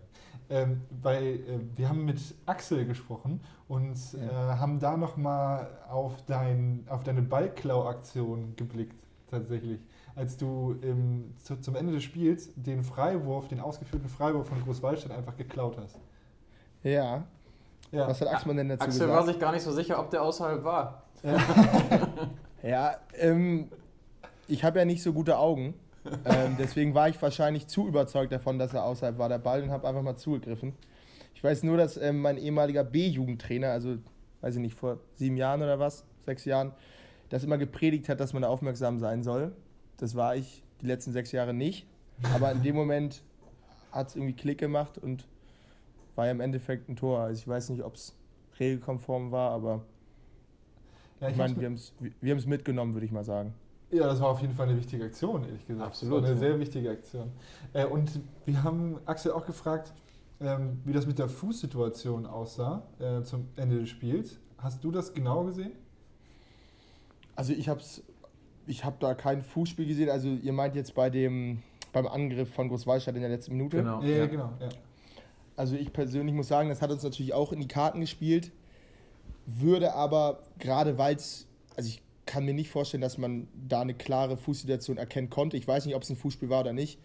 Ähm, 0.49 0.81
weil 1.01 1.23
äh, 1.23 1.59
wir 1.75 1.89
haben 1.89 2.05
mit 2.05 2.19
Axel 2.45 2.85
gesprochen 2.85 3.39
und 3.67 3.97
äh, 4.13 4.27
haben 4.29 4.79
da 4.79 4.97
nochmal 4.97 5.67
auf, 5.89 6.23
dein, 6.25 6.85
auf 6.89 7.03
deine 7.03 7.21
Ballklau-Aktion 7.21 8.55
geblickt, 8.55 9.01
tatsächlich. 9.31 9.79
Als 10.15 10.37
du 10.37 10.75
im, 10.81 11.33
zu, 11.39 11.59
zum 11.59 11.75
Ende 11.75 11.93
des 11.93 12.03
Spiels 12.03 12.49
den 12.55 12.83
Freiwurf, 12.83 13.47
den 13.47 13.59
ausgeführten 13.59 14.09
Freiwurf 14.09 14.47
von 14.49 14.61
Großwallstadt 14.61 15.11
einfach 15.11 15.37
geklaut 15.37 15.77
hast. 15.77 15.97
ja, 16.83 17.23
Ja, 17.93 18.07
was 18.07 18.19
hat 18.21 18.27
Axmann 18.27 18.57
denn 18.57 18.69
dazu 18.69 18.85
Axel 18.85 19.07
war 19.07 19.19
gesagt? 19.19 19.27
sich 19.27 19.39
gar 19.39 19.51
nicht 19.51 19.61
so 19.61 19.71
sicher, 19.71 19.99
ob 19.99 20.09
der 20.09 20.23
außerhalb 20.23 20.63
war. 20.63 21.03
Ja, 22.63 22.95
ähm, 23.19 23.67
ich 24.47 24.63
habe 24.63 24.79
ja 24.79 24.85
nicht 24.85 25.03
so 25.03 25.11
gute 25.11 25.37
Augen. 25.37 25.73
ähm, 26.23 26.55
deswegen 26.57 26.95
war 26.95 27.09
ich 27.09 27.21
wahrscheinlich 27.21 27.67
zu 27.67 27.87
überzeugt 27.87 28.31
davon, 28.31 28.57
dass 28.57 28.73
er 28.73 28.85
außerhalb 28.85 29.17
war 29.17 29.27
der 29.27 29.37
Ball 29.37 29.63
und 29.63 29.69
habe 29.69 29.85
einfach 29.85 30.01
mal 30.01 30.15
zugegriffen. 30.15 30.73
Ich 31.35 31.43
weiß 31.43 31.63
nur, 31.63 31.75
dass 31.75 31.97
ähm, 31.97 32.21
mein 32.21 32.37
ehemaliger 32.37 32.85
B-Jugendtrainer, 32.85 33.69
also 33.69 33.97
weiß 34.39 34.55
ich 34.55 34.61
nicht, 34.61 34.75
vor 34.75 34.99
sieben 35.15 35.35
Jahren 35.35 35.61
oder 35.61 35.77
was, 35.77 36.05
sechs 36.25 36.45
Jahren, 36.45 36.71
das 37.29 37.43
immer 37.43 37.57
gepredigt 37.57 38.07
hat, 38.07 38.21
dass 38.21 38.31
man 38.31 38.45
aufmerksam 38.45 38.97
sein 38.97 39.23
soll. 39.23 39.51
Das 39.97 40.15
war 40.15 40.37
ich 40.37 40.63
die 40.81 40.85
letzten 40.85 41.11
sechs 41.11 41.33
Jahre 41.33 41.53
nicht. 41.53 41.85
Aber 42.33 42.49
in 42.53 42.63
dem 42.63 42.75
Moment 42.75 43.23
hat 43.91 44.07
es 44.07 44.15
irgendwie 44.15 44.35
Klick 44.35 44.59
gemacht 44.59 44.97
und 44.97 45.27
war 46.15 46.25
ja 46.25 46.31
im 46.31 46.41
Endeffekt 46.41 46.89
ein 46.89 46.95
Tor. 46.95 47.19
Also 47.19 47.39
ich 47.39 47.47
weiß 47.47 47.69
nicht, 47.69 47.83
ob 47.83 47.95
es 47.95 48.15
regelkonform 48.59 49.31
war, 49.31 49.51
aber 49.51 49.81
Ja, 51.19 51.29
ich 51.29 51.37
meine, 51.37 51.59
wir 51.59 51.65
haben 51.65 51.73
es 51.73 51.93
wir 52.21 52.31
haben's 52.31 52.45
mitgenommen, 52.45 52.93
würde 52.93 53.05
ich 53.05 53.11
mal 53.11 53.23
sagen. 53.23 53.53
Ja, 53.91 54.07
das 54.07 54.19
war 54.19 54.29
auf 54.29 54.41
jeden 54.41 54.53
Fall 54.53 54.67
eine 54.67 54.77
wichtige 54.77 55.05
Aktion, 55.05 55.43
ehrlich 55.43 55.67
gesagt. 55.67 55.85
Absolut, 55.87 56.17
Das 56.17 56.23
war 56.23 56.29
eine 56.31 56.39
sehr 56.39 56.59
wichtige 56.59 56.89
Aktion. 56.89 57.31
Äh, 57.73 57.85
und 57.85 58.19
wir 58.45 58.63
haben 58.63 58.97
Axel 59.05 59.31
auch 59.31 59.45
gefragt, 59.45 59.93
ähm, 60.41 60.79
wie 60.83 60.93
das 60.93 61.05
mit 61.05 61.19
der 61.19 61.29
Fußsituation 61.29 62.25
aussah 62.25 62.83
äh, 62.99 63.21
zum 63.21 63.47
Ende 63.55 63.79
des 63.79 63.89
Spiels. 63.89 64.39
Hast 64.57 64.83
du 64.83 64.91
das 64.91 65.13
genau 65.13 65.43
gesehen? 65.43 65.73
Also 67.35 67.53
ich 67.53 67.69
hab's, 67.69 68.03
ich 68.65 68.83
habe 68.83 68.95
da 68.99 69.13
kein 69.13 69.43
Fußspiel 69.43 69.85
gesehen. 69.87 70.09
Also 70.09 70.27
ihr 70.29 70.53
meint 70.53 70.75
jetzt 70.75 70.95
bei 70.95 71.09
dem 71.09 71.61
beim 71.91 72.07
Angriff 72.07 72.51
von 72.51 72.69
Großwallstadt 72.69 73.15
in 73.15 73.21
der 73.21 73.29
letzten 73.29 73.51
Minute. 73.53 73.77
Genau. 73.77 74.01
Ja, 74.01 74.17
ja, 74.17 74.25
genau. 74.25 74.49
Ja. 74.59 74.69
Also 75.55 75.75
ich 75.75 75.93
persönlich 75.93 76.35
muss 76.35 76.47
sagen, 76.47 76.69
das 76.69 76.81
hat 76.81 76.91
uns 76.91 77.03
natürlich 77.03 77.33
auch 77.33 77.51
in 77.51 77.59
die 77.59 77.67
Karten 77.67 78.01
gespielt. 78.01 78.51
Würde 79.45 79.93
aber 79.93 80.43
gerade 80.57 80.97
weil 80.97 81.15
es, 81.15 81.47
also 81.75 81.89
ich 81.89 82.01
kann 82.25 82.45
mir 82.45 82.53
nicht 82.53 82.69
vorstellen, 82.69 83.01
dass 83.01 83.17
man 83.17 83.47
da 83.67 83.81
eine 83.81 83.93
klare 83.93 84.37
Fußsituation 84.37 84.97
erkennen 84.97 85.29
konnte. 85.29 85.57
Ich 85.57 85.67
weiß 85.67 85.85
nicht, 85.85 85.95
ob 85.95 86.03
es 86.03 86.09
ein 86.09 86.15
Fußspiel 86.15 86.49
war 86.49 86.61
oder 86.61 86.73
nicht. 86.73 86.99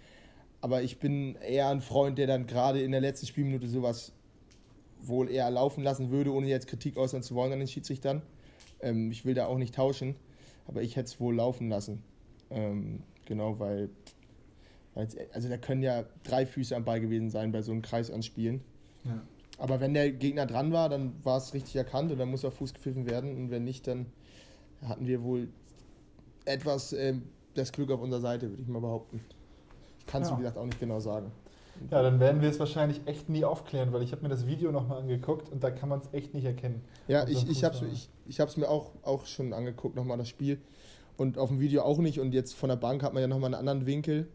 Aber 0.60 0.82
ich 0.82 0.98
bin 0.98 1.36
eher 1.36 1.68
ein 1.68 1.80
Freund, 1.80 2.18
der 2.18 2.26
dann 2.26 2.46
gerade 2.46 2.80
in 2.80 2.92
der 2.92 3.00
letzten 3.00 3.26
Spielminute 3.26 3.68
sowas 3.68 4.12
wohl 5.00 5.30
eher 5.30 5.50
laufen 5.50 5.82
lassen 5.84 6.10
würde, 6.10 6.32
ohne 6.32 6.48
jetzt 6.48 6.66
Kritik 6.66 6.96
äußern 6.96 7.22
zu 7.22 7.34
wollen 7.34 7.52
an 7.52 7.58
den 7.60 7.68
Schiedsrichtern. 7.68 8.22
Ähm, 8.80 9.10
ich 9.10 9.24
will 9.24 9.34
da 9.34 9.46
auch 9.46 9.58
nicht 9.58 9.74
tauschen, 9.74 10.16
aber 10.66 10.82
ich 10.82 10.96
hätte 10.96 11.06
es 11.06 11.20
wohl 11.20 11.34
laufen 11.34 11.68
lassen. 11.68 12.02
Ähm, 12.50 13.02
genau, 13.24 13.58
weil, 13.58 13.88
weil, 13.88 13.88
also 15.32 15.48
da 15.48 15.56
können 15.56 15.82
ja 15.82 16.04
drei 16.24 16.46
Füße 16.46 16.74
am 16.74 16.84
Ball 16.84 17.00
gewesen 17.00 17.30
sein 17.30 17.52
bei 17.52 17.62
so 17.62 17.72
einem 17.72 17.82
Kreis 17.82 18.10
an 18.10 18.22
Spielen. 18.22 18.62
Ja. 19.04 19.20
Aber 19.58 19.80
wenn 19.80 19.94
der 19.94 20.10
Gegner 20.12 20.46
dran 20.46 20.72
war, 20.72 20.88
dann 20.88 21.12
war 21.24 21.36
es 21.36 21.52
richtig 21.54 21.76
erkannt 21.76 22.12
und 22.12 22.18
dann 22.18 22.30
muss 22.30 22.44
auf 22.44 22.54
Fuß 22.54 22.74
gepfiffen 22.74 23.08
werden. 23.10 23.36
Und 23.36 23.50
wenn 23.50 23.64
nicht, 23.64 23.86
dann 23.86 24.06
hatten 24.86 25.06
wir 25.06 25.22
wohl 25.22 25.48
etwas 26.44 26.92
ähm, 26.92 27.22
das 27.54 27.72
Glück 27.72 27.90
auf 27.90 28.00
unserer 28.00 28.20
Seite, 28.20 28.50
würde 28.50 28.62
ich 28.62 28.68
mal 28.68 28.80
behaupten. 28.80 29.20
Ich 29.98 30.06
kann 30.06 30.22
es, 30.22 30.30
Ja. 30.30 30.36
wie 30.36 30.42
gesagt, 30.42 30.58
auch 30.58 30.64
nicht 30.64 30.80
genau 30.80 31.00
sagen. 31.00 31.32
ja, 31.90 32.02
dann 32.02 32.20
werden 32.20 32.40
wir 32.40 32.48
es 32.48 32.58
wahrscheinlich 32.58 33.00
echt 33.06 33.28
nie 33.28 33.44
aufklären, 33.44 33.92
weil 33.92 34.02
ich 34.02 34.12
habe 34.12 34.22
mir 34.22 34.28
das 34.28 34.46
Video 34.46 34.70
nochmal 34.72 35.02
angeguckt 35.02 35.48
und 35.50 35.62
da 35.62 35.70
kann 35.70 35.88
man 35.88 36.00
es 36.00 36.12
echt 36.12 36.34
nicht 36.34 36.44
erkennen. 36.44 36.82
Ja, 37.08 37.26
ich, 37.26 37.48
ich 37.48 37.64
habe 37.64 37.76
es 37.76 38.08
ich, 38.26 38.38
ich 38.40 38.56
mir 38.56 38.68
auch, 38.68 38.92
auch 39.02 39.26
schon 39.26 39.52
angeguckt, 39.52 39.96
nochmal 39.96 40.18
das 40.18 40.28
Spiel. 40.28 40.60
Und 41.16 41.36
auf 41.36 41.48
dem 41.48 41.58
Video 41.58 41.82
auch 41.82 41.98
nicht. 41.98 42.20
Und 42.20 42.32
jetzt 42.32 42.54
von 42.54 42.68
der 42.68 42.76
Bank 42.76 43.02
hat 43.02 43.12
man 43.12 43.20
ja 43.20 43.26
nochmal 43.26 43.52
einen 43.52 43.68
anderen 43.68 43.86
Winkel. 43.86 44.28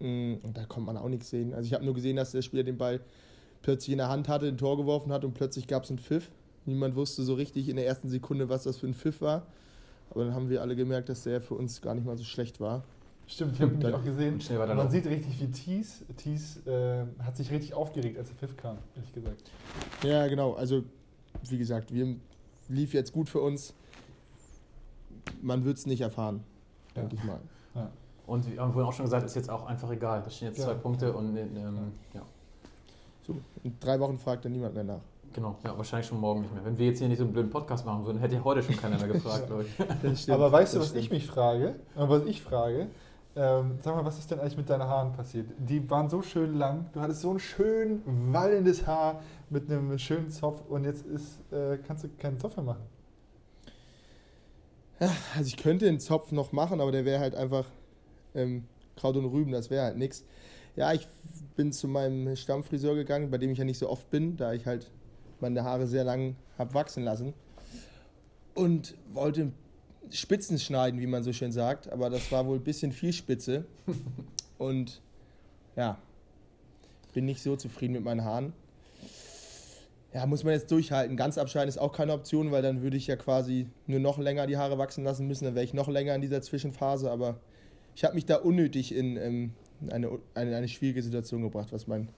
Mm, 0.00 0.34
Und 0.42 0.56
da 0.56 0.64
konnte 0.64 0.86
man 0.86 0.96
auch 0.96 1.08
nichts 1.08 1.30
sehen. 1.30 1.54
Also 1.54 1.66
ich 1.66 1.74
habe 1.74 1.84
nur 1.84 1.94
gesehen, 1.94 2.16
dass 2.16 2.32
der 2.32 2.42
Spieler 2.42 2.62
den 2.64 2.76
Ball 2.78 3.00
plötzlich 3.62 3.92
in 3.92 3.98
der 3.98 4.08
Hand 4.08 4.28
hatte, 4.28 4.46
ein 4.46 4.58
Tor 4.58 4.76
geworfen 4.76 5.12
hat 5.12 5.24
und 5.24 5.34
plötzlich 5.34 5.66
gab 5.66 5.84
es 5.84 5.90
einen 5.90 5.98
Pfiff. 5.98 6.30
Niemand 6.66 6.94
wusste 6.96 7.22
so 7.22 7.34
richtig 7.34 7.68
in 7.68 7.76
der 7.76 7.86
ersten 7.86 8.08
Sekunde, 8.08 8.48
was 8.48 8.64
das 8.64 8.76
für 8.78 8.86
ein 8.86 8.94
Pfiff 8.94 9.20
war. 9.20 9.46
Aber 10.10 10.24
dann 10.24 10.34
haben 10.34 10.48
wir 10.50 10.60
alle 10.62 10.76
gemerkt, 10.76 11.08
dass 11.08 11.22
der 11.24 11.40
für 11.40 11.54
uns 11.54 11.80
gar 11.80 11.94
nicht 11.94 12.04
mal 12.06 12.16
so 12.16 12.24
schlecht 12.24 12.60
war. 12.60 12.84
Stimmt, 13.28 13.54
ich 13.54 13.60
habe 13.60 13.74
dann- 13.78 13.94
auch 13.94 14.04
gesehen. 14.04 14.38
Man 14.50 14.78
auch- 14.78 14.90
sieht 14.90 15.06
richtig, 15.06 15.40
wie 15.40 15.50
Thies, 15.50 16.04
Thies 16.16 16.64
äh, 16.66 17.04
hat 17.20 17.36
sich 17.36 17.50
richtig 17.50 17.74
aufgeregt, 17.74 18.18
als 18.18 18.28
der 18.28 18.36
Pfiff 18.36 18.56
kam, 18.56 18.78
ehrlich 18.94 19.12
gesagt. 19.12 19.50
Ja, 20.04 20.28
genau. 20.28 20.52
Also, 20.54 20.84
wie 21.48 21.58
gesagt, 21.58 21.92
wir 21.92 22.14
lief 22.68 22.94
jetzt 22.94 23.12
gut 23.12 23.28
für 23.28 23.40
uns. 23.40 23.74
Man 25.42 25.64
wird 25.64 25.76
es 25.78 25.86
nicht 25.86 26.00
erfahren, 26.02 26.44
Ja. 26.94 27.02
denke 27.02 27.16
ich 27.16 27.24
mal. 27.24 27.40
Und 28.26 28.50
wir 28.50 28.60
haben 28.60 28.72
vorhin 28.72 28.88
auch 28.88 28.92
schon 28.92 29.04
gesagt, 29.06 29.24
ist 29.24 29.36
jetzt 29.36 29.50
auch 29.50 29.66
einfach 29.66 29.90
egal. 29.90 30.22
Das 30.22 30.36
stehen 30.36 30.48
jetzt 30.48 30.58
Ja. 30.58 30.64
zwei 30.66 30.74
Punkte 30.74 31.12
und 31.12 31.36
ähm, 31.36 31.92
ja. 32.12 32.22
So, 33.26 33.36
in 33.62 33.78
drei 33.80 33.98
Wochen 34.00 34.18
fragt 34.18 34.44
dann 34.44 34.52
niemand 34.52 34.74
mehr 34.74 34.84
nach. 34.84 35.00
Genau, 35.32 35.56
ja, 35.64 35.76
wahrscheinlich 35.76 36.06
schon 36.06 36.18
morgen 36.20 36.40
nicht 36.42 36.54
mehr. 36.54 36.64
Wenn 36.64 36.78
wir 36.78 36.86
jetzt 36.86 36.98
hier 36.98 37.08
nicht 37.08 37.18
so 37.18 37.24
einen 37.24 37.32
blöden 37.32 37.50
Podcast 37.50 37.84
machen 37.84 38.04
würden, 38.06 38.18
hätte 38.18 38.42
heute 38.42 38.62
schon 38.62 38.76
keiner 38.76 38.96
mehr 38.96 39.08
gefragt, 39.08 39.46
glaube 39.46 39.64
ich. 39.64 40.30
Aber 40.32 40.50
weißt 40.50 40.74
du, 40.74 40.80
was 40.80 40.94
ich 40.94 41.10
mich 41.10 41.26
frage? 41.26 41.76
Was 41.94 42.24
ich 42.24 42.40
frage? 42.42 42.88
Ähm, 43.38 43.78
sag 43.82 43.94
mal, 43.94 44.04
was 44.04 44.18
ist 44.18 44.30
denn 44.30 44.40
eigentlich 44.40 44.56
mit 44.56 44.70
deinen 44.70 44.84
Haaren 44.84 45.12
passiert? 45.12 45.50
Die 45.58 45.90
waren 45.90 46.08
so 46.08 46.22
schön 46.22 46.54
lang, 46.56 46.86
du 46.94 47.00
hattest 47.00 47.20
so 47.20 47.32
ein 47.32 47.38
schön 47.38 48.00
wallendes 48.32 48.86
Haar 48.86 49.20
mit 49.50 49.70
einem 49.70 49.98
schönen 49.98 50.30
Zopf 50.30 50.62
und 50.70 50.84
jetzt 50.84 51.04
ist, 51.04 51.40
äh, 51.52 51.76
kannst 51.86 52.04
du 52.04 52.08
keinen 52.16 52.40
Zopf 52.40 52.56
mehr 52.56 52.64
machen. 52.64 52.82
Also 54.98 55.46
ich 55.48 55.58
könnte 55.58 55.84
den 55.84 56.00
Zopf 56.00 56.32
noch 56.32 56.52
machen, 56.52 56.80
aber 56.80 56.92
der 56.92 57.04
wäre 57.04 57.20
halt 57.20 57.34
einfach 57.34 57.66
ähm, 58.36 58.64
Kraut 58.96 59.16
und 59.16 59.24
Rüben, 59.26 59.52
das 59.52 59.70
wäre 59.70 59.84
halt 59.84 59.96
nichts. 59.96 60.24
Ja, 60.76 60.92
ich 60.92 61.08
bin 61.56 61.72
zu 61.72 61.88
meinem 61.88 62.36
Stammfriseur 62.36 62.94
gegangen, 62.94 63.30
bei 63.30 63.38
dem 63.38 63.50
ich 63.50 63.58
ja 63.58 63.64
nicht 63.64 63.78
so 63.78 63.88
oft 63.88 64.10
bin, 64.10 64.36
da 64.36 64.52
ich 64.52 64.66
halt 64.66 64.90
meine 65.40 65.64
Haare 65.64 65.86
sehr 65.86 66.04
lang 66.04 66.36
habe 66.58 66.74
wachsen 66.74 67.02
lassen. 67.02 67.34
Und 68.54 68.94
wollte 69.12 69.52
Spitzen 70.10 70.58
schneiden, 70.58 71.00
wie 71.00 71.06
man 71.06 71.22
so 71.22 71.32
schön 71.32 71.52
sagt, 71.52 71.90
aber 71.90 72.10
das 72.10 72.30
war 72.30 72.46
wohl 72.46 72.58
ein 72.58 72.64
bisschen 72.64 72.92
viel 72.92 73.12
Spitze. 73.12 73.64
Und 74.58 75.02
ja, 75.76 75.98
bin 77.12 77.24
nicht 77.24 77.42
so 77.42 77.56
zufrieden 77.56 77.94
mit 77.94 78.04
meinen 78.04 78.24
Haaren. 78.24 78.52
Ja, 80.14 80.24
muss 80.24 80.44
man 80.44 80.54
jetzt 80.54 80.70
durchhalten. 80.70 81.16
Ganz 81.16 81.36
abschneiden 81.36 81.68
ist 81.68 81.78
auch 81.78 81.92
keine 81.92 82.12
Option, 82.12 82.50
weil 82.50 82.62
dann 82.62 82.80
würde 82.80 82.96
ich 82.96 83.06
ja 83.06 83.16
quasi 83.16 83.66
nur 83.86 84.00
noch 84.00 84.18
länger 84.18 84.46
die 84.46 84.56
Haare 84.56 84.78
wachsen 84.78 85.04
lassen 85.04 85.26
müssen. 85.26 85.44
Dann 85.44 85.54
wäre 85.54 85.64
ich 85.64 85.74
noch 85.74 85.88
länger 85.88 86.14
in 86.14 86.22
dieser 86.22 86.40
Zwischenphase. 86.40 87.10
Aber 87.10 87.38
ich 87.96 88.04
habe 88.04 88.14
mich 88.14 88.26
da 88.26 88.36
unnötig 88.36 88.94
in 88.94 89.16
ähm, 89.16 89.52
eine, 89.90 90.10
eine, 90.34 90.54
eine 90.54 90.68
schwierige 90.68 91.02
Situation 91.02 91.40
gebracht, 91.42 91.72
was 91.72 91.86
mein, 91.86 92.08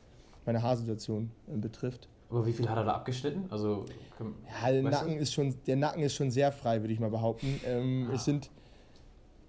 meine 0.45 0.61
Haarsituation 0.61 1.31
ähm, 1.49 1.61
betrifft. 1.61 2.09
Aber 2.31 2.45
wie 2.45 2.53
viel 2.53 2.69
hat 2.69 2.77
er 2.77 2.85
da 2.85 2.93
abgeschnitten? 2.95 3.45
Also, 3.49 3.85
komm, 4.19 4.35
Ja, 4.63 4.73
der 4.73 4.83
Nacken, 4.83 5.15
du? 5.15 5.23
ist 5.23 5.33
schon, 5.33 5.55
der 5.67 5.77
Nacken 5.77 6.03
ist 6.03 6.15
schon 6.15 6.33
sehr 6.33 6.51
frei, 6.51 6.81
würde 6.83 6.93
ich 6.93 6.99
mal 7.01 7.11
behaupten. 7.11 7.61
Ähm, 7.65 8.09
Ah. 8.11 8.15
Es 8.17 8.25
sind, 8.25 8.51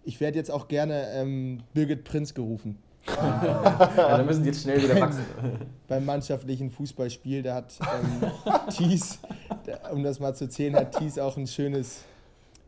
ich 0.03 0.21
werde 0.21 0.37
jetzt 0.37 0.51
auch 0.51 0.67
gerne 0.67 1.07
ähm, 1.13 1.63
Birgit 1.73 2.03
Prinz 2.03 2.33
gerufen. 2.33 2.77
ja, 3.07 3.89
dann 3.95 4.25
müssen 4.27 4.43
die 4.43 4.49
jetzt 4.49 4.61
schnell 4.61 4.83
wieder 4.83 5.01
wachsen. 5.01 5.25
beim 5.87 6.05
mannschaftlichen 6.05 6.69
Fußballspiel, 6.69 7.41
da 7.41 7.55
hat 7.55 7.73
ähm, 7.81 8.31
Thies, 8.69 9.19
da, 9.65 9.89
um 9.91 10.03
das 10.03 10.19
mal 10.19 10.35
zu 10.35 10.47
zählen, 10.47 10.75
hat 10.75 10.95
Thies 10.95 11.17
auch 11.17 11.37
ein 11.37 11.47
schönes, 11.47 12.03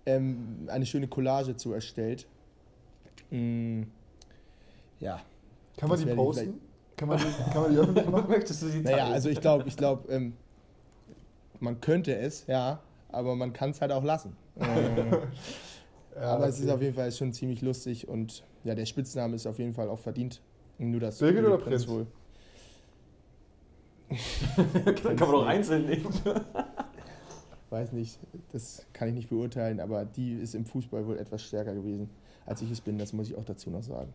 ähm, 0.08 0.68
eine 0.68 0.88
schöne 0.88 1.08
Collage 1.08 1.56
zu 1.56 1.74
erstellt. 1.74 2.26
Mm, 3.32 3.84
ja, 5.00 5.22
Kann 5.78 5.90
man 5.90 6.00
die 6.00 6.14
posten? 6.14 6.60
Kann 6.96 7.08
man 7.08 7.18
die, 7.18 7.52
kann 7.52 7.62
man 7.64 7.72
die 7.72 7.78
öffentlich 7.80 8.10
machen? 8.10 8.30
Möchtest 8.30 8.62
du 8.62 8.70
die 8.70 8.82
naja, 8.82 9.08
also 9.08 9.30
ich 9.30 9.42
glaube, 9.42 9.68
ich 9.68 9.76
glaube, 9.76 10.12
ähm, 10.12 10.34
man 11.60 11.82
könnte 11.82 12.16
es, 12.16 12.46
ja, 12.48 12.80
aber 13.10 13.36
man 13.36 13.54
kann 13.54 13.72
es 13.72 13.82
halt 13.82 13.92
auch 13.92 14.04
lassen. 14.04 14.36
Ähm, 14.60 15.12
Ja, 16.16 16.34
aber 16.34 16.48
es 16.48 16.60
ist 16.60 16.66
okay. 16.66 16.74
auf 16.74 16.82
jeden 16.82 16.94
Fall 16.94 17.12
schon 17.12 17.32
ziemlich 17.32 17.62
lustig 17.62 18.08
und 18.08 18.44
ja, 18.64 18.76
der 18.76 18.86
Spitzname 18.86 19.36
ist 19.36 19.48
auf 19.48 19.60
jeden 19.60 19.74
Fall 19.74 19.90
auch 19.90 20.00
verdient. 20.00 20.42
Nur 20.78 21.00
das 21.00 21.20
Birgit 21.20 21.46
oder 21.46 21.58
Prinz 21.58 21.86
Prinz? 21.86 22.08
kann 25.02 25.16
man 25.20 25.32
doch 25.32 25.46
einzeln 25.46 25.86
nehmen. 25.86 26.10
Weiß 27.70 27.94
nicht, 27.94 28.20
das 28.52 28.86
kann 28.92 29.08
ich 29.08 29.14
nicht 29.14 29.30
beurteilen, 29.30 29.80
aber 29.80 30.04
die 30.04 30.34
ist 30.34 30.54
im 30.54 30.66
Fußball 30.66 31.08
wohl 31.08 31.18
etwas 31.18 31.44
stärker 31.44 31.74
gewesen, 31.74 32.10
als 32.46 32.62
ich 32.62 32.72
es 32.72 32.82
bin, 32.82 32.98
das 32.98 33.14
muss 33.14 33.30
ich 33.30 33.36
auch 33.38 33.46
dazu 33.46 33.70
noch 33.70 33.84
sagen. 33.84 34.12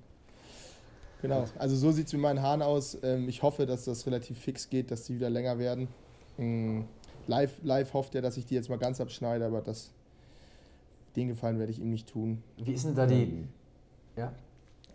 Genau, 1.22 1.46
also 1.58 1.76
so 1.76 1.92
sieht 1.92 2.06
es 2.08 2.12
mit 2.12 2.22
meinen 2.22 2.42
Haaren 2.42 2.62
aus. 2.62 2.98
Ähm, 3.02 3.28
Ich 3.28 3.42
hoffe, 3.42 3.66
dass 3.66 3.84
das 3.84 4.06
relativ 4.06 4.38
fix 4.38 4.68
geht, 4.68 4.90
dass 4.90 5.04
die 5.04 5.14
wieder 5.14 5.30
länger 5.30 5.58
werden. 5.58 5.88
Mm, 6.36 6.82
Live, 7.26 7.54
live 7.62 7.92
hofft 7.94 8.14
er, 8.14 8.22
dass 8.22 8.36
ich 8.36 8.46
die 8.46 8.54
jetzt 8.54 8.68
mal 8.68 8.78
ganz 8.78 9.00
abschneide, 9.00 9.46
aber 9.46 9.60
das, 9.60 9.90
den 11.16 11.28
Gefallen 11.28 11.58
werde 11.58 11.72
ich 11.72 11.80
ihm 11.80 11.90
nicht 11.90 12.08
tun. 12.08 12.42
Wie 12.58 12.72
ist 12.72 12.84
denn 12.84 12.94
da 12.94 13.06
die, 13.06 13.22
Ähm, 13.22 13.48
ja? 14.16 14.32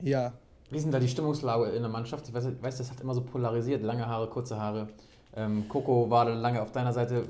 Ja, 0.02 0.34
Wie 0.70 0.78
ist 0.78 0.84
denn 0.84 0.92
da 0.92 1.00
die 1.00 1.08
Stimmungslage 1.10 1.66
in 1.72 1.82
der 1.82 1.90
Mannschaft? 1.92 2.28
Ich 2.28 2.34
weiß, 2.34 2.46
ich 2.46 2.62
weiß 2.64 2.78
das 2.78 2.90
hat 2.92 3.02
immer 3.02 3.14
so 3.14 3.22
polarisiert, 3.22 3.84
lange 3.84 4.06
Haare, 4.08 4.30
kurze 4.30 4.58
Haare. 4.60 4.88
Ähm, 5.36 5.68
Coco 5.70 6.10
war 6.10 6.30
lange 6.30 6.62
auf 6.62 6.72
deiner 6.72 6.94
Seite. 6.94 7.26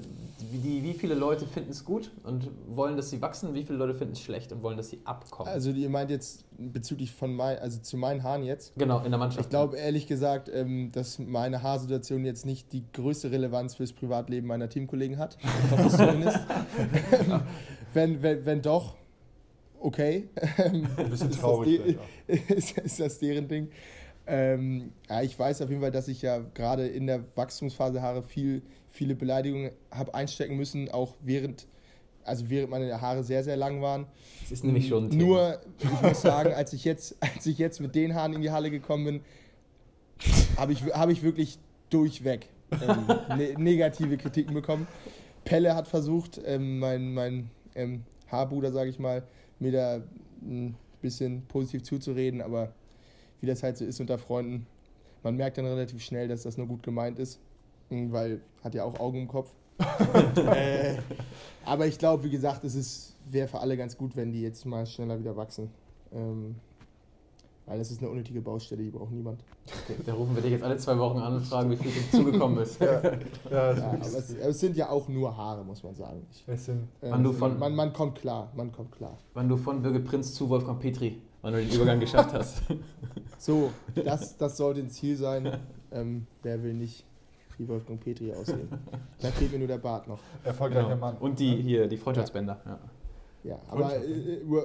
Wie, 0.51 0.57
die, 0.57 0.83
wie 0.83 0.93
viele 0.93 1.13
Leute 1.13 1.45
finden 1.45 1.69
es 1.69 1.85
gut 1.85 2.09
und 2.23 2.49
wollen, 2.67 2.97
dass 2.97 3.11
sie 3.11 3.21
wachsen? 3.21 3.53
Wie 3.53 3.63
viele 3.63 3.77
Leute 3.77 3.93
finden 3.93 4.13
es 4.13 4.21
schlecht 4.21 4.51
und 4.51 4.63
wollen, 4.63 4.75
dass 4.75 4.89
sie 4.89 4.99
abkommen? 5.05 5.47
also 5.51 5.69
ihr 5.69 5.87
meint 5.89 6.09
jetzt 6.09 6.43
bezüglich 6.57 7.11
von 7.11 7.31
mein, 7.35 7.59
also 7.59 7.79
zu 7.79 7.95
meinen 7.95 8.23
Haaren 8.23 8.41
jetzt. 8.43 8.73
genau, 8.75 9.03
in 9.03 9.11
der 9.11 9.19
Mannschaft. 9.19 9.41
Ich 9.45 9.49
glaube 9.49 9.77
ehrlich 9.77 10.07
gesagt, 10.07 10.49
ähm, 10.51 10.91
dass 10.91 11.19
meine 11.19 11.61
Haarsituation 11.61 12.25
jetzt 12.25 12.47
nicht 12.47 12.73
die 12.73 12.83
größte 12.91 13.29
Relevanz 13.29 13.75
fürs 13.75 13.93
Privatleben 13.93 14.47
meiner 14.47 14.67
Teamkollegen 14.67 15.19
hat. 15.19 15.37
Ich 15.65 15.71
hoffe 15.71 15.87
es 15.87 15.97
zumindest. 15.97 16.39
wenn, 17.93 18.23
wenn, 18.23 18.45
wenn 18.45 18.61
doch, 18.63 18.95
okay. 19.79 20.27
Ein 20.57 20.87
bisschen 21.09 21.11
Ist 21.11 21.35
das 21.35 21.39
traurig. 21.39 21.97
die- 22.27 22.33
ist, 22.53 22.77
ist 22.79 22.99
das 22.99 23.19
deren 23.19 23.47
Ding. 23.47 23.69
Ähm, 24.33 24.93
ja, 25.09 25.21
ich 25.21 25.37
weiß 25.37 25.61
auf 25.61 25.69
jeden 25.69 25.81
Fall, 25.81 25.91
dass 25.91 26.07
ich 26.07 26.21
ja 26.21 26.39
gerade 26.53 26.87
in 26.87 27.05
der 27.05 27.25
Wachstumsphase 27.35 28.01
Haare 28.01 28.23
viel, 28.23 28.61
viele 28.89 29.13
Beleidigungen 29.13 29.71
habe 29.91 30.13
einstecken 30.13 30.55
müssen, 30.55 30.89
auch 30.89 31.15
während 31.21 31.67
also 32.23 32.49
während 32.49 32.69
meine 32.69 33.01
Haare 33.01 33.23
sehr, 33.23 33.43
sehr 33.43 33.57
lang 33.57 33.81
waren. 33.81 34.05
Das 34.43 34.51
ist 34.51 34.63
nämlich 34.63 34.87
schon. 34.87 35.09
Nur, 35.09 35.59
ich 35.79 36.01
muss 36.01 36.21
sagen, 36.21 36.53
als 36.53 36.71
ich 36.71 36.85
jetzt, 36.85 37.17
als 37.19 37.45
ich 37.45 37.57
jetzt 37.57 37.81
mit 37.81 37.95
den 37.95 38.15
Haaren 38.15 38.33
in 38.33 38.41
die 38.41 38.51
Halle 38.51 38.71
gekommen 38.71 39.05
bin, 39.05 39.21
habe 40.55 40.71
ich, 40.71 40.83
hab 40.83 41.09
ich 41.09 41.23
wirklich 41.23 41.57
durchweg 41.89 42.47
ähm, 42.71 43.07
ne 43.37 43.55
negative 43.57 44.17
Kritiken 44.17 44.53
bekommen. 44.53 44.87
Pelle 45.43 45.75
hat 45.75 45.87
versucht, 45.87 46.39
ähm, 46.45 46.79
mein, 46.79 47.13
mein 47.13 47.49
ähm, 47.75 48.03
Haarbruder, 48.31 48.71
sage 48.71 48.89
ich 48.89 48.99
mal, 48.99 49.23
mir 49.59 49.71
da 49.71 50.01
ein 50.41 50.75
bisschen 51.01 51.41
positiv 51.47 51.83
zuzureden, 51.83 52.41
aber 52.41 52.73
wie 53.41 53.47
das 53.47 53.63
halt 53.63 53.77
so 53.77 53.85
ist 53.85 53.99
unter 53.99 54.17
Freunden, 54.17 54.65
man 55.23 55.35
merkt 55.35 55.57
dann 55.57 55.65
relativ 55.65 56.01
schnell, 56.01 56.27
dass 56.27 56.43
das 56.43 56.57
nur 56.57 56.67
gut 56.67 56.83
gemeint 56.83 57.19
ist, 57.19 57.39
hm, 57.89 58.11
weil 58.11 58.41
hat 58.63 58.73
ja 58.73 58.83
auch 58.83 58.99
Augen 58.99 59.21
im 59.21 59.27
Kopf. 59.27 59.53
äh, 60.35 60.97
aber 61.65 61.87
ich 61.87 61.97
glaube, 61.97 62.23
wie 62.23 62.29
gesagt, 62.29 62.63
es 62.63 63.15
wäre 63.29 63.47
für 63.47 63.59
alle 63.59 63.75
ganz 63.77 63.97
gut, 63.97 64.15
wenn 64.15 64.31
die 64.31 64.41
jetzt 64.41 64.65
mal 64.65 64.85
schneller 64.85 65.19
wieder 65.19 65.35
wachsen. 65.35 65.71
Ähm, 66.13 66.55
weil 67.65 67.77
das 67.77 67.91
ist 67.91 68.01
eine 68.01 68.09
unnötige 68.09 68.41
Baustelle, 68.41 68.83
die 68.83 68.89
braucht 68.89 69.11
niemand. 69.11 69.43
Da 70.05 70.13
rufen 70.13 70.35
wir 70.35 70.41
dich 70.41 70.51
jetzt 70.51 70.63
alle 70.63 70.77
zwei 70.77 70.97
Wochen 70.97 71.19
an 71.19 71.35
und 71.35 71.41
fragen, 71.41 71.71
wie 71.71 71.77
viel 71.77 71.91
dir 71.91 72.11
zugekommen 72.11 72.57
ist. 72.59 72.81
Ja, 72.81 73.01
ja, 73.01 73.73
Ja, 73.73 73.83
aber 73.91 74.05
ist 74.05 74.13
es, 74.13 74.35
aber 74.35 74.49
es 74.49 74.59
sind 74.59 74.75
ja 74.75 74.89
auch 74.89 75.07
nur 75.07 75.35
Haare, 75.37 75.63
muss 75.63 75.81
man 75.83 75.95
sagen. 75.95 76.25
Ich, 76.31 76.43
ähm, 76.67 76.87
Wann 77.01 77.23
du 77.23 77.31
von- 77.31 77.57
man, 77.57 77.73
man 77.75 77.93
kommt 77.93 78.15
klar, 78.19 78.51
man 78.55 78.71
kommt 78.71 78.91
klar. 78.91 79.17
Wann 79.35 79.47
du 79.47 79.57
von 79.57 79.81
Birgit 79.81 80.05
Prinz 80.05 80.33
zu 80.33 80.49
Wolfgang 80.49 80.79
Petri, 80.79 81.21
wann 81.41 81.53
du 81.53 81.59
den 81.59 81.69
Übergang 81.69 81.99
geschafft 81.99 82.33
hast. 82.33 82.61
So, 83.37 83.71
das, 83.95 84.37
das 84.37 84.55
sollte 84.55 84.81
ein 84.81 84.91
Ziel 84.91 85.15
sein. 85.17 85.57
Ähm, 85.91 86.27
wer 86.43 86.61
will 86.61 86.75
nicht 86.75 87.03
wie 87.57 87.67
Wolfgang 87.67 87.99
Petri 87.99 88.31
aussehen? 88.33 88.69
Dann 89.19 89.31
fehlt 89.33 89.51
mir 89.51 89.57
nur 89.57 89.67
der 89.67 89.79
Bart 89.79 90.07
noch. 90.07 90.19
Erfolgreicher 90.43 90.89
Genau. 90.89 90.99
Mann. 90.99 91.17
Und 91.17 91.39
die 91.39 91.55
hier, 91.55 91.87
die 91.87 91.97
Freundschaftsbänder. 91.97 92.59
Ja. 92.63 92.79
Ja, 93.43 93.59
aber 93.67 93.95
äh, 93.95 94.35
äh, 94.35 94.63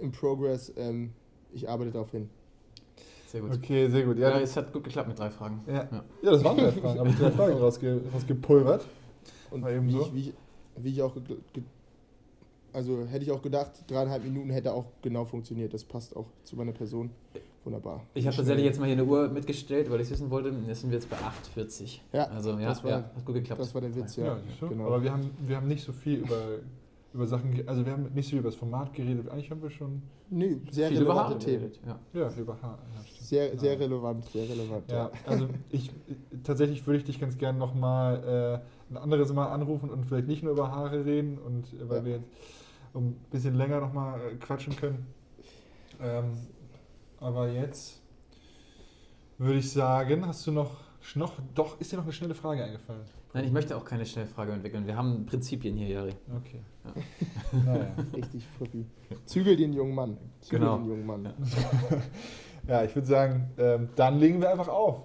in 0.00 0.10
progress. 0.10 0.72
Ähm, 0.76 1.12
ich 1.52 1.68
arbeite 1.68 1.92
darauf 1.92 2.10
hin. 2.10 2.28
Sehr 3.28 3.42
gut. 3.42 3.54
Okay, 3.54 3.88
sehr 3.88 4.02
gut. 4.04 4.18
Ja, 4.18 4.30
Ja, 4.30 4.40
es 4.40 4.56
hat 4.56 4.72
gut 4.72 4.82
geklappt 4.82 5.06
mit 5.08 5.18
drei 5.18 5.30
Fragen. 5.30 5.62
ja. 5.68 5.74
Ja. 5.74 6.04
ja 6.22 6.30
das 6.32 6.42
waren 6.42 6.56
drei 6.56 6.72
Fragen. 6.72 6.98
Habe 6.98 7.08
ich 7.10 7.16
drei 7.16 7.30
Fragen 7.30 7.52
rausge 7.58 8.00
rausgepulvert. 8.12 8.84
Und 9.52 9.62
War 9.62 9.70
eben 9.70 9.86
wie, 9.86 9.92
so. 9.92 10.00
ich, 10.02 10.14
wie, 10.14 10.20
ich, 10.30 10.34
wie 10.78 10.90
ich 10.90 11.02
auch 11.02 11.14
also 12.76 13.06
hätte 13.06 13.24
ich 13.24 13.30
auch 13.32 13.40
gedacht, 13.42 13.70
dreieinhalb 13.88 14.22
Minuten 14.22 14.50
hätte 14.50 14.72
auch 14.74 14.84
genau 15.02 15.24
funktioniert. 15.24 15.72
Das 15.72 15.82
passt 15.82 16.14
auch 16.14 16.26
zu 16.44 16.56
meiner 16.56 16.72
Person. 16.72 17.10
Wunderbar. 17.64 18.02
Ich 18.14 18.26
habe 18.26 18.36
tatsächlich 18.36 18.64
jetzt 18.64 18.78
mal 18.78 18.84
hier 18.86 18.92
eine 18.92 19.04
Uhr 19.04 19.28
mitgestellt, 19.28 19.90
weil 19.90 20.00
ich 20.00 20.08
wissen 20.10 20.30
wollte, 20.30 20.52
jetzt 20.68 20.82
sind 20.82 20.90
wir 20.90 20.98
jetzt 20.98 21.10
bei 21.10 21.16
8,40. 21.16 21.98
Ja, 22.12 22.24
also 22.28 22.50
ja, 22.50 22.68
das 22.68 22.84
war- 22.84 22.90
ja, 22.90 22.96
hat 22.98 23.24
gut 23.24 23.34
geklappt. 23.34 23.60
Das 23.60 23.74
war 23.74 23.80
der 23.80 23.96
Witz, 23.96 24.14
Ja, 24.16 24.24
ja. 24.26 24.38
genau. 24.68 24.86
aber 24.86 25.02
wir 25.02 25.10
haben, 25.12 25.30
wir 25.44 25.56
haben 25.56 25.66
nicht 25.66 25.82
so 25.84 25.92
viel 25.92 26.18
über, 26.20 26.40
über 27.12 27.26
Sachen, 27.26 27.60
also 27.66 27.84
wir 27.84 27.92
haben 27.92 28.04
nicht 28.14 28.26
so 28.26 28.30
viel 28.30 28.38
über 28.40 28.50
das 28.50 28.56
Format 28.56 28.92
geredet. 28.94 29.28
Eigentlich 29.30 29.50
haben 29.50 29.62
wir 29.62 29.70
schon, 29.70 30.02
Nö, 30.28 30.58
sehr 30.70 30.88
Viel 30.88 30.98
über 31.02 31.10
relevante 31.10 31.30
Haare 31.34 31.38
Themen. 31.38 31.58
geredet, 31.60 31.80
Ja. 31.86 31.98
ja, 32.12 32.30
über 32.36 32.60
Haar. 32.62 32.78
Sehr, 33.20 33.58
sehr 33.58 33.80
relevant, 33.80 34.24
sehr 34.26 34.48
relevant. 34.48 34.90
Ja, 34.90 35.10
also 35.26 35.48
ich 35.70 35.90
tatsächlich 36.44 36.86
würde 36.86 36.98
ich 36.98 37.04
dich 37.04 37.18
ganz 37.20 37.36
gerne 37.38 37.58
nochmal 37.58 38.62
äh, 38.90 38.92
ein 38.92 38.96
anderes 38.96 39.32
Mal 39.32 39.46
anrufen 39.48 39.90
und 39.90 40.04
vielleicht 40.06 40.28
nicht 40.28 40.42
nur 40.44 40.52
über 40.52 40.70
Haare 40.70 41.04
reden 41.04 41.38
und 41.38 41.64
äh, 41.74 41.88
weil 41.88 41.98
Ja. 41.98 42.04
wir 42.04 42.12
jetzt 42.16 42.28
um 42.96 43.08
ein 43.08 43.14
bisschen 43.30 43.54
länger 43.54 43.80
nochmal 43.80 44.20
äh, 44.20 44.34
quatschen 44.36 44.74
können. 44.76 45.06
Ähm, 46.00 46.32
aber 47.20 47.48
jetzt 47.50 48.02
würde 49.38 49.58
ich 49.58 49.70
sagen, 49.70 50.26
hast 50.26 50.46
du 50.46 50.52
noch, 50.52 50.72
noch, 51.14 51.34
doch, 51.54 51.80
ist 51.80 51.92
dir 51.92 51.96
noch 51.96 52.04
eine 52.04 52.12
schnelle 52.12 52.34
Frage 52.34 52.64
eingefallen? 52.64 53.02
Nein, 53.34 53.44
ich 53.44 53.52
möchte 53.52 53.76
auch 53.76 53.84
keine 53.84 54.06
Schnellfrage 54.06 54.52
entwickeln. 54.52 54.86
Wir 54.86 54.96
haben 54.96 55.26
Prinzipien 55.26 55.76
hier, 55.76 55.88
Jari. 55.88 56.14
Okay. 56.36 56.60
Ja. 56.84 57.58
naja. 57.66 57.94
Richtig 58.14 58.46
früppi. 58.56 58.86
Zügel 59.26 59.56
den 59.56 59.74
jungen 59.74 59.94
Mann. 59.94 60.16
Zügel 60.40 60.60
Genau. 60.60 60.78
den 60.78 60.86
jungen 60.86 61.06
Mann. 61.06 61.24
Ja. 61.26 61.34
Ja, 62.68 62.82
ich 62.82 62.92
würde 62.96 63.06
sagen, 63.06 63.48
ähm, 63.58 63.90
dann 63.94 64.18
legen 64.18 64.40
wir 64.40 64.50
einfach 64.50 64.66
auf. 64.66 65.04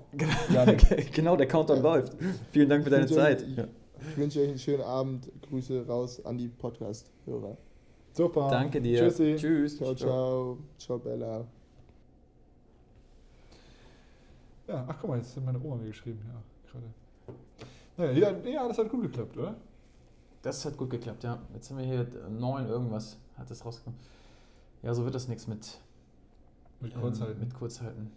Janik. 0.51 1.11
genau, 1.13 1.35
der 1.35 1.47
Countdown 1.47 1.83
läuft. 1.83 2.17
Vielen 2.49 2.67
Dank 2.67 2.83
für 2.83 2.89
deine 2.89 3.05
Zeit. 3.05 3.43
euch- 3.43 3.67
Ich 4.09 4.17
wünsche 4.17 4.39
euch 4.41 4.49
einen 4.49 4.57
schönen 4.57 4.81
Abend. 4.81 5.31
Grüße 5.47 5.85
raus 5.85 6.25
an 6.25 6.39
die 6.39 6.47
Podcast-Hörer. 6.47 7.55
Super. 8.13 8.49
Danke 8.49 8.81
dir. 8.81 8.99
Tschüssi. 8.99 9.35
Tschüss. 9.37 9.77
Ciao, 9.77 9.95
ciao. 9.95 10.57
Ciao, 10.77 10.97
Bella. 10.99 11.45
Ja, 14.67 14.85
ach 14.87 14.97
guck 14.99 15.09
mal, 15.09 15.17
jetzt 15.17 15.35
hat 15.35 15.43
meine 15.45 15.59
Oma 15.61 15.75
mir 15.77 15.87
geschrieben, 15.87 16.19
ja, 16.27 16.41
gerade. 16.71 16.85
Naja, 17.97 18.31
ja, 18.31 18.49
ja, 18.49 18.67
das 18.67 18.77
hat 18.77 18.89
gut 18.89 19.01
geklappt, 19.03 19.37
oder? 19.37 19.55
Das 20.41 20.63
hat 20.65 20.77
gut 20.77 20.89
geklappt, 20.89 21.23
ja. 21.23 21.39
Jetzt 21.53 21.67
sind 21.67 21.77
wir 21.77 21.85
hier 21.85 22.07
neun 22.29 22.67
irgendwas, 22.67 23.17
hat 23.37 23.49
das 23.51 23.65
rausgekommen. 23.65 23.99
Ja, 24.81 24.93
so 24.93 25.03
wird 25.03 25.13
das 25.13 25.27
nichts 25.27 25.47
mit, 25.47 25.79
Mit 26.79 26.93
ähm, 26.95 27.01
Kurzhalten. 27.01 27.39
mit 27.39 27.53
Kurzhalten. 27.53 28.11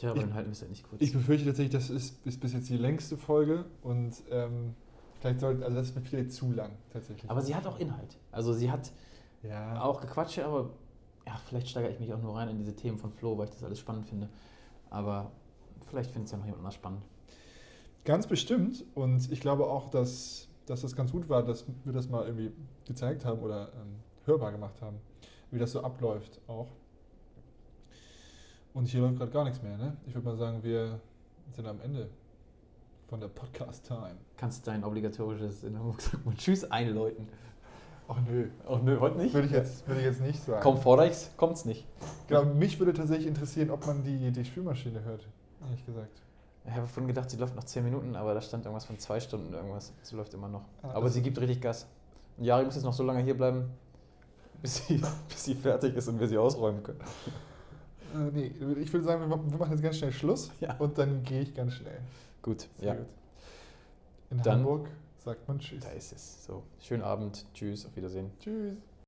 Ja, 0.00 0.10
aber 0.10 0.18
Ich- 0.18 0.24
dann 0.24 0.34
halten 0.34 0.48
wir 0.48 0.52
es 0.52 0.60
halt 0.60 0.70
nicht 0.70 0.88
kurz. 0.88 1.02
Ich 1.02 1.12
befürchte 1.12 1.46
tatsächlich, 1.46 1.72
das 1.72 1.90
ist, 1.90 2.24
ist 2.26 2.40
bis 2.40 2.52
jetzt 2.52 2.68
die 2.68 2.76
längste 2.76 3.16
Folge 3.16 3.64
und 3.82 4.14
ähm, 4.30 4.74
vielleicht 5.20 5.40
sollten, 5.40 5.62
also 5.62 5.76
das 5.76 5.88
ist 5.88 5.96
mir 5.96 6.02
vielleicht 6.02 6.32
zu 6.32 6.52
lang 6.52 6.72
tatsächlich. 6.92 7.30
aber 7.30 7.40
sie 7.40 7.54
hat 7.54 7.66
auch 7.66 7.78
Inhalt. 7.78 8.16
Also 8.32 8.52
sie 8.52 8.70
hat 8.70 8.92
ja, 9.42 9.82
auch 9.82 10.00
Gequatsche, 10.00 10.44
aber 10.44 10.70
ja, 11.26 11.36
vielleicht 11.46 11.68
steigere 11.68 11.90
ich 11.90 12.00
mich 12.00 12.12
auch 12.12 12.20
nur 12.20 12.36
rein 12.36 12.48
in 12.48 12.58
diese 12.58 12.74
Themen 12.74 12.98
von 12.98 13.10
Flo, 13.10 13.36
weil 13.36 13.46
ich 13.46 13.50
das 13.52 13.62
alles 13.62 13.78
spannend 13.78 14.06
finde. 14.06 14.28
Aber 14.90 15.30
vielleicht 15.88 16.10
findet 16.10 16.26
es 16.26 16.32
ja 16.32 16.38
noch 16.38 16.44
jemand 16.46 16.60
anders 16.60 16.74
spannend. 16.74 17.02
ganz 18.04 18.26
bestimmt 18.26 18.84
und 18.94 19.30
ich 19.30 19.40
glaube 19.40 19.66
auch, 19.66 19.90
dass, 19.90 20.48
dass 20.66 20.80
das 20.82 20.96
ganz 20.96 21.12
gut 21.12 21.28
war, 21.28 21.42
dass 21.42 21.66
wir 21.84 21.92
das 21.92 22.08
mal 22.08 22.24
irgendwie 22.26 22.52
gezeigt 22.86 23.24
haben 23.24 23.40
oder 23.40 23.72
ähm, 23.74 23.96
hörbar 24.24 24.52
gemacht 24.52 24.80
haben, 24.80 24.98
wie 25.50 25.58
das 25.58 25.72
so 25.72 25.82
abläuft 25.82 26.40
auch. 26.46 26.68
Und 28.74 28.86
hier 28.86 29.00
läuft 29.00 29.18
gerade 29.18 29.32
gar 29.32 29.44
nichts 29.44 29.62
mehr, 29.62 29.76
ne? 29.76 29.96
Ich 30.06 30.14
würde 30.14 30.26
mal 30.26 30.36
sagen, 30.36 30.62
wir 30.62 31.00
sind 31.52 31.66
am 31.66 31.80
Ende 31.80 32.08
von 33.08 33.20
der 33.20 33.28
Podcast-Time. 33.28 34.16
Kannst 34.36 34.66
dein 34.66 34.84
obligatorisches 34.84 35.64
in 35.64 35.78
Hamburg 35.78 36.00
sagen 36.00 36.22
und 36.24 36.38
Tschüss 36.38 36.70
einläuten. 36.70 37.28
Ach 38.10 38.16
nö, 38.26 38.48
Oh 38.66 38.76
nö, 38.82 38.98
heute 39.00 39.18
nicht? 39.18 39.34
würde 39.34 39.46
ich 39.46 39.52
jetzt, 39.52 39.86
würde 39.86 40.00
ich 40.00 40.06
jetzt 40.06 40.20
nicht 40.20 40.42
sagen. 40.42 40.62
Kaum 40.62 40.78
fordere 40.80 41.08
ich's, 41.08 41.30
kommt's 41.36 41.64
nicht. 41.64 41.86
Genau, 42.26 42.44
mich 42.44 42.78
würde 42.78 42.94
tatsächlich 42.94 43.26
interessieren, 43.26 43.70
ob 43.70 43.86
man 43.86 44.02
die, 44.02 44.30
die 44.30 44.44
Spülmaschine 44.44 45.02
hört, 45.04 45.26
ehrlich 45.62 45.84
gesagt. 45.84 46.22
Ich 46.66 46.72
habe 46.74 46.86
vorhin 46.86 47.08
gedacht, 47.08 47.30
sie 47.30 47.36
läuft 47.38 47.56
noch 47.56 47.64
10 47.64 47.84
Minuten, 47.84 48.14
aber 48.16 48.34
da 48.34 48.40
stand 48.42 48.64
irgendwas 48.66 48.84
von 48.84 48.98
2 48.98 49.20
Stunden 49.20 49.52
irgendwas. 49.54 49.92
Sie 50.02 50.16
läuft 50.16 50.34
immer 50.34 50.48
noch. 50.48 50.64
Ah, 50.82 50.90
aber 50.94 51.08
sie 51.08 51.22
gibt 51.22 51.38
richtig 51.40 51.60
Gas. 51.62 51.86
Und 52.36 52.44
Jari 52.44 52.64
muss 52.64 52.74
jetzt 52.74 52.84
noch 52.84 52.92
so 52.92 53.02
lange 53.04 53.22
hier 53.22 53.36
bleiben, 53.36 53.70
bis 54.62 54.86
sie, 54.86 55.00
bis 55.28 55.44
sie 55.44 55.54
fertig 55.54 55.94
ist 55.94 56.08
und 56.08 56.20
wir 56.20 56.28
sie 56.28 56.36
ausräumen 56.38 56.82
können. 56.82 57.00
Äh, 58.14 58.30
nee, 58.32 58.52
ich 58.80 58.92
würde 58.92 59.04
sagen, 59.04 59.20
wir 59.28 59.36
machen 59.58 59.72
jetzt 59.72 59.82
ganz 59.82 59.96
schnell 59.96 60.12
Schluss 60.12 60.50
Ja. 60.60 60.74
und 60.78 60.96
dann 60.98 61.22
gehe 61.24 61.40
ich 61.42 61.54
ganz 61.54 61.74
schnell. 61.74 62.00
Gut, 62.42 62.68
Sehr 62.78 62.88
ja. 62.88 62.94
gut. 62.94 63.06
In 64.30 64.42
Dann- 64.42 64.58
Hamburg 64.60 64.88
sagt 65.18 65.46
man 65.48 65.58
Tschüss. 65.58 65.82
Da 65.84 65.90
ist 65.90 66.12
es. 66.12 66.44
So, 66.44 66.62
schönen 66.80 67.02
Abend, 67.02 67.44
tschüss, 67.54 67.86
auf 67.86 67.96
Wiedersehen. 67.96 68.30
Tschüss. 68.40 68.76